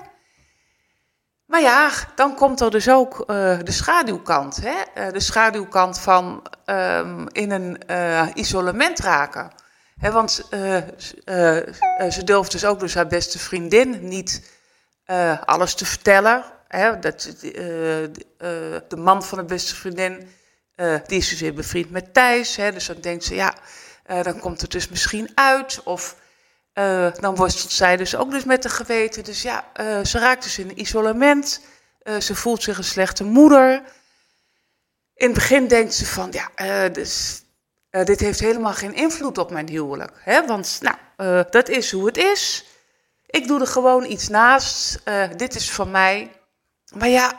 Maar 1.46 1.62
ja, 1.62 1.90
dan 2.16 2.36
komt 2.36 2.60
er 2.62 2.72
dus 2.72 2.90
ook 2.90 3.28
de 3.28 3.72
schaduwkant. 3.72 4.60
Hè? 4.64 5.12
De 5.12 5.20
schaduwkant 5.20 6.00
van 6.00 6.44
ehm, 6.66 7.28
in 7.32 7.52
een 7.52 7.82
isolement 8.34 9.00
raken. 9.00 9.61
Hè, 10.02 10.12
want 10.12 10.44
eh, 10.50 10.78
eh, 10.78 11.58
eh, 11.58 12.12
ze 12.12 12.24
durft 12.24 12.52
dus 12.52 12.66
ook 12.66 12.80
dus 12.80 12.94
haar 12.94 13.08
beste 13.08 13.40
vriendin 13.40 14.08
niet 14.08 14.42
alles 15.46 15.74
te 15.74 15.86
vertellen. 15.86 16.44
Dat, 17.00 17.36
de, 17.42 18.98
man 18.98 19.24
van 19.24 19.38
de 19.38 19.44
beste 19.44 19.76
vriendin, 19.76 20.30
die 21.06 21.18
is 21.18 21.30
dus 21.30 21.40
weer 21.40 21.54
bevriend 21.54 21.92
met 21.92 22.14
Thijs. 22.14 22.56
Dus 22.56 22.86
dan 22.86 23.02
denkt 23.02 23.24
ze, 23.24 23.36
ja, 23.36 23.54
dan 24.22 24.40
komt 24.40 24.62
het 24.62 24.72
dus 24.72 24.90
misschien 24.90 25.32
uit. 25.36 25.84
Of 25.84 26.16
dan 27.20 27.36
worstelt 27.36 27.72
zij 27.72 27.98
dus 27.98 28.16
ook 28.16 28.32
dus 28.32 28.44
met 28.44 28.64
de 28.64 28.70
geweten. 28.70 29.24
Dus 29.24 29.42
ja, 29.42 29.66
ze 30.04 30.20
raakt 30.20 30.44
dus 30.44 30.60
in 30.60 30.80
isolement. 30.80 31.62
Ze 32.20 32.36
voelt 32.36 32.64
zich 32.64 32.78
een 32.78 32.84
slechte 32.84 33.24
moeder. 33.24 33.82
In 35.16 35.26
het 35.26 35.34
begin 35.34 35.68
denkt 35.68 35.94
ze 35.94 36.06
van, 36.06 36.32
ja, 36.32 36.90
dus, 36.90 37.44
eh, 37.92 38.06
dit 38.06 38.20
heeft 38.20 38.40
helemaal 38.40 38.74
geen 38.74 38.94
invloed 38.94 39.38
op 39.38 39.52
mijn 39.52 39.70
huwelijk. 39.70 40.12
Hè? 40.24 40.46
Want, 40.46 40.80
nou, 40.82 40.96
eh, 41.16 41.52
dat 41.52 41.70
is 41.70 41.92
hoe 41.92 42.06
het 42.06 42.18
is. 42.18 42.66
Ik 43.26 43.48
doe 43.48 43.60
er 43.60 43.68
gewoon 43.68 44.06
iets 44.06 44.28
naast. 44.28 45.02
Eh, 45.04 45.30
dit 45.36 45.56
is 45.56 45.72
van 45.72 45.92
mij. 45.92 46.32
Maar 46.94 47.10
ja, 47.10 47.38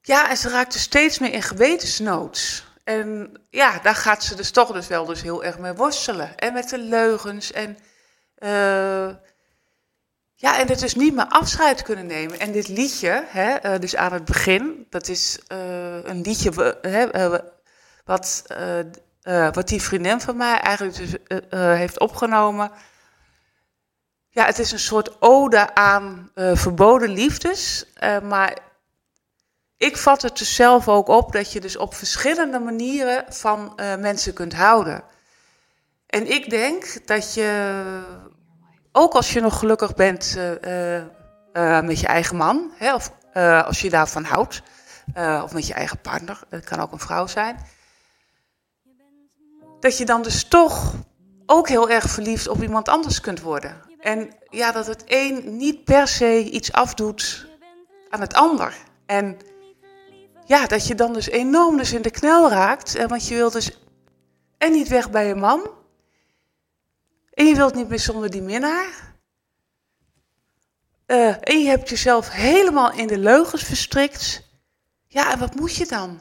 ja, 0.00 0.30
en 0.30 0.36
ze 0.36 0.48
raakt 0.48 0.72
dus 0.72 0.82
steeds 0.82 1.18
meer 1.18 1.32
in 1.32 1.42
gewetensnood. 1.42 2.64
En 2.84 3.36
ja, 3.50 3.78
daar 3.78 3.94
gaat 3.94 4.24
ze 4.24 4.34
dus 4.34 4.50
toch 4.50 4.72
dus 4.72 4.86
wel 4.86 5.04
dus 5.04 5.22
heel 5.22 5.44
erg 5.44 5.58
mee 5.58 5.72
worstelen. 5.72 6.36
En 6.36 6.52
met 6.52 6.68
de 6.68 6.78
leugens 6.78 7.52
en... 7.52 7.78
ja, 10.34 10.58
en 10.58 10.68
het 10.68 10.78
dus 10.78 10.94
niet 10.94 11.14
meer 11.14 11.28
afscheid 11.28 11.82
kunnen 11.82 12.06
nemen. 12.06 12.38
En 12.38 12.52
dit 12.52 12.68
liedje, 12.68 13.24
hè, 13.26 13.78
dus 13.78 13.96
aan 13.96 14.12
het 14.12 14.24
begin, 14.24 14.86
dat 14.90 15.08
is 15.08 15.38
een 16.04 16.20
liedje 16.20 16.78
hè, 16.80 17.28
wat, 18.04 18.44
eh, 19.22 19.52
wat 19.52 19.68
die 19.68 19.82
vriendin 19.82 20.20
van 20.20 20.36
mij 20.36 20.60
eigenlijk 20.60 20.96
dus, 20.96 21.16
eh, 21.26 21.38
eh, 21.50 21.78
heeft 21.78 22.00
opgenomen. 22.00 22.70
Ja, 24.28 24.44
het 24.44 24.58
is 24.58 24.72
een 24.72 24.78
soort 24.78 25.22
ode 25.22 25.74
aan 25.74 26.30
verboden 26.34 27.10
liefdes. 27.10 27.86
maar 28.22 28.58
ik 29.76 29.96
vat 29.96 30.22
het 30.22 30.38
dus 30.38 30.54
zelf 30.54 30.88
ook 30.88 31.08
op 31.08 31.32
dat 31.32 31.52
je 31.52 31.60
dus 31.60 31.76
op 31.76 31.94
verschillende 31.94 32.58
manieren 32.58 33.24
van 33.28 33.72
mensen 33.98 34.32
kunt 34.32 34.52
houden. 34.54 35.04
En 36.06 36.30
ik 36.30 36.50
denk 36.50 37.06
dat 37.06 37.34
je, 37.34 37.72
ook 38.92 39.14
als 39.14 39.32
je 39.32 39.40
nog 39.40 39.58
gelukkig 39.58 39.94
bent 39.94 40.36
met 41.82 42.00
je 42.00 42.06
eigen 42.06 42.36
man, 42.36 42.72
hè, 42.76 42.94
of 42.94 43.12
als 43.64 43.80
je 43.80 43.90
daarvan 43.90 44.24
houdt, 44.24 44.62
of 45.16 45.52
met 45.52 45.66
je 45.66 45.74
eigen 45.74 46.00
partner, 46.00 46.40
het 46.48 46.64
kan 46.64 46.80
ook 46.80 46.92
een 46.92 46.98
vrouw 46.98 47.26
zijn, 47.26 47.56
dat 49.82 49.98
je 49.98 50.04
dan 50.04 50.22
dus 50.22 50.44
toch 50.44 50.94
ook 51.46 51.68
heel 51.68 51.90
erg 51.90 52.10
verliefd 52.10 52.48
op 52.48 52.62
iemand 52.62 52.88
anders 52.88 53.20
kunt 53.20 53.40
worden. 53.40 53.80
En 54.00 54.34
ja, 54.48 54.72
dat 54.72 54.86
het 54.86 55.02
een 55.06 55.56
niet 55.56 55.84
per 55.84 56.08
se 56.08 56.50
iets 56.50 56.72
afdoet 56.72 57.46
aan 58.08 58.20
het 58.20 58.34
ander. 58.34 58.76
En 59.06 59.36
ja, 60.46 60.66
dat 60.66 60.86
je 60.86 60.94
dan 60.94 61.12
dus 61.12 61.28
enorm 61.28 61.76
dus 61.76 61.92
in 61.92 62.02
de 62.02 62.10
knel 62.10 62.50
raakt. 62.50 62.94
eh, 62.94 63.06
Want 63.08 63.28
je 63.28 63.34
wilt 63.34 63.52
dus 63.52 63.78
en 64.58 64.72
niet 64.72 64.88
weg 64.88 65.10
bij 65.10 65.26
je 65.26 65.34
man. 65.34 65.70
En 67.34 67.46
je 67.46 67.54
wilt 67.54 67.74
niet 67.74 67.88
meer 67.88 68.00
zonder 68.00 68.30
die 68.30 68.42
minnaar. 68.42 69.14
Eh, 71.06 71.48
en 71.48 71.62
je 71.62 71.68
hebt 71.68 71.88
jezelf 71.88 72.30
helemaal 72.30 72.92
in 72.92 73.06
de 73.06 73.18
leugens 73.18 73.62
verstrikt. 73.62 74.48
Ja, 75.06 75.32
en 75.32 75.38
wat 75.38 75.54
moet 75.54 75.74
je 75.74 75.86
dan? 75.86 76.20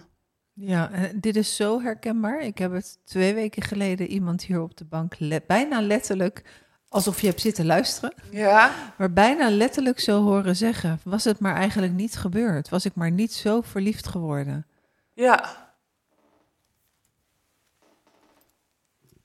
Ja, 0.64 0.91
en 0.91 1.20
dit 1.20 1.36
is 1.36 1.55
zo 1.55 1.82
herkenbaar. 1.82 2.39
Ik 2.41 2.57
heb 2.57 2.72
het 2.72 2.97
twee 3.05 3.34
weken 3.34 3.62
geleden 3.64 4.07
iemand 4.07 4.43
hier 4.43 4.62
op 4.62 4.78
de 4.78 4.86
bank 4.86 5.14
le- 5.20 5.41
bijna 5.47 5.82
letterlijk, 5.82 6.43
alsof 6.89 7.22
je 7.22 7.28
hebt 7.28 7.41
zitten 7.41 7.66
luisteren, 7.66 8.14
Ja, 8.32 8.72
maar 8.97 9.14
bijna 9.14 9.49
letterlijk 9.49 9.99
zo 9.99 10.24
horen 10.24 10.55
zeggen. 10.55 10.99
Was 11.03 11.24
het 11.24 11.39
maar 11.39 11.55
eigenlijk 11.55 11.93
niet 11.93 12.16
gebeurd? 12.16 12.70
Was 12.70 12.86
ik 12.86 12.95
maar 12.95 13.12
niet 13.12 13.34
zo 13.34 13.62
verliefd 13.62 14.07
geworden? 14.07 14.66
ja, 15.14 15.70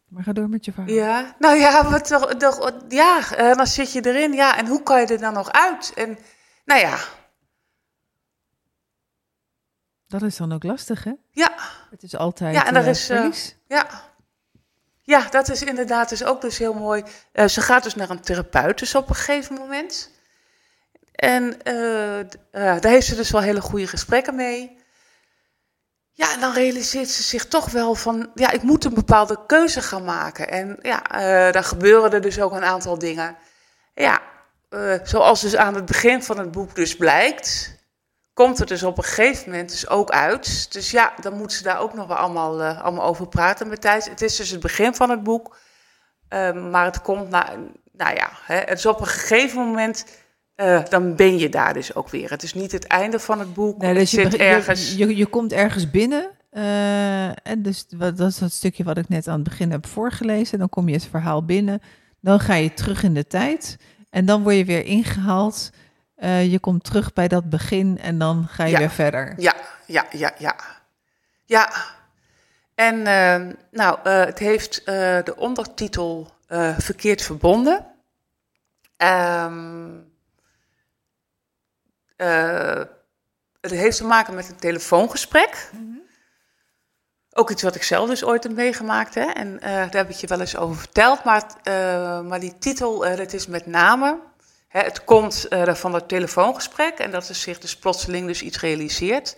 Maar 0.09 0.23
ga 0.25 0.33
door 0.33 0.49
met 0.49 0.65
je 0.65 0.73
verhaal. 0.73 0.95
ja. 0.95 1.35
Nou 1.39 1.57
ja, 1.59 1.91
wat 1.91 2.07
toch, 2.09 2.35
toch, 2.35 2.73
ja, 2.89 3.35
eh, 3.37 3.57
dan 3.57 3.67
zit 3.67 3.93
je 3.93 4.07
erin. 4.07 4.33
Ja, 4.33 4.59
en 4.59 4.67
hoe 4.67 4.83
kan 4.83 5.01
je 5.01 5.07
er 5.07 5.19
dan 5.21 5.33
nog 5.33 5.53
uit? 5.53 5.93
En 5.95 6.19
nou 6.65 6.81
ja, 6.81 6.99
Dat 10.09 10.23
is 10.23 10.37
dan 10.37 10.53
ook 10.53 10.63
lastig, 10.63 11.05
hè? 11.05 11.13
ja. 11.31 11.53
Het 11.91 12.03
is 12.03 12.17
altijd 12.17 12.55
Ja, 12.55 12.67
en 12.67 12.75
daar 12.75 12.83
eh, 12.83 12.89
is, 12.89 13.09
eh. 13.09 13.29
Ja. 13.67 13.87
Ja, 15.03 15.29
dat 15.29 15.51
is 15.51 15.63
inderdaad 15.63 16.09
dus 16.09 16.25
ook 16.25 16.41
dus 16.41 16.59
heel 16.59 16.75
mooi. 16.75 17.05
Eh, 17.33 17.47
ze 17.47 17.61
gaat 17.61 17.83
dus 17.83 17.95
naar 17.95 18.11
een 18.11 18.21
therapeut 18.21 18.79
dus 18.79 18.95
op 18.95 19.09
een 19.09 19.15
gegeven 19.15 19.55
moment. 19.55 20.11
En 21.13 21.59
daar 22.51 22.91
heeft 22.91 23.07
ze 23.07 23.15
dus 23.15 23.31
wel 23.31 23.41
hele 23.41 23.61
goede 23.61 23.87
gesprekken 23.87 24.35
mee. 24.35 24.77
Ja, 26.13 26.33
en 26.33 26.41
dan 26.41 26.53
realiseert 26.53 27.09
ze 27.09 27.23
zich 27.23 27.47
toch 27.47 27.71
wel 27.71 27.95
van, 27.95 28.31
ja, 28.35 28.51
ik 28.51 28.63
moet 28.63 28.85
een 28.85 28.95
bepaalde 28.95 29.47
keuze 29.47 29.83
gaan 29.83 30.05
maken. 30.05 30.49
En 30.49 30.79
ja, 30.83 31.01
dan 31.51 31.65
gebeuren 31.65 32.13
er 32.13 32.21
dus 32.21 32.41
ook 32.41 32.53
een 32.53 32.65
aantal 32.65 32.99
dingen. 32.99 33.37
Ja, 33.95 34.21
zoals 35.03 35.41
dus 35.41 35.57
aan 35.57 35.75
het 35.75 35.87
begin 35.87 36.23
van 36.23 36.39
het 36.39 36.51
boek 36.51 36.75
dus 36.75 36.97
blijkt, 36.97 37.76
komt 38.37 38.59
er 38.61 38.67
dus 38.67 38.83
op 38.83 38.99
een 38.99 39.05
gegeven 39.05 39.51
moment 39.51 39.71
dus 39.71 39.89
ook 39.89 40.11
uit. 40.11 40.73
Dus 40.73 40.91
ja, 40.91 41.13
dan 41.21 41.37
moet 41.37 41.53
ze 41.53 41.63
daar 41.63 41.81
ook 41.81 41.95
nog 41.95 42.07
wel 42.07 42.17
allemaal, 42.17 42.63
eh, 42.63 42.83
allemaal 42.83 43.05
over 43.07 43.27
praten 43.29 43.69
met 43.69 43.81
Thijs. 43.81 44.09
Het 44.09 44.23
is 44.23 44.37
dus 44.37 44.51
het 44.51 44.61
begin 44.61 44.95
van 44.95 45.11
het 45.11 45.23
boek. 45.23 45.57
Ehm, 46.29 46.71
maar 46.71 46.85
het 46.85 47.03
komt 47.03 47.29
na, 47.29 47.49
nou 47.93 48.15
ja, 48.17 48.29
hè, 48.43 48.57
het 48.57 48.79
is 48.79 48.87
op 48.87 49.01
een 49.01 49.07
gegeven 49.07 49.59
moment, 49.61 50.07
eh, 50.55 50.85
dan 50.89 51.15
ben 51.17 51.39
je 51.39 51.49
daar 51.49 51.75
dus 51.75 51.95
ook 51.95 52.09
weer. 52.09 52.31
Het 52.31 52.43
is 52.43 52.55
niet 52.55 52.73
het 52.73 52.87
einde 52.87 53.19
van 53.19 53.39
het 53.39 53.55
boek. 53.55 53.81
Nee, 53.81 53.95
dus 53.95 54.11
je, 54.11 54.21
zit 54.23 54.33
je- 54.33 54.39
ergens. 54.39 54.95
Je, 54.95 55.17
je, 55.17 55.27
komt 55.27 55.53
ergens 55.53 55.91
binnen. 55.91 56.31
eh, 56.51 57.27
en 57.47 57.63
dus 57.63 57.87
wat, 57.97 58.17
dat 58.17 58.31
is 58.31 58.39
dat 58.39 58.53
stukje 58.53 58.85
wat 58.85 58.99
ik 58.99 59.09
net 59.09 59.29
aan 59.29 59.35
het 59.35 59.43
begin 59.49 59.71
heb 59.71 59.87
voorgelezen. 59.87 60.59
Dan 60.59 60.69
kom 60.69 60.89
je 60.89 60.95
het 60.95 61.07
verhaal 61.11 61.45
binnen. 61.45 61.81
Dan 62.21 62.41
ga 62.41 62.55
je 62.55 62.75
terug 62.75 63.03
in 63.03 63.15
de 63.15 63.27
tijd. 63.27 63.77
En 64.11 64.25
dan 64.27 64.43
word 64.43 64.57
je 64.57 64.65
weer 64.65 64.85
ingehaald. 64.85 65.71
Eh, 66.17 66.53
je 66.53 66.59
komt 66.59 66.85
terug 66.85 67.13
bij 67.13 67.29
dat 67.29 67.51
begin 67.51 67.99
en 67.99 68.19
dan 68.19 68.47
ga 68.49 68.65
je 68.65 68.71
Ja. 68.71 68.79
weer 68.79 68.91
verder. 68.91 69.35
Ja, 69.37 69.55
ja, 69.87 70.07
ja, 70.11 70.33
ja. 70.39 70.57
Ja. 71.45 71.71
En 72.75 73.07
ehm, 73.07 73.53
nou, 73.71 73.99
eh, 74.03 74.25
het 74.25 74.39
heeft 74.39 74.85
eh, 74.85 75.19
de 75.25 75.37
ondertitel 75.37 76.35
Verkeerd 76.79 77.23
Verbonden. 77.23 77.87
Ehm, 78.97 79.89
eh, 82.17 82.83
het 83.61 83.71
heeft 83.71 83.97
te 83.97 84.05
maken 84.05 84.35
met 84.35 84.49
een 84.49 84.57
telefoongesprek. 84.57 85.71
Ook 87.33 87.51
iets 87.51 87.63
wat 87.63 87.75
ik 87.75 87.83
zelf 87.83 88.09
dus 88.09 88.25
ooit 88.25 88.43
heb 88.43 88.53
meegemaakt. 88.53 89.15
Hè? 89.15 89.25
En 89.25 89.59
daar 89.61 89.91
heb 89.97 90.11
ik 90.11 90.17
je 90.17 90.27
wel 90.27 90.41
eens 90.41 90.57
over 90.57 90.77
verteld. 90.77 91.25
Maar, 91.25 91.43
het, 91.43 91.65
maar 92.25 92.41
die 92.41 92.59
titel, 92.59 92.99
dat 92.99 93.33
is 93.33 93.47
met 93.47 93.67
name... 93.67 94.21
Het 94.77 95.05
komt 95.05 95.49
eh, 95.49 95.75
van 95.75 95.95
het 95.95 96.09
telefoongesprek 96.09 96.99
en 96.99 97.11
dat 97.11 97.29
er 97.29 97.35
zich 97.35 97.59
dus 97.59 97.77
plotseling 97.77 98.27
dus 98.27 98.43
iets 98.43 98.61
realiseert. 98.61 99.37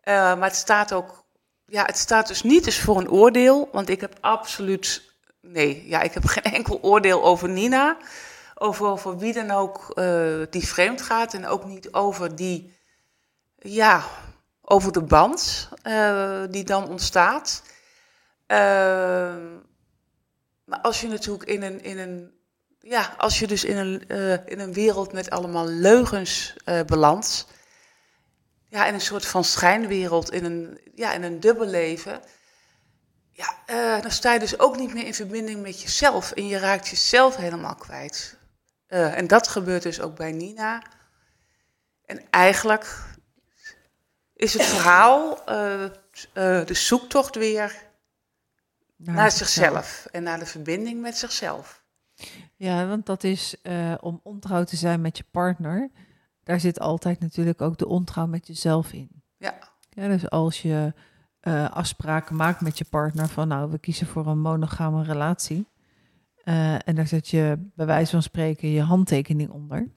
Eh, 0.00 0.14
maar 0.14 0.48
het 0.48 0.56
staat 0.56 0.92
ook, 0.92 1.24
ja, 1.66 1.84
het 1.84 1.98
staat 1.98 2.28
dus 2.28 2.42
niet 2.42 2.64
dus 2.64 2.80
voor 2.80 2.98
een 2.98 3.10
oordeel, 3.10 3.68
want 3.72 3.88
ik 3.88 4.00
heb 4.00 4.16
absoluut, 4.20 5.02
nee, 5.40 5.88
ja, 5.88 6.00
ik 6.00 6.14
heb 6.14 6.24
geen 6.36 6.52
enkel 6.52 6.78
oordeel 6.82 7.24
over 7.24 7.48
Nina, 7.48 7.96
over, 8.54 8.86
over 8.86 9.18
wie 9.18 9.32
dan 9.32 9.50
ook 9.50 9.90
eh, 9.90 10.42
die 10.50 10.68
vreemd 10.68 11.02
gaat 11.02 11.34
en 11.34 11.46
ook 11.46 11.64
niet 11.64 11.92
over 11.92 12.36
die, 12.36 12.76
ja, 13.58 14.04
over 14.60 14.92
de 14.92 15.02
band 15.02 15.68
die 16.50 16.64
dan 16.64 16.88
ontstaat. 16.88 17.62
Ehm, 18.46 19.54
maar 20.64 20.80
als 20.82 21.00
je 21.00 21.08
natuurlijk 21.08 21.48
in 21.48 21.62
een, 21.62 21.82
in 21.82 21.98
een 21.98 22.35
ja, 22.88 23.14
als 23.18 23.38
je 23.38 23.46
dus 23.46 23.64
in 23.64 23.76
een, 23.76 24.08
eh, 24.08 24.32
in 24.32 24.58
een 24.58 24.72
wereld 24.72 25.12
met 25.12 25.30
allemaal 25.30 25.66
leugens 25.66 26.54
eh, 26.64 26.82
belandt, 26.82 27.46
ja, 28.68 28.86
in 28.86 28.94
een 28.94 29.00
soort 29.00 29.26
van 29.26 29.44
schijnwereld, 29.44 30.30
in 30.30 30.44
een, 30.44 30.80
ja, 30.94 31.12
in 31.12 31.22
een 31.22 31.40
dubbelleven, 31.40 32.20
ja, 33.32 33.58
eh, 33.66 34.02
dan 34.02 34.10
sta 34.10 34.32
je 34.32 34.38
dus 34.38 34.58
ook 34.58 34.76
niet 34.76 34.94
meer 34.94 35.06
in 35.06 35.14
verbinding 35.14 35.62
met 35.62 35.82
jezelf 35.82 36.32
en 36.32 36.46
je 36.46 36.58
raakt 36.58 36.88
jezelf 36.88 37.36
helemaal 37.36 37.74
kwijt. 37.74 38.38
En 38.86 39.26
dat 39.26 39.48
gebeurt 39.48 39.82
dus 39.82 40.00
ook 40.00 40.16
bij 40.16 40.32
Nina. 40.32 40.82
En 42.04 42.30
eigenlijk 42.30 43.04
is 44.34 44.52
het 44.52 44.64
verhaal 44.64 45.44
de 46.64 46.74
zoektocht 46.74 47.34
weer 47.34 47.74
naar, 48.96 49.30
zichzelf 49.30 50.06
en 50.10 50.22
naar 50.22 50.38
de 50.38 50.46
verbinding 50.46 51.00
met 51.00 51.18
zichzelf. 51.18 51.84
Ja, 52.56 52.86
want 52.86 53.06
dat 53.06 53.24
is 53.24 53.56
eh, 53.62 53.94
om 54.00 54.20
ontrouw 54.22 54.64
te 54.64 54.76
zijn 54.76 55.00
met 55.00 55.16
je 55.16 55.24
partner. 55.30 55.90
Daar 56.42 56.60
zit 56.60 56.80
altijd 56.80 57.20
natuurlijk 57.20 57.60
ook 57.60 57.78
de 57.78 57.86
ontrouw 57.88 58.26
met 58.26 58.46
jezelf 58.46 58.92
in. 58.92 59.08
Ja, 59.36 59.54
Ja, 59.90 60.08
dus 60.08 60.30
als 60.30 60.62
je 60.62 60.92
eh, 61.40 61.70
afspraken 61.70 62.36
maakt 62.36 62.60
met 62.60 62.78
je 62.78 62.84
partner 62.90 63.28
van 63.28 63.48
nou, 63.48 63.70
we 63.70 63.78
kiezen 63.78 64.06
voor 64.06 64.26
een 64.26 64.40
monogame 64.40 65.02
relatie. 65.02 65.66
eh, 66.44 66.88
en 66.88 66.94
daar 66.94 67.06
zet 67.06 67.28
je 67.28 67.58
bij 67.74 67.86
wijze 67.86 68.10
van 68.10 68.22
spreken 68.22 68.68
je 68.68 68.80
handtekening 68.82 69.50
onder. 69.50 69.88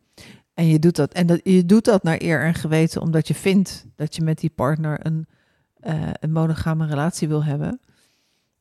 En 0.53 0.67
je 0.67 0.79
doet 0.79 0.95
dat. 0.95 1.13
En 1.13 1.27
dat, 1.27 1.39
je 1.43 1.65
doet 1.65 1.85
dat 1.85 2.03
naar 2.03 2.21
eer 2.21 2.43
en 2.43 2.53
geweten, 2.53 3.01
omdat 3.01 3.27
je 3.27 3.35
vindt 3.35 3.85
dat 3.95 4.15
je 4.15 4.21
met 4.21 4.39
die 4.39 4.49
partner 4.49 5.05
een, 5.05 5.27
een 6.19 6.31
monogame 6.31 6.85
relatie 6.85 7.27
wil 7.27 7.43
hebben. 7.43 7.79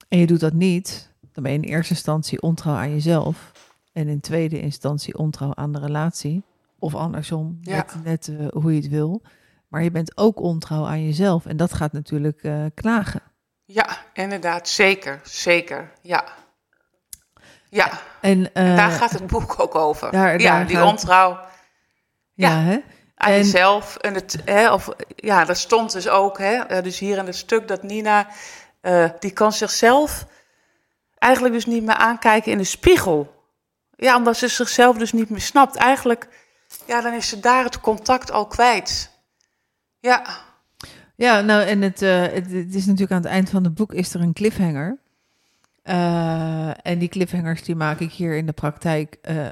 En 0.08 0.18
je 0.18 0.26
doet 0.26 0.40
dat 0.40 0.52
niet, 0.52 1.12
dan 1.32 1.42
ben 1.42 1.52
je 1.52 1.58
in 1.58 1.64
eerste 1.64 1.92
instantie 1.94 2.42
ontrouw 2.42 2.74
aan 2.74 2.90
jezelf. 2.90 3.52
En 3.98 4.08
in 4.08 4.20
tweede 4.20 4.60
instantie 4.60 5.18
ontrouw 5.18 5.54
aan 5.54 5.72
de 5.72 5.78
relatie. 5.78 6.42
Of 6.78 6.94
andersom, 6.94 7.58
Ja. 7.60 7.76
net, 7.76 7.94
net 8.04 8.28
eh, 8.28 8.46
hoe 8.62 8.74
je 8.74 8.80
het 8.80 8.88
wil. 8.90 9.22
Maar 9.68 9.82
je 9.82 9.90
bent 9.90 10.16
ook 10.16 10.40
ontrouw 10.40 10.86
aan 10.86 11.04
jezelf. 11.04 11.46
En 11.46 11.56
dat 11.56 11.72
gaat 11.74 11.92
natuurlijk 11.92 12.42
eh, 12.42 12.64
knagen. 12.74 13.22
ja 13.64 13.86
inderdaad, 14.12 14.68
zeker, 14.68 15.20
zeker, 15.24 15.92
ja. 16.02 16.24
Ja, 17.70 17.90
En, 18.20 18.54
eh, 18.54 18.76
daar 18.76 18.90
gaat 18.90 19.10
het 19.10 19.26
boek 19.26 19.60
ook 19.60 19.74
over. 19.74 20.10
daar- 20.12 20.40
ja, 20.40 20.56
daar 20.56 20.66
die 20.66 20.76
gaat- 20.76 20.86
ontrouw 20.90 21.30
ja, 21.30 22.48
ja. 22.48 22.60
hè? 22.60 22.78
aan 23.14 23.30
En- 23.32 23.36
jezelf. 23.36 23.96
En 23.96 24.14
het, 24.14 24.38
hè, 24.44 24.72
of, 24.72 24.88
ja, 25.16 25.44
dat 25.44 25.56
stond 25.56 25.92
dus 25.92 26.08
ook, 26.08 26.38
hè, 26.38 26.82
dus 26.82 26.98
hier 26.98 27.18
in 27.18 27.26
het 27.26 27.36
stuk 27.36 27.68
dat 27.68 27.82
Nina, 27.82 28.26
die 29.18 29.30
kan 29.30 29.52
zichzelf 29.52 30.26
eigenlijk 31.18 31.54
dus 31.54 31.66
niet 31.66 31.84
meer 31.84 31.94
aankijken 31.94 32.52
in 32.52 32.58
de 32.58 32.64
spiegel. 32.64 33.36
Ja, 34.00 34.16
omdat 34.16 34.36
ze 34.36 34.48
zichzelf 34.48 34.98
dus 34.98 35.12
niet 35.12 35.30
meer 35.30 35.40
snapt. 35.40 35.76
Eigenlijk, 35.76 36.28
ja, 36.86 37.00
dan 37.00 37.12
is 37.12 37.28
ze 37.28 37.40
daar 37.40 37.64
het 37.64 37.80
contact 37.80 38.30
al 38.30 38.46
kwijt. 38.46 39.10
Ja, 40.00 40.46
Ja, 41.16 41.40
nou, 41.40 41.62
en 41.62 41.82
het, 41.82 42.02
eh, 42.02 42.20
het, 42.20 42.74
is 42.74 42.84
natuurlijk 42.86 43.12
aan 43.12 43.22
het 43.22 43.30
eind 43.30 43.50
van 43.50 43.64
het 43.64 43.74
boek 43.74 43.92
is 43.92 44.14
er 44.14 44.20
een 44.20 44.32
cliffhanger. 44.32 44.98
Eh, 45.82 46.86
en 46.86 46.98
die 46.98 47.08
cliffhangers 47.08 47.62
die 47.62 47.74
maak 47.74 48.00
ik 48.00 48.12
hier 48.12 48.36
in 48.36 48.46
de 48.46 48.52
praktijk 48.52 49.18
eh, 49.22 49.46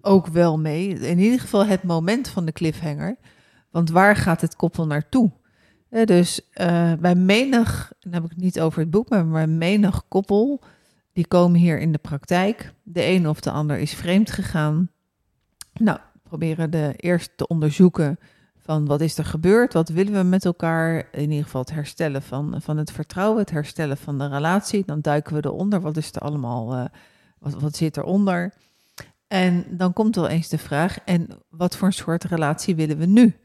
ook 0.00 0.26
wel 0.26 0.58
mee. 0.58 0.88
In 0.88 1.18
ieder 1.18 1.40
geval 1.40 1.66
het 1.66 1.82
moment 1.82 2.28
van 2.28 2.44
de 2.44 2.52
cliffhanger. 2.52 3.16
Want 3.70 3.90
waar 3.90 4.16
gaat 4.16 4.40
het 4.40 4.56
koppel 4.56 4.86
naartoe? 4.86 5.32
Dus 5.88 6.50
bij 7.00 7.14
menig, 7.14 7.92
dan 8.00 8.12
heb 8.12 8.24
ik 8.24 8.30
het 8.30 8.40
niet 8.40 8.60
over 8.60 8.80
het 8.80 8.90
boek, 8.90 9.08
maar 9.08 9.28
bij 9.28 9.46
menig 9.46 10.08
koppel, 10.08 10.62
die 11.14 11.26
komen 11.26 11.60
hier 11.60 11.78
in 11.78 11.92
de 11.92 11.98
praktijk. 11.98 12.72
De 12.82 13.04
een 13.04 13.28
of 13.28 13.40
de 13.40 13.50
ander 13.50 13.78
is 13.78 13.94
vreemd 13.94 14.30
gegaan. 14.30 14.90
Nou, 15.72 15.98
proberen 16.22 16.70
de 16.70 16.94
eerst 16.96 17.30
te 17.36 17.46
onderzoeken 17.46 18.18
van 18.56 18.86
wat 18.86 19.00
is 19.00 19.18
er 19.18 19.24
gebeurd, 19.24 19.72
wat 19.72 19.88
willen 19.88 20.12
we 20.12 20.22
met 20.22 20.44
elkaar. 20.44 21.08
In 21.12 21.30
ieder 21.30 21.44
geval 21.44 21.60
het 21.60 21.70
herstellen 21.70 22.22
van, 22.22 22.54
van 22.62 22.76
het 22.76 22.92
vertrouwen, 22.92 23.38
het 23.38 23.50
herstellen 23.50 23.96
van 23.96 24.18
de 24.18 24.28
relatie. 24.28 24.82
Dan 24.86 25.00
duiken 25.00 25.34
we 25.34 25.44
eronder, 25.44 25.80
wat 25.80 25.96
is 25.96 26.12
er 26.12 26.20
allemaal, 26.20 26.74
eh, 26.74 26.84
wat, 27.38 27.54
wat 27.54 27.76
zit 27.76 27.96
eronder? 27.96 28.52
En 29.28 29.64
dan 29.70 29.92
komt 29.92 30.14
wel 30.14 30.28
eens 30.28 30.48
de 30.48 30.58
vraag, 30.58 30.98
en 31.04 31.28
wat 31.48 31.76
voor 31.76 31.86
een 31.86 31.92
soort 31.92 32.24
relatie 32.24 32.74
willen 32.74 32.98
we 32.98 33.06
nu? 33.06 33.36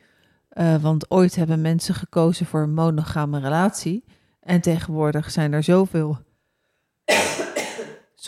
Eh, 0.50 0.76
want 0.76 1.12
ooit 1.12 1.36
hebben 1.36 1.62
mensen 1.62 1.96
gekozen 1.96 2.46
voor 2.46 2.62
een 2.62 2.74
monogame 2.74 3.40
relatie. 3.40 4.04
En 4.40 4.62
tegenwoordig 4.62 5.32
zijn 5.32 5.54
er 5.54 5.64
zoveel. 5.64 6.18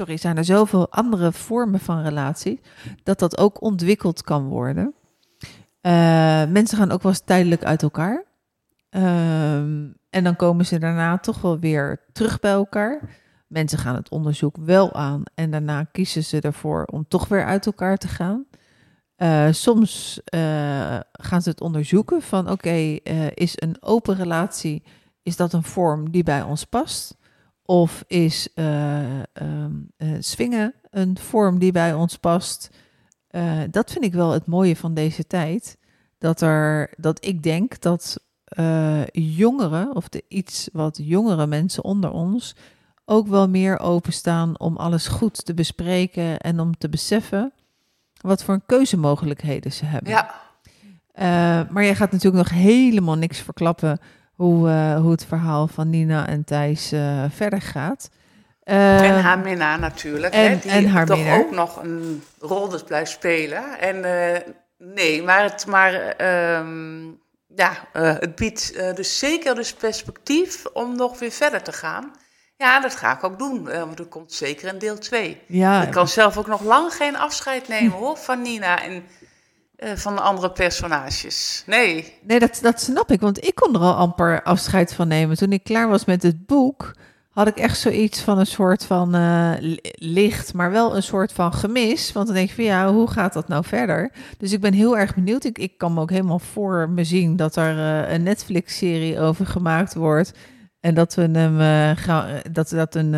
Sorry, 0.02 0.18
zijn 0.18 0.38
er 0.38 0.46
zoveel 0.46 0.92
andere 0.92 1.32
vormen 1.32 1.80
van 1.80 2.02
relatie. 2.02 2.60
dat 3.04 3.20
dat 3.20 3.38
ook 3.38 3.62
ontwikkeld 3.62 4.24
kan 4.24 4.48
worden. 4.48 4.94
Eh, 5.82 6.46
mensen 6.46 6.78
gaan 6.78 6.92
ook 6.92 7.02
wel 7.02 7.12
eens 7.12 7.22
tijdelijk 7.26 7.64
uit 7.64 7.84
elkaar. 7.84 8.26
Ehm, 8.90 9.88
en 10.10 10.24
dan 10.24 10.36
komen 10.36 10.66
ze 10.66 10.80
daarna 10.80 11.18
toch 11.18 11.42
wel 11.42 11.60
weer 11.60 12.00
terug 12.12 12.40
bij 12.40 12.52
elkaar. 12.52 13.20
Mensen 13.48 13.78
gaan 13.78 13.96
het 13.96 14.10
onderzoek 14.10 14.56
wel 14.58 14.94
aan 14.94 15.24
en 15.36 15.52
daarna 15.52 15.84
kiezen 15.84 16.24
ze 16.24 16.42
ervoor 16.42 16.86
om 16.86 17.08
toch 17.08 17.28
weer 17.28 17.46
uit 17.46 17.66
elkaar 17.66 17.98
te 17.98 18.08
gaan. 18.08 18.46
Eh, 19.16 19.48
soms 19.52 20.22
eh, 20.24 21.00
gaan 21.12 21.42
ze 21.42 21.50
het 21.50 21.62
onderzoeken 21.62 22.22
van 22.22 22.50
oké, 22.50 22.98
is 23.34 23.54
een 23.56 23.76
open 23.80 24.16
relatie, 24.16 24.84
is 25.24 25.36
dat 25.36 25.54
een 25.54 25.64
vorm 25.64 26.12
die 26.12 26.24
bij 26.24 26.42
ons 26.42 26.66
past? 26.66 27.20
Of 27.72 28.04
is 28.08 28.48
eh 28.54 29.20
ehm, 29.20 29.72
eh, 29.98 30.10
swingen 30.20 30.74
een 30.90 31.18
vorm 31.18 31.60
die 31.60 31.72
bij 31.72 31.94
ons 31.94 32.18
past? 32.18 32.70
Eh, 33.28 33.60
dat 33.70 33.92
vind 33.92 34.06
ik 34.06 34.14
wel 34.14 34.32
het 34.32 34.46
mooie 34.46 34.76
van 34.76 34.94
deze 34.94 35.28
tijd. 35.28 35.78
Dat, 36.18 36.42
er, 36.42 36.94
dat 36.98 37.26
ik 37.26 37.44
denk 37.44 37.82
dat 37.82 38.18
jongeren, 39.12 39.96
of 39.96 40.10
de 40.10 40.24
iets 40.28 40.70
wat 40.74 41.00
jongere 41.02 41.48
mensen 41.48 41.84
onder 41.84 42.12
ons, 42.12 42.56
ook 43.06 43.28
wel 43.28 43.50
meer 43.50 43.80
openstaan 43.80 44.60
om 44.60 44.78
alles 44.78 45.08
goed 45.08 45.46
te 45.46 45.54
bespreken 45.54 46.40
en 46.40 46.60
om 46.60 46.78
te 46.78 46.90
beseffen 46.90 47.54
wat 48.22 48.44
voor 48.44 48.62
keuzemogelijkheden 48.66 49.72
ze 49.72 49.86
hebben. 49.86 50.12
ja, 50.12 50.34
maar 51.70 51.84
jij 51.84 51.96
gaat 51.96 52.12
natuurlijk 52.12 52.50
nog 52.50 52.60
helemaal 52.62 53.18
niks 53.18 53.40
verklappen 53.40 54.00
hoe, 54.42 54.70
eh, 54.70 54.96
hoe 55.00 55.12
het 55.12 55.26
verhaal 55.26 55.68
van 55.68 55.90
Nina 55.90 56.28
en 56.28 56.44
Thijs 56.44 56.92
eh, 56.92 57.24
verder 57.30 57.62
gaat. 57.62 58.10
En 58.64 59.22
haar 59.22 59.40
minnaar 59.40 59.80
natuurlijk, 59.80 60.34
en- 60.34 60.50
hè, 60.50 60.58
die 60.58 60.72
en 60.72 60.88
haar 60.88 61.06
toch 61.06 61.18
minnaar. 61.18 61.40
ook 61.40 61.52
nog 61.52 61.84
een 61.84 62.24
rol 62.40 62.70
dus 62.70 62.84
blijft 62.84 63.12
spelen. 63.12 63.80
En 63.80 64.04
eh, 64.34 64.42
nee, 64.78 65.24
maar 65.24 65.44
het, 65.44 65.66
maar, 65.66 65.94
ehm, 65.94 67.02
ja, 67.56 67.72
het 67.94 68.36
biedt 68.36 68.96
dus 68.96 69.20
zeker 69.20 69.56
dus 69.56 69.74
perspectief 69.74 70.66
om 70.74 70.96
nog 70.96 71.20
weer 71.20 71.32
verder 71.32 71.62
te 71.62 71.72
gaan. 71.72 72.12
Ja, 72.58 72.80
dat 72.80 72.96
ga 72.96 73.12
ik 73.16 73.24
ook 73.24 73.40
doen, 73.40 73.64
want 73.64 74.00
er 74.00 74.06
komt 74.06 74.34
zeker 74.34 74.70
een 74.70 74.80
deel 74.80 74.98
2. 74.98 75.42
ja, 75.48 75.84
Ik 75.84 75.92
kan 75.92 76.08
zelf 76.08 76.38
ook 76.38 76.48
nog 76.48 76.62
lang 76.62 76.94
geen 76.94 77.18
afscheid 77.18 77.68
nemen 77.68 77.98
hoor, 77.98 78.18
van 78.18 78.42
Nina 78.42 78.84
en 78.84 79.04
eh, 79.82 79.92
van 79.96 80.16
de 80.16 80.22
andere 80.22 80.52
personages. 80.52 81.64
Nee, 81.66 82.14
Nee, 82.28 82.40
dat, 82.40 82.60
dat 82.62 82.82
snap 82.82 83.12
ik, 83.12 83.20
want 83.22 83.46
ik 83.48 83.56
kon 83.56 83.74
er 83.76 83.82
al 83.82 83.94
amper 83.96 84.44
afscheid 84.44 84.94
van 84.94 85.08
nemen. 85.08 85.38
Toen 85.38 85.52
ik 85.52 85.64
klaar 85.64 85.90
was 85.90 86.06
met 86.06 86.24
het 86.24 86.46
boek, 86.46 86.96
had 87.30 87.48
ik 87.48 87.58
echt 87.58 87.80
zoiets 87.80 88.22
van 88.22 88.40
een 88.40 88.46
soort 88.48 88.86
van 88.86 89.16
eh, 89.16 89.52
li- 89.60 89.80
licht, 89.94 90.54
maar 90.54 90.72
wel 90.72 90.96
een 90.96 91.04
soort 91.04 91.34
van 91.34 91.54
gemis. 91.54 92.12
Want 92.12 92.26
dan 92.28 92.36
denk 92.36 92.50
ik 92.50 92.56
van 92.56 92.64
ja, 92.64 92.92
hoe 92.92 93.12
gaat 93.12 93.34
dat 93.34 93.48
nou 93.48 93.64
verder? 93.66 94.12
Dus 94.38 94.52
ik 94.52 94.62
ben 94.62 94.74
heel 94.74 94.98
erg 94.98 95.16
benieuwd. 95.16 95.44
Ik, 95.44 95.58
ik 95.58 95.78
kan 95.78 95.94
me 95.94 96.02
ook 96.02 96.10
helemaal 96.10 96.40
voor 96.40 96.90
me 96.90 97.04
zien 97.04 97.36
dat 97.36 97.56
er 97.56 97.78
eh, 98.06 98.14
een 98.14 98.24
Netflix-serie 98.24 99.20
over 99.20 99.46
gemaakt 99.46 99.94
wordt. 99.94 100.32
En 100.80 100.94
dat, 100.94 101.14
we 101.14 101.22
hem, 101.32 101.96
gaan, 101.98 102.42
dat 102.52 102.70
dat 102.70 102.96
een, 102.96 103.14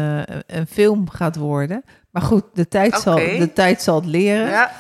een 0.48 0.68
film 0.70 1.10
gaat 1.10 1.36
worden. 1.36 1.84
Maar 2.12 2.22
goed, 2.22 2.44
de 2.54 2.68
tijd, 2.68 2.96
zal, 3.02 3.16
de 3.16 3.52
tijd 3.54 3.82
zal 3.82 3.96
het 3.96 4.06
leren. 4.06 4.48
ja. 4.48 4.72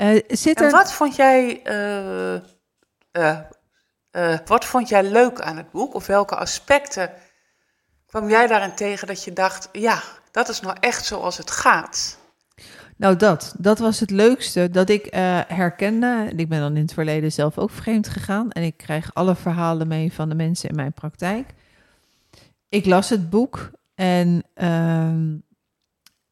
Eh, 0.00 0.22
zit 0.28 0.58
En 0.58 0.64
er... 0.64 0.70
wat 0.70 0.92
vond 0.92 1.16
jij, 1.16 1.62
eh, 1.62 2.34
eh, 4.10 4.38
wat 4.44 4.64
vond 4.64 4.88
jij 4.88 5.02
leuk 5.02 5.40
aan 5.40 5.56
het 5.56 5.70
boek? 5.70 5.94
Of 5.94 6.06
welke 6.06 6.36
aspecten 6.36 7.10
kwam 8.06 8.28
jij 8.28 8.46
daarin 8.46 8.74
tegen 8.74 9.06
dat 9.06 9.24
je 9.24 9.32
dacht, 9.32 9.68
ja, 9.72 10.02
dat 10.30 10.48
is 10.48 10.60
nou 10.60 10.76
echt 10.80 11.04
zoals 11.04 11.36
het 11.36 11.50
gaat? 11.50 12.18
Nou, 12.96 13.16
dat. 13.16 13.54
Dat 13.58 13.78
was 13.78 14.00
het 14.00 14.10
leukste 14.10 14.70
dat 14.70 14.88
ik 14.88 15.06
herkende. 15.48 16.26
En 16.30 16.38
ik 16.38 16.48
ben 16.48 16.60
dan 16.60 16.76
in 16.76 16.82
het 16.82 16.92
verleden 16.92 17.32
zelf 17.32 17.58
ook 17.58 17.70
vreemd 17.70 18.08
gegaan. 18.08 18.50
En 18.50 18.62
ik 18.62 18.76
krijg 18.76 19.14
alle 19.14 19.36
verhalen 19.36 19.88
mee 19.88 20.12
van 20.12 20.28
de 20.28 20.34
mensen 20.34 20.68
in 20.68 20.76
mijn 20.76 20.92
praktijk. 20.92 21.54
Ik 22.68 22.86
las 22.86 23.08
het 23.08 23.30
boek 23.30 23.70
en 23.94 24.42
ehm, 24.54 25.36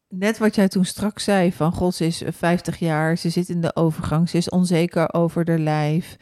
net 0.09 0.37
wat 0.37 0.55
jij 0.55 0.67
toen 0.67 0.85
straks 0.85 1.23
zei: 1.23 1.53
van 1.53 1.71
God, 1.71 1.99
is 2.01 2.23
50 2.25 2.79
jaar, 2.79 3.17
ze 3.17 3.29
zit 3.29 3.49
in 3.49 3.61
de 3.61 3.75
overgang, 3.75 4.29
ze 4.29 4.37
is 4.37 4.49
onzeker 4.49 5.13
over 5.13 5.49
haar 5.49 5.59
lijf. 5.59 6.15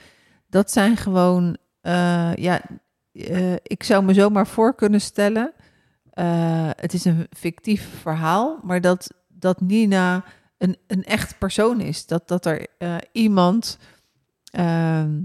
Dat 0.50 0.72
zijn 0.72 0.98
gewoon, 0.98 1.58
eh, 1.82 2.36
ja, 2.36 2.62
eh, 3.12 3.54
ik 3.54 3.84
zou 3.84 4.04
me 4.04 4.14
zomaar 4.14 4.48
voor 4.48 4.76
kunnen 4.76 5.02
stellen. 5.02 5.54
eh, 6.10 6.70
het 6.76 6.94
is 6.94 7.06
een 7.06 7.28
fictief 7.30 7.90
verhaal, 8.02 8.60
maar 8.64 8.82
dat, 8.82 9.12
dat 9.28 9.62
Nina 9.62 10.24
een, 10.58 10.78
een 10.88 11.04
echt 11.04 11.38
persoon 11.38 11.82
is. 11.82 12.06
Dat, 12.06 12.28
dat 12.28 12.46
er 12.46 12.68
eh, 12.78 12.96
iemand, 13.12 13.78
ehm, 14.52 15.20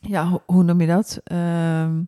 ja, 0.00 0.24
ho- 0.28 0.42
hoe 0.46 0.62
noem 0.64 0.80
je 0.80 0.86
dat? 0.86 1.20
Ehm, 1.24 2.02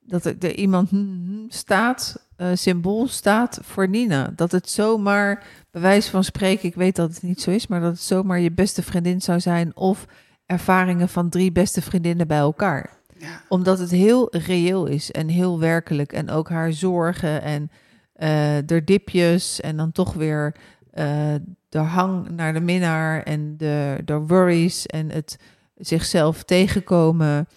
dat 0.00 0.24
er, 0.24 0.54
iemand 0.54 0.90
hm, 0.90 1.44
staat, 1.48 2.28
eh, 2.42 2.50
symbool 2.54 3.08
staat 3.08 3.58
voor 3.62 3.88
Nina. 3.88 4.32
Dat 4.36 4.52
het 4.52 4.70
zomaar, 4.70 5.44
bij 5.70 5.80
wijze 5.80 6.10
van 6.10 6.24
spreken, 6.24 6.68
ik 6.68 6.74
weet 6.74 6.96
dat 6.96 7.10
het 7.14 7.22
niet 7.22 7.40
zo 7.40 7.50
is, 7.50 7.66
maar 7.66 7.80
dat 7.80 7.92
het 7.92 8.00
zomaar 8.02 8.40
je 8.40 8.52
beste 8.52 8.82
vriendin 8.82 9.20
zou 9.22 9.40
zijn 9.40 9.76
of 9.76 10.06
ervaringen 10.46 11.08
van 11.08 11.28
drie 11.28 11.52
beste 11.52 11.82
vriendinnen 11.82 12.26
bij 12.26 12.38
elkaar 12.38 12.90
Ja. 13.18 13.40
omdat 13.48 13.78
het 13.78 13.90
heel 13.90 14.36
reëel 14.36 14.86
is 14.86 15.10
en 15.10 15.28
heel 15.28 15.58
werkelijk. 15.58 16.12
En 16.12 16.30
ook 16.30 16.48
haar 16.48 16.72
zorgen 16.72 17.42
en 17.42 17.70
eh 18.12 18.56
de 18.66 18.84
dipjes 18.84 19.60
en 19.60 19.76
dan 19.76 19.92
toch 19.92 20.12
weer 20.12 20.54
eh, 20.90 21.34
de 21.68 21.78
hang 21.78 22.28
naar 22.30 22.52
de 22.52 22.60
minnaar 22.60 23.22
en 23.22 23.56
de, 23.56 23.98
de 24.04 24.18
worries 24.18 24.86
en 24.86 25.10
het 25.10 25.38
zichzelf 25.76 26.42
tegenkomen. 26.42 27.48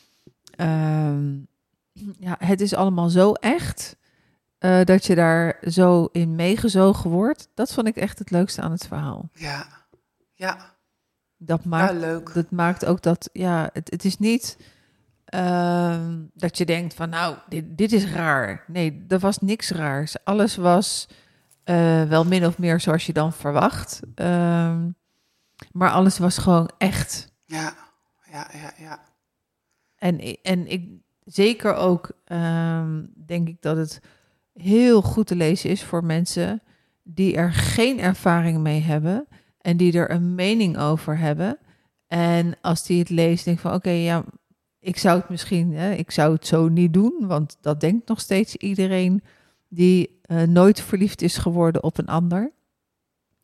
Ehm, 0.55 1.33
ja, 2.19 2.35
het 2.39 2.61
is 2.61 2.73
allemaal 2.73 3.09
zo 3.09 3.31
echt 3.33 3.95
eh, 4.65 4.83
dat 4.83 5.05
je 5.05 5.15
daar 5.15 5.57
zo 5.61 6.09
in 6.11 6.35
meegezogen 6.35 7.09
wordt. 7.09 7.49
Dat 7.53 7.73
vond 7.73 7.87
ik 7.87 7.95
echt 7.95 8.19
het 8.19 8.31
leukste 8.31 8.61
aan 8.61 8.71
het 8.71 8.87
verhaal. 8.87 9.29
Ja. 9.33 9.65
Ja. 10.33 10.75
Dat 11.37 11.59
ja, 11.63 11.69
maakt 11.69 11.93
leuk. 11.93 12.33
dat 12.33 12.51
maakt 12.51 12.85
ook 12.85 13.01
dat, 13.01 13.29
ja, 13.33 13.69
het, 13.73 13.91
het 13.91 14.05
is 14.05 14.17
niet 14.17 14.57
ehm, 15.25 16.23
dat 16.33 16.57
je 16.57 16.65
denkt 16.65 16.93
van, 16.93 17.09
nou, 17.09 17.37
dit, 17.49 17.77
dit 17.77 17.91
is 17.91 18.11
raar. 18.11 18.63
Nee, 18.67 19.05
er 19.07 19.19
was 19.19 19.37
niks 19.39 19.69
raars. 19.69 20.23
Alles 20.23 20.55
was 20.55 21.07
eh, 21.63 22.03
wel 22.03 22.25
min 22.25 22.45
of 22.45 22.57
meer 22.57 22.79
zoals 22.79 23.05
je 23.05 23.13
dan 23.13 23.33
verwacht. 23.33 23.99
Ehm, 24.15 24.89
maar 25.71 25.91
alles 25.91 26.17
was 26.17 26.37
gewoon 26.37 26.69
echt. 26.77 27.31
Ja. 27.45 27.73
Ja, 28.31 28.49
ja, 28.53 28.73
ja. 28.77 28.99
En, 29.95 30.19
en 30.41 30.67
ik 30.67 30.89
zeker 31.23 31.73
ook 31.73 32.11
ehm, 32.25 33.05
denk 33.25 33.47
ik 33.47 33.61
dat 33.61 33.77
het 33.77 34.01
heel 34.55 35.01
goed 35.01 35.27
te 35.27 35.35
lezen 35.35 35.69
is 35.69 35.83
voor 35.83 36.03
mensen 36.03 36.61
die 37.03 37.35
er 37.35 37.53
geen 37.53 37.99
ervaring 37.99 38.59
mee 38.59 38.79
hebben 38.79 39.27
en 39.61 39.77
die 39.77 39.93
er 39.93 40.11
een 40.11 40.35
mening 40.35 40.77
over 40.77 41.17
hebben. 41.17 41.57
En 42.07 42.57
als 42.61 42.85
die 42.85 42.99
het 42.99 43.09
leest, 43.09 43.45
denk 43.45 43.59
van 43.59 43.73
oké, 43.73 43.89
ja, 43.89 44.23
ik 44.79 44.97
zou 44.97 45.19
het 45.19 45.29
misschien, 45.29 45.73
hè, 45.73 45.91
ik 45.91 46.11
zou 46.11 46.33
het 46.33 46.47
zo 46.47 46.67
niet 46.67 46.93
doen, 46.93 47.13
want 47.19 47.57
dat 47.61 47.79
denkt 47.79 48.07
nog 48.07 48.19
steeds 48.19 48.55
iedereen 48.55 49.23
die 49.67 50.19
eh, 50.21 50.41
nooit 50.41 50.81
verliefd 50.81 51.21
is 51.21 51.37
geworden 51.37 51.83
op 51.83 51.97
een 51.97 52.07
ander. 52.07 52.51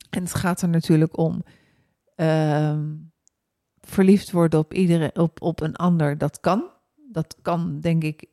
En 0.10 0.24
het 0.24 0.34
gaat 0.34 0.62
er 0.62 0.70
natuurlijk 0.70 1.18
om 1.18 1.44
ehm, 2.16 2.90
verliefd 3.82 4.32
worden 4.32 4.60
op, 4.60 4.74
iedereen, 4.74 5.16
op, 5.16 5.42
op 5.42 5.62
een 5.62 5.76
ander, 5.76 6.18
dat 6.18 6.40
kan. 6.40 6.70
Dat 7.12 7.36
kan, 7.42 7.80
denk 7.80 8.04
ik, 8.04 8.26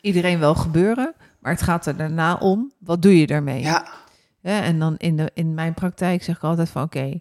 iedereen 0.00 0.38
wel 0.38 0.54
gebeuren. 0.54 1.14
Maar 1.38 1.52
het 1.52 1.62
gaat 1.62 1.86
er 1.86 1.96
daarna 1.96 2.36
om, 2.36 2.72
wat 2.78 3.02
doe 3.02 3.18
je 3.18 3.26
daarmee? 3.26 3.60
Ja. 3.60 3.88
Ja, 4.40 4.62
en 4.62 4.78
dan 4.78 4.96
in, 4.96 5.16
de, 5.16 5.30
in 5.34 5.54
mijn 5.54 5.74
praktijk 5.74 6.22
zeg 6.22 6.36
ik 6.36 6.42
altijd 6.42 6.68
van 6.68 6.82
oké, 6.82 7.20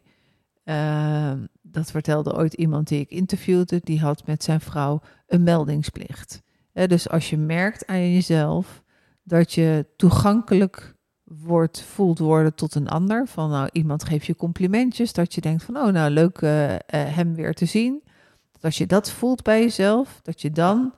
ehm, 0.64 1.46
dat 1.62 1.92
vertelde 1.92 2.36
ooit 2.36 2.54
iemand 2.54 2.88
die 2.88 3.00
ik 3.00 3.10
interviewde, 3.10 3.82
die 3.84 4.00
had 4.00 4.26
met 4.26 4.44
zijn 4.44 4.62
vrouw 4.62 5.02
een 5.28 5.44
meldingsplicht. 5.44 6.42
Dus 6.74 7.10
als 7.10 7.30
je 7.30 7.38
merkt 7.38 7.88
aan 7.88 8.12
jezelf 8.14 8.84
dat 9.24 9.54
je 9.54 9.86
toegankelijk 9.96 10.96
wordt, 11.24 11.82
voelt 11.82 12.20
worden 12.20 12.56
tot 12.56 12.76
een 12.76 12.88
ander, 12.88 13.28
van 13.28 13.50
nou 13.50 13.70
iemand 13.72 14.04
geeft 14.04 14.26
je 14.26 14.36
complimentjes, 14.36 15.14
dat 15.14 15.34
je 15.34 15.42
denkt 15.42 15.64
van 15.64 15.78
oh 15.78 15.88
nou 15.88 16.12
leuk 16.12 16.38
eh, 16.38 16.74
eh, 16.74 16.80
hem 16.90 17.36
weer 17.36 17.54
te 17.54 17.66
zien. 17.66 18.04
Dat 18.52 18.64
als 18.64 18.78
je 18.78 18.86
dat 18.86 19.12
voelt 19.12 19.44
bij 19.44 19.62
jezelf, 19.62 20.20
dat 20.24 20.42
je 20.42 20.52
dan 20.52 20.94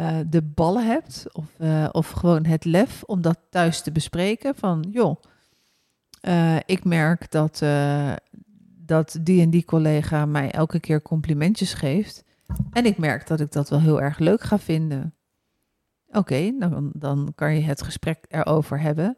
eh, 0.00 0.18
de 0.26 0.42
ballen 0.42 0.86
hebt 0.86 1.26
of, 1.32 1.44
eh, 1.58 1.88
of 1.92 2.10
gewoon 2.10 2.44
het 2.44 2.64
lef 2.64 3.02
om 3.02 3.20
dat 3.20 3.38
thuis 3.50 3.82
te 3.82 3.92
bespreken 3.92 4.54
van 4.54 4.86
joh, 4.90 5.22
eh, 6.20 6.56
ik 6.66 6.84
merk 6.84 7.30
dat, 7.30 7.62
dat 8.86 9.18
die 9.20 9.42
en 9.42 9.50
die 9.50 9.64
collega 9.64 10.26
mij 10.26 10.50
elke 10.50 10.80
keer 10.80 11.02
complimentjes 11.02 11.74
geeft 11.74 12.24
en 12.72 12.86
ik 12.86 12.98
merk 12.98 13.26
dat 13.26 13.40
ik 13.40 13.52
dat 13.52 13.68
wel 13.68 13.80
heel 13.80 14.00
erg 14.00 14.18
leuk 14.18 14.42
ga 14.42 14.58
vinden. 14.58 15.14
Oké, 16.06 16.52
dan, 16.58 16.90
dan 16.94 17.32
kan 17.34 17.54
je 17.54 17.60
het 17.60 17.82
gesprek 17.82 18.24
erover 18.28 18.80
hebben. 18.80 19.16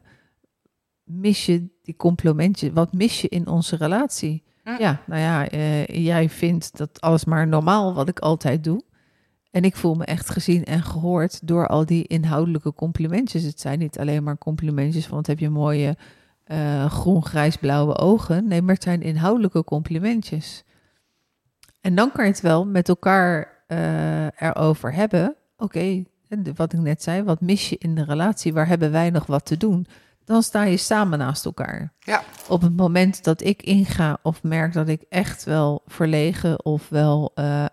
Mis 1.03 1.45
je 1.45 1.69
die 1.81 1.95
complimentjes? 1.95 2.71
Wat 2.73 2.93
mis 2.93 3.21
je 3.21 3.29
in 3.29 3.47
onze 3.47 3.75
relatie? 3.75 4.43
Hm. 4.63 4.81
Ja, 4.81 5.01
nou 5.05 5.21
ja, 5.21 5.45
jij 5.85 6.29
vindt 6.29 6.77
dat 6.77 7.01
alles 7.01 7.25
maar 7.25 7.47
normaal 7.47 7.93
wat 7.93 8.09
ik 8.09 8.19
altijd 8.19 8.63
doe. 8.63 8.83
En 9.53 9.63
ik 9.63 9.75
voel 9.75 9.95
me 9.95 10.05
echt 10.05 10.29
gezien 10.29 10.63
en 10.63 10.83
gehoord 10.83 11.47
door 11.47 11.67
al 11.67 11.85
die 11.85 12.07
inhoudelijke 12.07 12.73
complimentjes. 12.73 13.43
Het 13.43 13.59
zijn 13.59 13.79
niet 13.79 13.99
alleen 13.99 14.23
maar 14.23 14.37
complimentjes 14.37 15.05
van 15.05 15.17
wat 15.17 15.27
heb 15.27 15.39
je 15.39 15.49
mooie 15.49 15.97
eh, 16.43 16.85
groen-grijs-blauwe 16.85 17.97
ogen. 17.97 18.47
Nee, 18.47 18.61
maar 18.61 18.73
het 18.73 18.83
zijn 18.83 19.01
inhoudelijke 19.01 19.63
complimentjes. 19.63 20.63
En 21.81 21.95
dan 21.95 22.11
kan 22.11 22.25
je 22.25 22.31
het 22.31 22.41
wel 22.41 22.65
met 22.65 22.89
elkaar 22.89 23.63
eh, 23.67 24.25
erover 24.25 24.93
hebben. 24.93 25.35
Oké, 25.57 26.03
wat 26.55 26.73
ik 26.73 26.79
net 26.79 27.03
zei, 27.03 27.23
wat 27.23 27.41
mis 27.41 27.69
je 27.69 27.77
in 27.77 27.95
de 27.95 28.03
relatie? 28.03 28.53
Waar 28.53 28.67
hebben 28.67 28.91
wij 28.91 29.09
nog 29.09 29.25
wat 29.25 29.45
te 29.45 29.57
doen? 29.57 29.85
Dan 30.25 30.43
sta 30.43 30.63
je 30.63 30.77
samen 30.77 31.19
naast 31.19 31.45
elkaar. 31.45 31.93
Ja. 31.99 32.23
Op 32.47 32.61
het 32.61 32.75
moment 32.75 33.23
dat 33.23 33.43
ik 33.43 33.61
inga 33.61 34.17
of 34.21 34.43
merk 34.43 34.73
dat 34.73 34.87
ik 34.87 35.01
echt 35.09 35.43
wel 35.43 35.81
verlegen 35.85 36.65
of 36.65 36.89
wel 36.89 37.31
eh, 37.35 37.65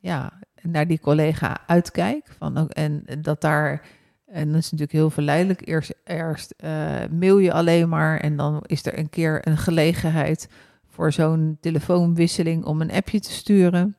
ja, 0.00 0.32
naar 0.62 0.86
die 0.86 1.00
collega 1.00 1.58
uitkijk. 1.66 2.26
Van, 2.38 2.68
en 2.68 3.04
dat 3.20 3.40
daar, 3.40 3.82
en 4.26 4.46
dat 4.46 4.58
is 4.58 4.64
natuurlijk 4.64 4.92
heel 4.92 5.10
verleidelijk. 5.10 5.68
Eerst, 5.68 5.94
eerst 6.04 6.54
eh, 6.56 6.70
mail 7.10 7.38
je 7.38 7.52
alleen 7.52 7.88
maar 7.88 8.20
en 8.20 8.36
dan 8.36 8.62
is 8.66 8.86
er 8.86 8.98
een 8.98 9.10
keer 9.10 9.48
een 9.48 9.58
gelegenheid 9.58 10.48
voor 10.86 11.12
zo'n 11.12 11.58
telefoonwisseling 11.60 12.64
om 12.64 12.80
een 12.80 12.92
appje 12.92 13.20
te 13.20 13.32
sturen. 13.32 13.96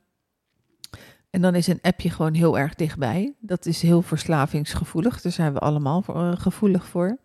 En 1.30 1.40
dan 1.40 1.54
is 1.54 1.66
een 1.66 1.80
appje 1.82 2.10
gewoon 2.10 2.34
heel 2.34 2.58
erg 2.58 2.74
dichtbij. 2.74 3.34
Dat 3.40 3.66
is 3.66 3.82
heel 3.82 4.02
verslavingsgevoelig. 4.02 5.20
Daar 5.20 5.32
zijn 5.32 5.52
we 5.52 5.58
allemaal 5.58 6.02
voor, 6.02 6.14
eh, 6.14 6.32
gevoelig 6.36 6.86
voor. 6.86 7.18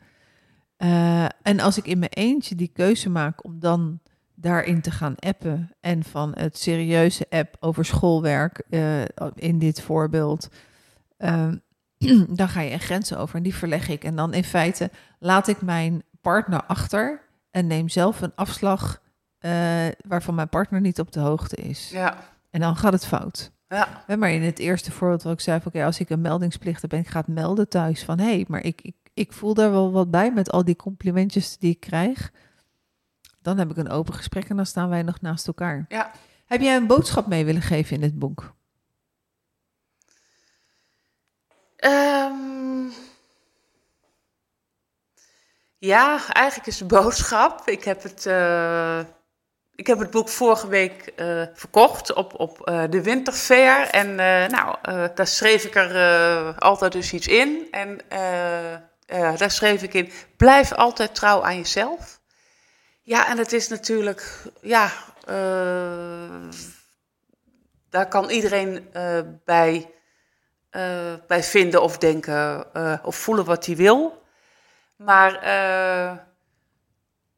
Eh, 0.77 1.25
en 1.41 1.59
als 1.59 1.77
ik 1.77 1.87
in 1.87 1.99
mijn 1.99 2.11
eentje 2.11 2.55
die 2.55 2.71
keuze 2.73 3.09
maak 3.09 3.43
om 3.43 3.59
dan 3.59 3.99
daarin 4.39 4.81
te 4.81 4.91
gaan 4.91 5.15
appen 5.15 5.71
en 5.79 6.03
van 6.03 6.31
het 6.35 6.57
serieuze 6.57 7.25
app 7.29 7.55
over 7.59 7.85
schoolwerk 7.85 8.63
eh, 8.69 9.01
in 9.35 9.59
dit 9.59 9.81
voorbeeld, 9.81 10.49
ehm, 11.17 11.55
dan 12.39 12.49
ga 12.49 12.61
je 12.61 12.71
een 12.71 12.79
grens 12.79 13.15
over 13.15 13.35
en 13.35 13.43
die 13.43 13.55
verleg 13.55 13.89
ik. 13.89 14.03
En 14.03 14.15
dan 14.15 14.33
in 14.33 14.43
feite 14.43 14.91
laat 15.19 15.47
ik 15.47 15.61
mijn 15.61 16.03
partner 16.21 16.63
achter 16.63 17.21
en 17.51 17.67
neem 17.67 17.89
zelf 17.89 18.21
een 18.21 18.35
afslag 18.35 19.01
eh, 19.37 19.51
waarvan 20.07 20.35
mijn 20.35 20.49
partner 20.49 20.81
niet 20.81 20.99
op 20.99 21.11
de 21.11 21.19
hoogte 21.19 21.55
is. 21.55 21.89
Ja. 21.89 22.17
En 22.49 22.59
dan 22.59 22.75
gaat 22.75 22.93
het 22.93 23.05
fout. 23.05 23.51
Ja. 23.67 24.03
Maar 24.17 24.31
in 24.31 24.41
het 24.41 24.59
eerste 24.59 24.91
voorbeeld 24.91 25.23
wat 25.23 25.33
ik 25.33 25.39
zei, 25.39 25.61
oké, 25.65 25.85
als 25.85 25.99
ik 25.99 26.09
een 26.09 26.21
meldingsplicht 26.21 26.81
heb 26.81 26.93
en 26.93 26.99
ik 26.99 27.07
ga 27.07 27.19
het 27.19 27.27
melden 27.27 27.69
thuis 27.69 28.03
van 28.03 28.19
hé, 28.19 28.25
hey, 28.25 28.45
maar 28.47 28.63
ik, 28.63 28.81
ik, 28.81 28.95
ik 29.13 29.33
voel 29.33 29.53
daar 29.53 29.71
wel 29.71 29.91
wat 29.91 30.11
bij 30.11 30.31
met 30.31 30.51
al 30.51 30.65
die 30.65 30.75
complimentjes 30.75 31.57
die 31.57 31.71
ik 31.71 31.79
krijg. 31.79 32.31
Dan 33.47 33.57
heb 33.57 33.69
ik 33.69 33.77
een 33.77 33.89
open 33.89 34.13
gesprek 34.13 34.49
en 34.49 34.55
dan 34.55 34.65
staan 34.65 34.89
wij 34.89 35.01
nog 35.01 35.21
naast 35.21 35.47
elkaar. 35.47 35.85
Ja. 35.87 36.11
Heb 36.45 36.61
jij 36.61 36.75
een 36.75 36.87
boodschap 36.87 37.27
mee 37.27 37.45
willen 37.45 37.61
geven 37.61 37.95
in 37.95 38.01
dit 38.01 38.19
boek? 38.19 38.53
Ehm, 41.75 42.89
ja, 45.77 46.19
eigenlijk 46.33 46.67
is 46.67 46.77
de 46.77 46.85
boodschap. 46.85 47.67
Ik 47.67 47.83
heb 47.83 48.03
het, 48.03 48.25
eh, 48.25 48.99
ik 49.75 49.87
heb 49.87 49.99
het 49.99 50.11
boek 50.11 50.29
vorige 50.29 50.67
week 50.67 51.11
eh, 51.15 51.43
verkocht 51.53 52.13
op, 52.13 52.39
op 52.39 52.61
eh, 52.61 52.83
de 52.89 53.03
Winterfair. 53.03 53.89
En 53.89 54.15
nou, 54.51 54.75
daar 55.15 55.27
schreef 55.27 55.63
ik 55.63 55.75
er 55.75 56.55
altijd 56.59 56.91
dus 56.91 57.13
iets 57.13 57.27
in. 57.27 57.67
En 57.71 57.99
daar 59.37 59.51
schreef 59.51 59.83
ik 59.83 59.93
in, 59.93 60.11
blijf 60.37 60.73
altijd 60.73 61.15
trouw 61.15 61.43
aan 61.43 61.57
jezelf. 61.57 62.16
Ja, 63.07 63.27
en 63.29 63.37
het 63.37 63.53
is 63.53 63.67
natuurlijk, 63.67 64.41
ja, 64.61 64.91
eh, 65.25 66.49
daar 67.89 68.07
kan 68.07 68.29
iedereen 68.29 68.93
eh, 68.93 69.19
bij 69.45 69.93
eh, 70.69 71.13
bij 71.27 71.43
vinden 71.43 71.81
of 71.81 71.97
denken 71.97 72.65
of 73.05 73.15
voelen 73.15 73.45
wat 73.45 73.65
hij 73.65 73.75
wil. 73.75 74.23
Maar 74.95 75.31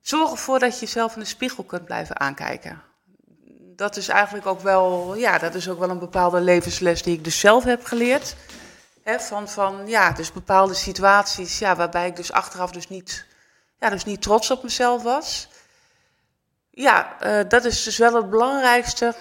zorg 0.02 0.32
ervoor 0.32 0.60
dat 0.60 0.74
je 0.74 0.86
jezelf 0.86 1.14
in 1.14 1.20
de 1.20 1.26
spiegel 1.26 1.64
kunt 1.64 1.86
blijven 1.86 2.20
aankijken. 2.20 2.82
Dat 3.76 3.96
is 3.96 4.08
eigenlijk 4.08 4.46
ook 4.46 4.62
wel, 4.62 5.16
ja, 5.16 5.38
dat 5.38 5.56
is 5.56 5.70
ook 5.70 5.80
wel 5.80 5.90
een 5.90 6.00
bepaalde 6.00 6.42
levensles 6.42 7.04
die 7.04 7.18
ik 7.18 7.24
dus 7.24 7.40
zelf 7.40 7.64
heb 7.64 7.86
geleerd. 7.86 8.36
Hè, 9.04 9.20
van, 9.20 9.50
van, 9.50 9.88
ja, 9.88 10.12
dus 10.12 10.32
bepaalde 10.32 10.74
situaties 10.74 11.60
ja, 11.60 11.76
waarbij 11.76 12.08
ik 12.08 12.16
dus 12.16 12.32
achteraf 12.32 12.72
dus 12.72 12.88
niet, 12.88 13.26
ja, 13.80 13.90
dus 13.90 14.06
niet 14.06 14.22
trots 14.22 14.52
op 14.52 14.64
mezelf 14.64 15.04
was. 15.04 15.50
Ja, 16.80 17.20
eh, 17.20 17.50
dat 17.50 17.66
is 17.66 17.84
dus 17.84 17.98
wel 17.98 18.16
het 18.16 18.30
belangrijkste. 18.30 19.16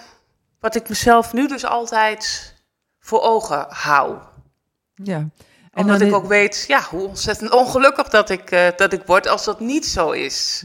Wat 0.60 0.74
ik 0.74 0.88
mezelf 0.88 1.32
nu 1.32 1.46
dus 1.46 1.64
altijd 1.64 2.54
voor 2.98 3.20
ogen 3.20 3.66
hou. 3.68 4.16
Ja. 4.94 5.16
En 5.16 5.84
Omdat 5.84 6.00
ik 6.00 6.14
ook 6.14 6.26
weet 6.26 6.64
ja, 6.68 6.82
hoe 6.82 7.06
ontzettend 7.08 7.50
ongelukkig 7.50 8.08
dat 8.08 8.30
ik, 8.30 8.50
eh, 8.50 8.68
dat 8.76 8.92
ik 8.92 9.02
word 9.06 9.28
als 9.28 9.44
dat 9.44 9.60
niet 9.60 9.86
zo 9.86 10.10
is. 10.10 10.64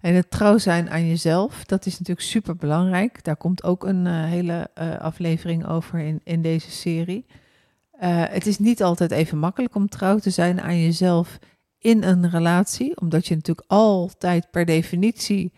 En 0.00 0.14
het 0.14 0.30
trouw 0.30 0.58
zijn 0.58 0.90
aan 0.90 1.08
jezelf, 1.08 1.64
dat 1.64 1.86
is 1.86 1.92
natuurlijk 1.92 2.26
super 2.26 2.56
belangrijk. 2.56 3.24
Daar 3.24 3.36
komt 3.36 3.64
ook 3.64 3.84
een 3.84 4.06
eh, 4.06 4.24
hele 4.24 4.70
aflevering 5.00 5.68
over 5.68 5.98
in, 5.98 6.20
in 6.24 6.42
deze 6.42 6.70
serie. 6.70 7.26
Het 8.06 8.46
is 8.46 8.58
niet 8.58 8.82
altijd 8.82 9.10
even 9.10 9.38
makkelijk 9.38 9.74
om 9.74 9.88
trouw 9.88 10.18
te 10.18 10.30
zijn 10.30 10.60
aan 10.60 10.80
jezelf 10.80 11.38
in 11.78 12.02
een 12.02 12.30
relatie, 12.30 13.00
omdat 13.00 13.26
je 13.26 13.34
natuurlijk 13.34 13.68
altijd 13.68 14.50
per 14.50 14.64
definitie 14.64 15.52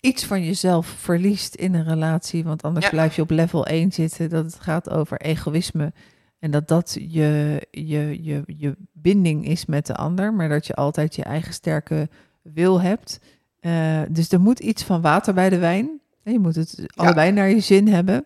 iets 0.00 0.24
van 0.24 0.44
jezelf 0.44 0.86
verliest 0.86 1.54
in 1.54 1.74
een 1.74 1.84
relatie, 1.84 2.44
want 2.44 2.62
anders 2.62 2.84
Ja. 2.84 2.90
blijf 2.90 3.16
je 3.16 3.22
op 3.22 3.30
level 3.30 3.66
1 3.66 3.92
zitten, 3.92 4.28
dat 4.30 4.44
het 4.44 4.60
gaat 4.60 4.90
over 4.90 5.20
egoïsme 5.20 5.92
en 6.38 6.50
dat 6.50 6.68
dat 6.68 6.96
je, 7.00 7.60
je, 7.70 8.18
je, 8.24 8.42
je 8.46 8.76
binding 8.92 9.46
is 9.46 9.66
met 9.66 9.86
de 9.86 9.94
ander, 9.94 10.34
maar 10.34 10.48
dat 10.48 10.66
je 10.66 10.74
altijd 10.74 11.14
je 11.16 11.22
eigen 11.24 11.52
sterke 11.52 12.08
wil 12.42 12.80
hebt. 12.80 13.20
Eh, 13.60 14.00
dus 14.10 14.32
er 14.32 14.40
moet 14.40 14.58
iets 14.58 14.82
van 14.82 15.00
water 15.00 15.34
bij 15.34 15.48
de 15.50 15.58
wijn. 15.58 16.00
Je 16.22 16.38
moet 16.38 16.54
het 16.54 16.86
allebei 16.94 17.32
naar 17.32 17.48
je 17.48 17.60
zin 17.60 17.88
hebben. 17.88 18.24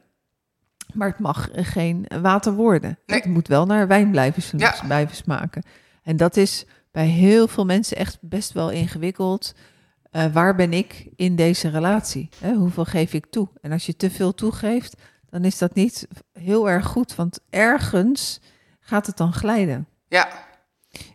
Maar 0.95 1.09
het 1.09 1.18
mag 1.18 1.49
geen 1.53 2.07
water 2.23 2.53
worden. 2.53 2.99
Nee. 3.07 3.18
Het 3.20 3.29
moet 3.29 3.49
wel 3.49 3.66
naar 3.66 3.87
wijn 3.87 4.11
blijven, 4.11 4.43
sm- 4.43 4.59
Ja. 4.59 4.75
blijven 4.87 5.16
smaken. 5.16 5.62
En 6.03 6.16
dat 6.16 6.37
is 6.37 6.66
bij 6.91 7.07
heel 7.07 7.49
veel 7.49 7.64
mensen 7.64 7.97
echt 7.97 8.18
best 8.20 8.53
wel 8.53 8.70
ingewikkeld. 8.70 9.55
Eh, 10.13 10.25
waar 10.33 10.55
ben 10.55 10.73
ik 10.73 11.09
in 11.17 11.37
deze 11.37 11.69
relatie? 11.69 12.29
Hè, 12.41 12.53
hoeveel 12.55 12.85
geef 12.85 13.13
ik 13.13 13.27
toe? 13.27 13.49
En 13.61 13.73
als 13.73 13.87
je 13.87 13.97
te 13.97 14.11
veel 14.11 14.35
toegeeft, 14.35 14.97
dan 15.31 15.45
is 15.45 15.59
dat 15.59 15.75
niet 15.75 16.09
heel 16.33 16.71
erg 16.71 16.87
goed. 16.87 17.15
Want 17.15 17.39
ergens 17.51 18.41
gaat 18.81 19.07
het 19.07 19.17
dan 19.17 19.33
glijden. 19.33 19.87
Ja, 20.09 20.29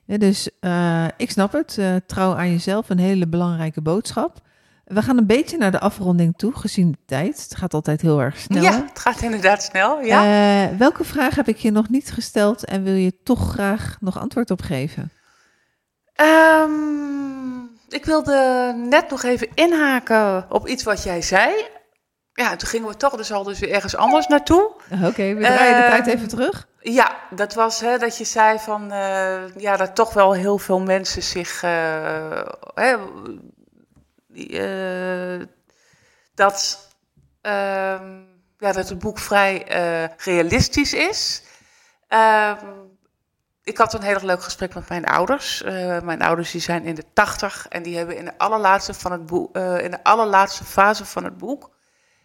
Ja, 0.05 0.17
dus 0.17 0.49
eh, 0.59 1.05
ik 1.17 1.31
snap 1.31 1.51
het. 1.51 1.77
Eh, 1.77 1.95
trouw 2.05 2.35
aan 2.35 2.49
jezelf, 2.51 2.89
een 2.89 2.99
hele 2.99 3.27
belangrijke 3.27 3.81
boodschap. 3.81 4.41
We 4.83 5.01
gaan 5.01 5.17
een 5.17 5.25
beetje 5.25 5.57
naar 5.57 5.71
de 5.71 5.79
afronding 5.79 6.33
toe, 6.37 6.55
gezien 6.55 6.91
de 6.91 6.97
tijd. 7.05 7.43
Het 7.43 7.55
gaat 7.55 7.73
altijd 7.73 8.01
heel 8.01 8.21
erg 8.21 8.37
snel. 8.37 8.63
ja 8.63 8.85
het 8.87 8.99
gaat 8.99 9.21
inderdaad 9.21 9.63
snel. 9.63 10.01
Ja. 10.01 10.77
Welke 10.77 11.03
vraag 11.03 11.35
heb 11.35 11.47
ik 11.47 11.57
je 11.57 11.71
nog 11.71 11.89
niet 11.89 12.11
gesteld 12.11 12.65
en 12.65 12.83
wil 12.83 12.93
je 12.93 13.23
toch 13.23 13.51
graag 13.51 13.97
nog 13.99 14.19
antwoord 14.19 14.51
op 14.51 14.61
geven? 14.61 15.11
Ehm, 16.13 17.16
ik 17.87 18.05
wilde 18.05 18.73
net 18.75 19.09
nog 19.09 19.23
even 19.23 19.47
inhaken 19.53 20.45
op 20.49 20.67
iets 20.67 20.83
wat 20.83 21.03
jij 21.03 21.21
zei. 21.21 21.65
Ja, 22.33 22.55
toen 22.55 22.69
gingen 22.69 22.87
we 22.87 22.95
toch 22.95 23.15
dus 23.15 23.31
al 23.31 23.43
dus 23.43 23.59
weer 23.59 23.71
ergens 23.71 23.95
anders 23.95 24.27
naartoe. 24.27 24.71
Oké, 25.03 25.33
we 25.33 25.39
draaien 25.39 25.81
de 25.81 25.87
tijd 25.89 26.07
even 26.07 26.27
terug. 26.27 26.67
Ja, 26.79 27.15
dat 27.29 27.53
was 27.53 27.79
hè, 27.79 27.97
dat 27.97 28.17
je 28.17 28.23
zei 28.23 28.59
van 28.59 28.91
eh, 28.91 29.55
ja, 29.57 29.77
dat 29.77 29.95
toch 29.95 30.13
wel 30.13 30.33
heel 30.33 30.57
veel 30.57 30.79
mensen 30.79 31.23
zich 31.23 31.63
eh, 31.63 32.41
hè, 32.73 32.95
die, 34.27 34.59
eh, 34.59 35.47
dat, 36.33 36.87
ehm, 37.41 38.21
ja, 38.57 38.71
dat 38.71 38.89
het 38.89 38.99
boek 38.99 39.19
vrij 39.19 39.65
realistisch 40.17 40.93
is. 40.93 41.43
Ik 43.67 43.77
had 43.77 43.93
een 43.93 44.01
heel 44.01 44.19
leuk 44.21 44.43
gesprek 44.43 44.73
met 44.73 44.89
mijn 44.89 45.05
ouders. 45.05 45.63
Eh, 45.63 46.01
mijn 46.01 46.21
ouders 46.21 46.51
die 46.51 46.61
zijn 46.61 46.83
in 46.83 46.95
de 46.95 47.03
tachtig 47.13 47.67
en 47.69 47.83
die 47.83 47.97
hebben 47.97 48.17
in 48.17 48.25
de 48.25 48.37
allerlaatste, 48.37 48.93
van 48.93 49.11
het 49.11 49.31
eh, 49.51 49.83
in 49.83 49.91
de 49.91 50.03
allerlaatste 50.03 50.63
fase 50.63 51.05
van 51.05 51.23
het 51.23 51.37
boek 51.37 51.69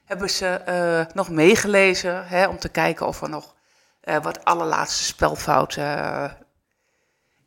hebben 0.05 0.31
ze 0.31 0.47
eh, 0.47 1.15
nog 1.15 1.29
meegelezen 1.29 2.27
hè, 2.27 2.47
om 2.47 2.59
te 2.59 2.69
kijken 2.69 3.07
of 3.07 3.23
er 3.23 3.29
nog 3.29 3.55
wat 4.23 4.45
allerlaatste 4.45 5.05
spelfouten 5.05 6.37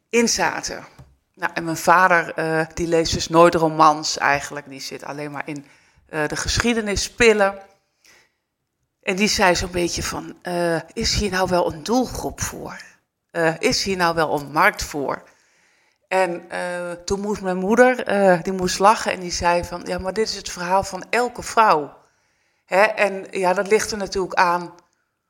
in 0.09 0.29
zaten. 0.29 0.85
Nou, 1.33 1.51
en 1.53 1.63
mijn 1.63 1.77
vader 1.77 2.33
die 2.73 2.87
leest 2.87 3.13
dus 3.13 3.29
nooit 3.29 3.55
romans 3.55 4.17
eigenlijk. 4.17 4.69
Die 4.69 4.81
zit 4.81 5.03
alleen 5.03 5.31
maar 5.31 5.47
in 5.47 5.65
de 6.05 6.35
geschiedenispillen. 6.35 7.59
En 9.01 9.15
die 9.15 9.27
zei 9.27 9.55
zo'n 9.55 9.71
beetje 9.71 10.03
van, 10.03 10.35
is 10.93 11.15
hier 11.15 11.31
nou 11.31 11.49
wel 11.49 11.73
een 11.73 11.83
doelgroep 11.83 12.41
voor? 12.41 12.94
Eh, 13.35 13.53
is 13.59 13.83
hier 13.83 13.97
nou 13.97 14.15
wel 14.15 14.39
een 14.39 14.51
markt 14.51 14.83
voor? 14.83 15.23
En 16.07 16.49
eh, 16.49 16.91
toen 16.91 17.19
moest 17.19 17.41
mijn 17.41 17.57
moeder, 17.57 18.03
eh, 18.03 18.41
die 18.41 18.53
moest 18.53 18.79
lachen 18.79 19.11
en 19.11 19.19
die 19.19 19.31
zei 19.31 19.63
van, 19.63 19.81
ja, 19.85 19.97
maar 19.97 20.13
dit 20.13 20.29
is 20.29 20.35
het 20.35 20.49
verhaal 20.49 20.83
van 20.83 21.03
elke 21.09 21.43
vrouw. 21.43 21.97
Hè? 22.65 22.81
En 22.81 23.25
ja, 23.31 23.53
dat 23.53 23.67
ligt 23.67 23.91
er 23.91 23.97
natuurlijk 23.97 24.33
aan 24.33 24.73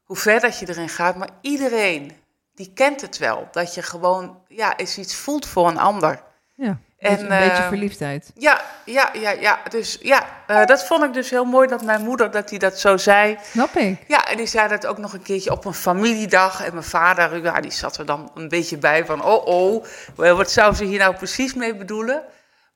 hoe 0.04 0.16
ver 0.16 0.40
dat 0.40 0.60
je 0.60 0.70
erin 0.70 0.90
gaat, 0.90 1.16
maar 1.16 1.30
iedereen, 1.42 2.12
die 2.56 2.72
kent 2.74 3.02
het 3.02 3.18
wel. 3.18 3.48
Dat 3.52 3.74
je 3.74 3.82
gewoon, 3.82 4.42
ja, 4.48 4.78
iets 4.78 5.16
voelt 5.16 5.48
voor 5.48 5.68
een 5.68 5.80
ander. 5.80 6.24
Ja, 6.56 6.78
en, 7.06 7.20
een 7.20 7.28
beetje 7.28 7.62
eh, 7.62 7.68
verliefdheid. 7.68 8.32
Ja, 8.36 8.62
ja, 8.86 9.10
ja, 9.14 9.32
ja. 9.32 9.60
Dus 9.70 9.98
ja, 10.02 10.28
eh, 10.48 10.66
dat 10.66 10.86
vond 10.86 11.04
ik 11.04 11.14
dus 11.14 11.30
heel 11.30 11.46
mooi 11.46 11.68
dat 11.68 11.84
mijn 11.84 12.02
moeder 12.02 12.32
dat 12.32 12.50
die 12.50 12.60
dat 12.60 12.80
zo 12.80 12.98
zei. 12.98 13.38
Snap 13.52 13.76
ik. 13.76 14.04
Ja, 14.08 14.28
en 14.28 14.38
die 14.38 14.46
zei 14.46 14.68
dat 14.68 14.86
ook 14.86 14.98
nog 14.98 15.14
een 15.14 15.22
keertje 15.22 15.52
op 15.52 15.66
een 15.66 15.74
familiedag. 15.74 16.64
En 16.64 16.72
mijn 16.74 16.86
vader, 16.86 17.44
ja, 17.44 17.60
die 17.62 17.72
zat 17.72 17.98
er 17.98 18.06
dan 18.06 18.32
een 18.36 18.50
beetje 18.50 18.78
bij 18.78 19.06
van, 19.06 19.24
oh 19.24 19.46
oh, 19.46 19.86
wel, 20.16 20.38
wat 20.38 20.52
zou 20.52 20.76
ze 20.76 20.84
hier 20.84 21.00
nou 21.00 21.16
precies 21.16 21.54
mee 21.54 21.76
bedoelen? 21.76 22.24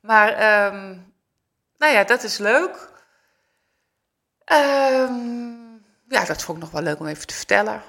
Maar, 0.01 0.29
ehm, 0.29 0.95
nou 1.77 1.93
ja, 1.93 2.03
dat 2.03 2.23
is 2.23 2.37
leuk. 2.37 2.89
Ehm, 4.45 5.49
ja, 6.07 6.25
dat 6.25 6.43
vond 6.43 6.57
ik 6.57 6.63
nog 6.63 6.71
wel 6.71 6.81
leuk 6.81 6.99
om 6.99 7.07
even 7.07 7.27
te 7.27 7.33
vertellen. 7.33 7.81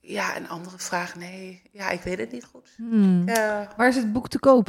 Ja, 0.00 0.36
een 0.36 0.48
andere 0.48 0.78
vraag, 0.78 1.14
nee, 1.14 1.62
ja, 1.72 1.90
ik 1.90 2.00
weet 2.00 2.18
het 2.18 2.32
niet 2.32 2.44
goed. 2.44 2.74
Hmm. 2.76 3.28
Eh, 3.28 3.60
Waar 3.76 3.88
is 3.88 3.96
het 3.96 4.12
boek 4.12 4.28
te 4.28 4.38
koop? 4.38 4.68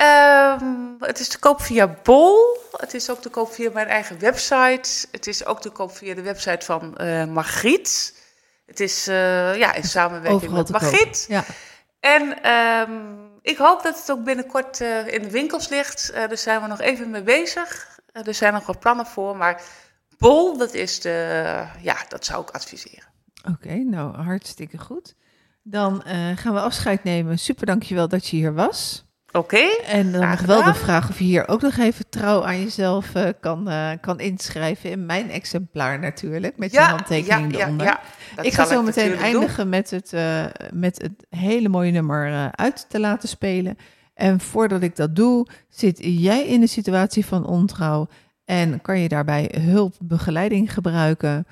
Ehm, 0.00 0.64
het 0.98 1.20
is 1.20 1.28
te 1.28 1.38
koop 1.38 1.60
via 1.60 1.96
Bol. 2.02 2.56
Het 2.76 2.94
is 2.94 3.10
ook 3.10 3.20
te 3.20 3.28
koop 3.28 3.52
via 3.52 3.70
mijn 3.72 3.86
eigen 3.86 4.18
website. 4.18 5.06
Het 5.10 5.26
is 5.26 5.44
ook 5.44 5.60
te 5.60 5.70
koop 5.70 5.96
via 5.96 6.14
de 6.14 6.22
website 6.22 6.66
van 6.66 6.96
eh 6.96 7.24
Margriet. 7.24 8.22
Het 8.66 8.80
is 8.80 9.06
eh, 9.06 9.56
ja, 9.56 9.74
in 9.74 9.84
samenwerking 9.84 10.42
Overal 10.42 10.56
met. 10.56 10.70
Margriet. 10.70 11.24
Ja. 11.28 11.44
En 12.00 12.42
ehm, 12.42 12.90
ik 13.42 13.56
hoop 13.56 13.82
dat 13.82 13.98
het 13.98 14.10
ook 14.10 14.24
binnenkort 14.24 14.80
eh, 14.80 15.06
in 15.06 15.22
de 15.22 15.30
winkels 15.30 15.68
ligt. 15.68 16.12
Daar 16.14 16.38
zijn 16.38 16.60
we 16.60 16.66
nog 16.66 16.80
even 16.80 17.10
mee 17.10 17.22
bezig. 17.22 18.00
Er 18.12 18.34
zijn 18.34 18.52
nog 18.52 18.66
wat 18.66 18.78
plannen 18.78 19.06
voor, 19.06 19.36
maar 19.36 19.62
Bol, 20.18 20.58
dat 20.58 20.74
is 20.74 21.00
de, 21.00 21.66
ja, 21.80 21.96
dat 22.08 22.24
zou 22.24 22.42
ik 22.42 22.50
adviseren. 22.50 23.08
Oké, 23.52 23.74
nou 23.74 24.16
hartstikke 24.16 24.78
goed. 24.78 25.14
Dan 25.62 26.02
gaan 26.34 26.54
we 26.54 26.60
afscheid 26.60 27.04
nemen. 27.04 27.38
Super 27.38 27.66
dankjewel 27.66 28.08
dat 28.08 28.26
je 28.26 28.36
hier 28.36 28.54
was. 28.54 29.08
Oké? 29.32 29.66
En 29.86 30.12
dan 30.12 30.28
nog 30.28 30.40
wel 30.40 30.64
de 30.64 30.74
vraag 30.74 31.08
of 31.08 31.18
je 31.18 31.24
hier 31.24 31.48
ook 31.48 31.62
nog 31.62 31.76
even 31.76 32.08
trouw 32.08 32.44
aan 32.44 32.60
jezelf 32.60 33.14
eh, 33.14 33.28
kan, 33.40 33.68
eh, 33.68 33.90
kan 34.00 34.20
inschrijven. 34.20 34.90
In 34.90 35.06
mijn 35.06 35.30
exemplaar 35.30 35.98
natuurlijk, 35.98 36.56
met 36.58 36.70
je 36.70 36.78
Ja, 36.78 36.88
handtekening 36.88 37.56
ja, 37.56 37.64
eronder. 37.64 37.86
ja. 37.86 38.00
Dat 38.36 38.44
ik 38.46 38.52
ga 38.52 38.66
zo 38.66 38.82
meteen 38.82 39.10
doen. 39.10 39.18
eindigen 39.18 39.68
met 39.68 39.90
het, 39.90 40.12
eh, 40.12 40.44
met 40.72 41.02
het 41.02 41.38
hele 41.40 41.68
mooie 41.68 41.90
nummer 41.90 42.50
uit 42.52 42.86
te 42.88 43.00
laten 43.00 43.28
spelen. 43.28 43.76
En 44.14 44.40
voordat 44.40 44.82
ik 44.82 44.96
dat 44.96 45.16
doe, 45.16 45.46
zit 45.68 45.98
jij 46.00 46.46
in 46.46 46.60
de 46.60 46.66
situatie 46.66 47.26
van 47.26 47.46
ontrouw 47.46 48.08
en 48.44 48.80
kan 48.80 49.00
je 49.00 49.08
daarbij 49.08 49.54
hulp, 49.58 49.94
begeleiding 50.00 50.72
gebruiken. 50.72 51.46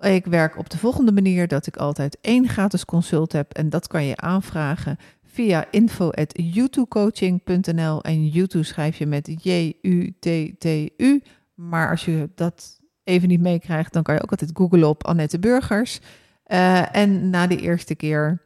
Ik 0.00 0.26
werk 0.26 0.58
op 0.58 0.70
de 0.70 0.78
volgende 0.78 1.12
manier 1.12 1.48
dat 1.48 1.66
ik 1.66 1.76
altijd 1.76 2.18
één 2.20 2.48
gratis 2.48 2.84
consult 2.84 3.32
heb 3.32 3.52
en 3.52 3.70
dat 3.70 3.86
kan 3.86 4.04
je 4.04 4.16
aanvragen 4.16 4.98
via 5.40 5.66
info.youtubecoaching.nl 5.70 8.02
en 8.02 8.26
YouTube 8.26 8.64
schrijf 8.64 8.98
je 8.98 9.06
met 9.06 9.30
J-U-T-T-U. 9.42 11.22
Maar 11.54 11.90
als 11.90 12.04
je 12.04 12.30
dat 12.34 12.80
even 13.04 13.28
niet 13.28 13.40
meekrijgt, 13.40 13.92
dan 13.92 14.02
kan 14.02 14.14
je 14.14 14.22
ook 14.22 14.30
altijd 14.30 14.50
googlen 14.54 14.88
op 14.88 15.06
Annette 15.06 15.38
Burgers. 15.38 16.00
Eh, 16.44 16.96
en 16.96 17.30
na 17.30 17.46
de 17.46 17.56
eerste 17.56 17.94
keer, 17.94 18.42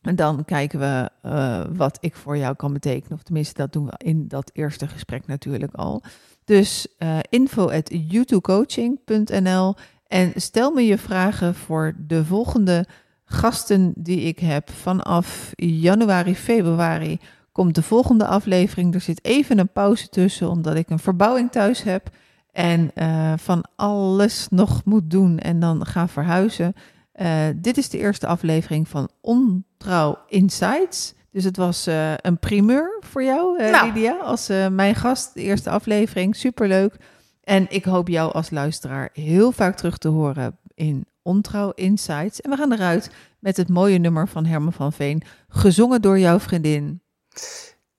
dan 0.00 0.44
kijken 0.44 0.78
we 0.78 1.10
eh, 1.22 1.64
wat 1.72 1.98
ik 2.00 2.16
voor 2.16 2.36
jou 2.36 2.54
kan 2.54 2.72
betekenen. 2.72 3.18
Of 3.18 3.22
tenminste, 3.22 3.54
dat 3.54 3.72
doen 3.72 3.86
we 3.86 3.94
in 3.96 4.28
dat 4.28 4.50
eerste 4.52 4.88
gesprek 4.88 5.26
natuurlijk 5.26 5.74
al. 5.74 6.02
Dus 6.44 6.86
eh 6.98 7.18
info.youtubecoaching.nl 7.28 9.74
en 10.06 10.32
stel 10.34 10.70
me 10.70 10.82
je 10.82 10.98
vragen 10.98 11.54
voor 11.54 11.94
de 11.98 12.24
volgende 12.24 12.86
gasten 13.26 13.92
die 13.96 14.20
ik 14.20 14.38
heb. 14.38 14.70
Vanaf 14.70 15.52
januari, 15.56 16.36
februari 16.36 17.20
komt 17.52 17.74
de 17.74 17.82
volgende 17.82 18.26
aflevering. 18.26 18.94
Er 18.94 19.00
zit 19.00 19.24
even 19.24 19.58
een 19.58 19.72
pauze 19.72 20.08
tussen, 20.08 20.50
omdat 20.50 20.76
ik 20.76 20.90
een 20.90 20.98
verbouwing 20.98 21.50
thuis 21.50 21.82
heb. 21.82 22.10
En 22.52 22.90
eh, 22.94 23.32
van 23.36 23.64
alles 23.76 24.46
nog 24.50 24.84
moet 24.84 25.10
doen 25.10 25.38
en 25.38 25.60
dan 25.60 25.86
ga 25.86 26.08
verhuizen. 26.08 26.74
Eh, 27.12 27.28
dit 27.56 27.76
is 27.76 27.88
de 27.88 27.98
eerste 27.98 28.26
aflevering 28.26 28.88
van 28.88 29.08
Ontrouw 29.20 30.18
Insights. 30.28 31.14
Dus 31.30 31.44
het 31.44 31.56
was 31.56 31.86
eh, 31.86 32.12
een 32.16 32.38
primeur 32.38 32.96
voor 33.00 33.22
jou, 33.22 33.58
Nou. 33.58 33.86
Lydia, 33.86 34.16
als 34.16 34.48
mijn 34.70 34.94
gast, 34.94 35.34
de 35.34 35.42
eerste 35.42 35.70
aflevering. 35.70 36.36
Superleuk. 36.36 36.96
En 37.42 37.66
ik 37.68 37.84
hoop 37.84 38.08
jou 38.08 38.32
als 38.32 38.50
luisteraar 38.50 39.10
heel 39.12 39.52
vaak 39.52 39.76
terug 39.76 39.98
te 39.98 40.08
horen 40.08 40.58
in 40.74 41.06
Ontrouw 41.26 41.70
Insights. 41.70 42.40
En 42.40 42.50
we 42.50 42.56
gaan 42.56 42.72
eruit 42.72 43.10
met 43.38 43.56
het 43.56 43.68
mooie 43.68 43.98
nummer 43.98 44.28
van 44.28 44.44
Herman 44.44 44.72
van 44.72 44.92
Veen, 44.92 45.22
gezongen 45.48 46.02
door 46.02 46.18
jouw 46.18 46.40
vriendin. 46.40 47.00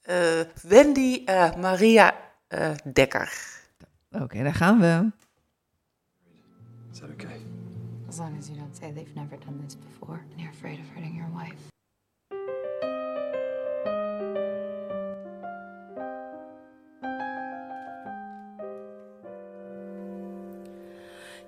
Eh, 0.01 0.39
Wendy 0.61 1.21
eh, 1.25 1.55
Maria 1.55 2.15
eh, 2.47 2.71
Dekker. 2.93 3.34
Oké, 4.11 4.43
daar 4.43 4.53
gaan 4.53 4.80
we. 4.80 5.11
Is 6.91 6.99
that 6.99 7.09
okay? 7.09 7.41
As 8.09 8.17
long 8.17 8.38
as 8.39 8.47
you 8.47 8.57
don't 8.57 8.75
say 8.75 8.93
they've 8.93 9.15
never 9.15 9.38
done 9.45 9.57
this 9.65 9.75
before 9.75 10.19
and 10.32 10.39
you're 10.39 10.53
afraid 10.53 10.80
of 10.80 10.86
hurting 10.93 11.15
your 11.15 11.30
wife. 11.34 11.75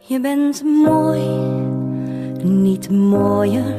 Je 0.10 0.20
bent 0.20 0.64
mooi, 0.64 1.59
niet 2.44 2.90
mooier. 2.90 3.76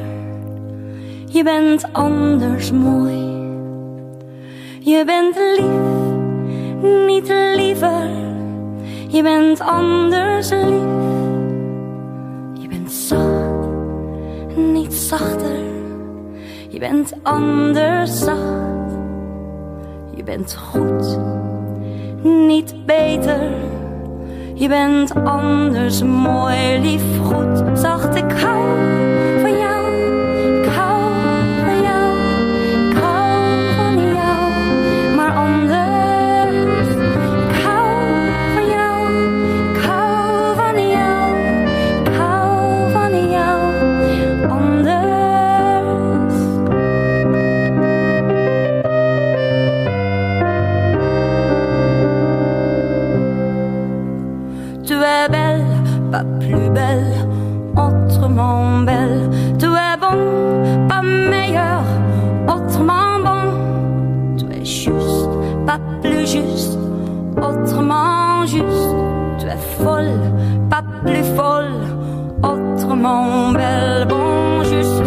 Je 1.27 1.43
bent 1.43 1.85
anders 1.91 2.71
mooi. 2.71 3.39
Je 4.79 5.03
bent 5.05 5.35
lief, 5.57 7.07
niet 7.07 7.33
liever. 7.55 8.09
Je 9.07 9.23
bent 9.23 9.59
anders 9.59 10.49
lief. 10.49 10.89
Je 12.61 12.67
bent 12.67 12.91
zacht, 12.91 13.67
niet 14.55 14.93
zachter. 14.93 15.59
Je 16.69 16.79
bent 16.79 17.13
anders 17.23 18.19
zacht. 18.19 18.91
Je 20.15 20.23
bent 20.23 20.57
goed, 20.71 21.19
niet 22.23 22.85
beter. 22.85 23.70
Je 24.61 24.67
bent 24.67 25.13
anders 25.23 26.03
mooi, 26.03 26.79
lief, 26.79 27.01
goed, 27.23 27.79
zacht. 27.79 28.15
Ik 28.15 28.31
hou 28.31 29.20
juste, 66.31 66.77
autrement 67.37 68.45
juste. 68.45 68.95
Tu 69.39 69.47
es 69.47 69.83
folle, 69.83 70.17
pas 70.69 70.83
plus 71.05 71.25
folle, 71.35 71.75
autrement 72.43 73.51
belle. 73.51 74.05
Bon, 74.07 74.63
juste 74.63 75.03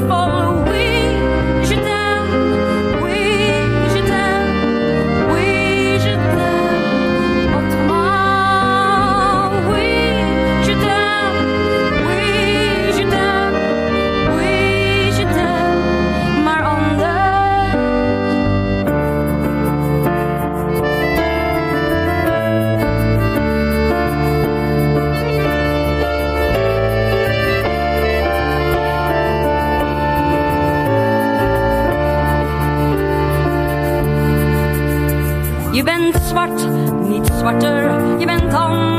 zwart, 36.34 36.68
niet 37.08 37.26
zwarter. 37.38 38.18
Je 38.18 38.26
bent 38.26 38.54
anders 38.54 38.93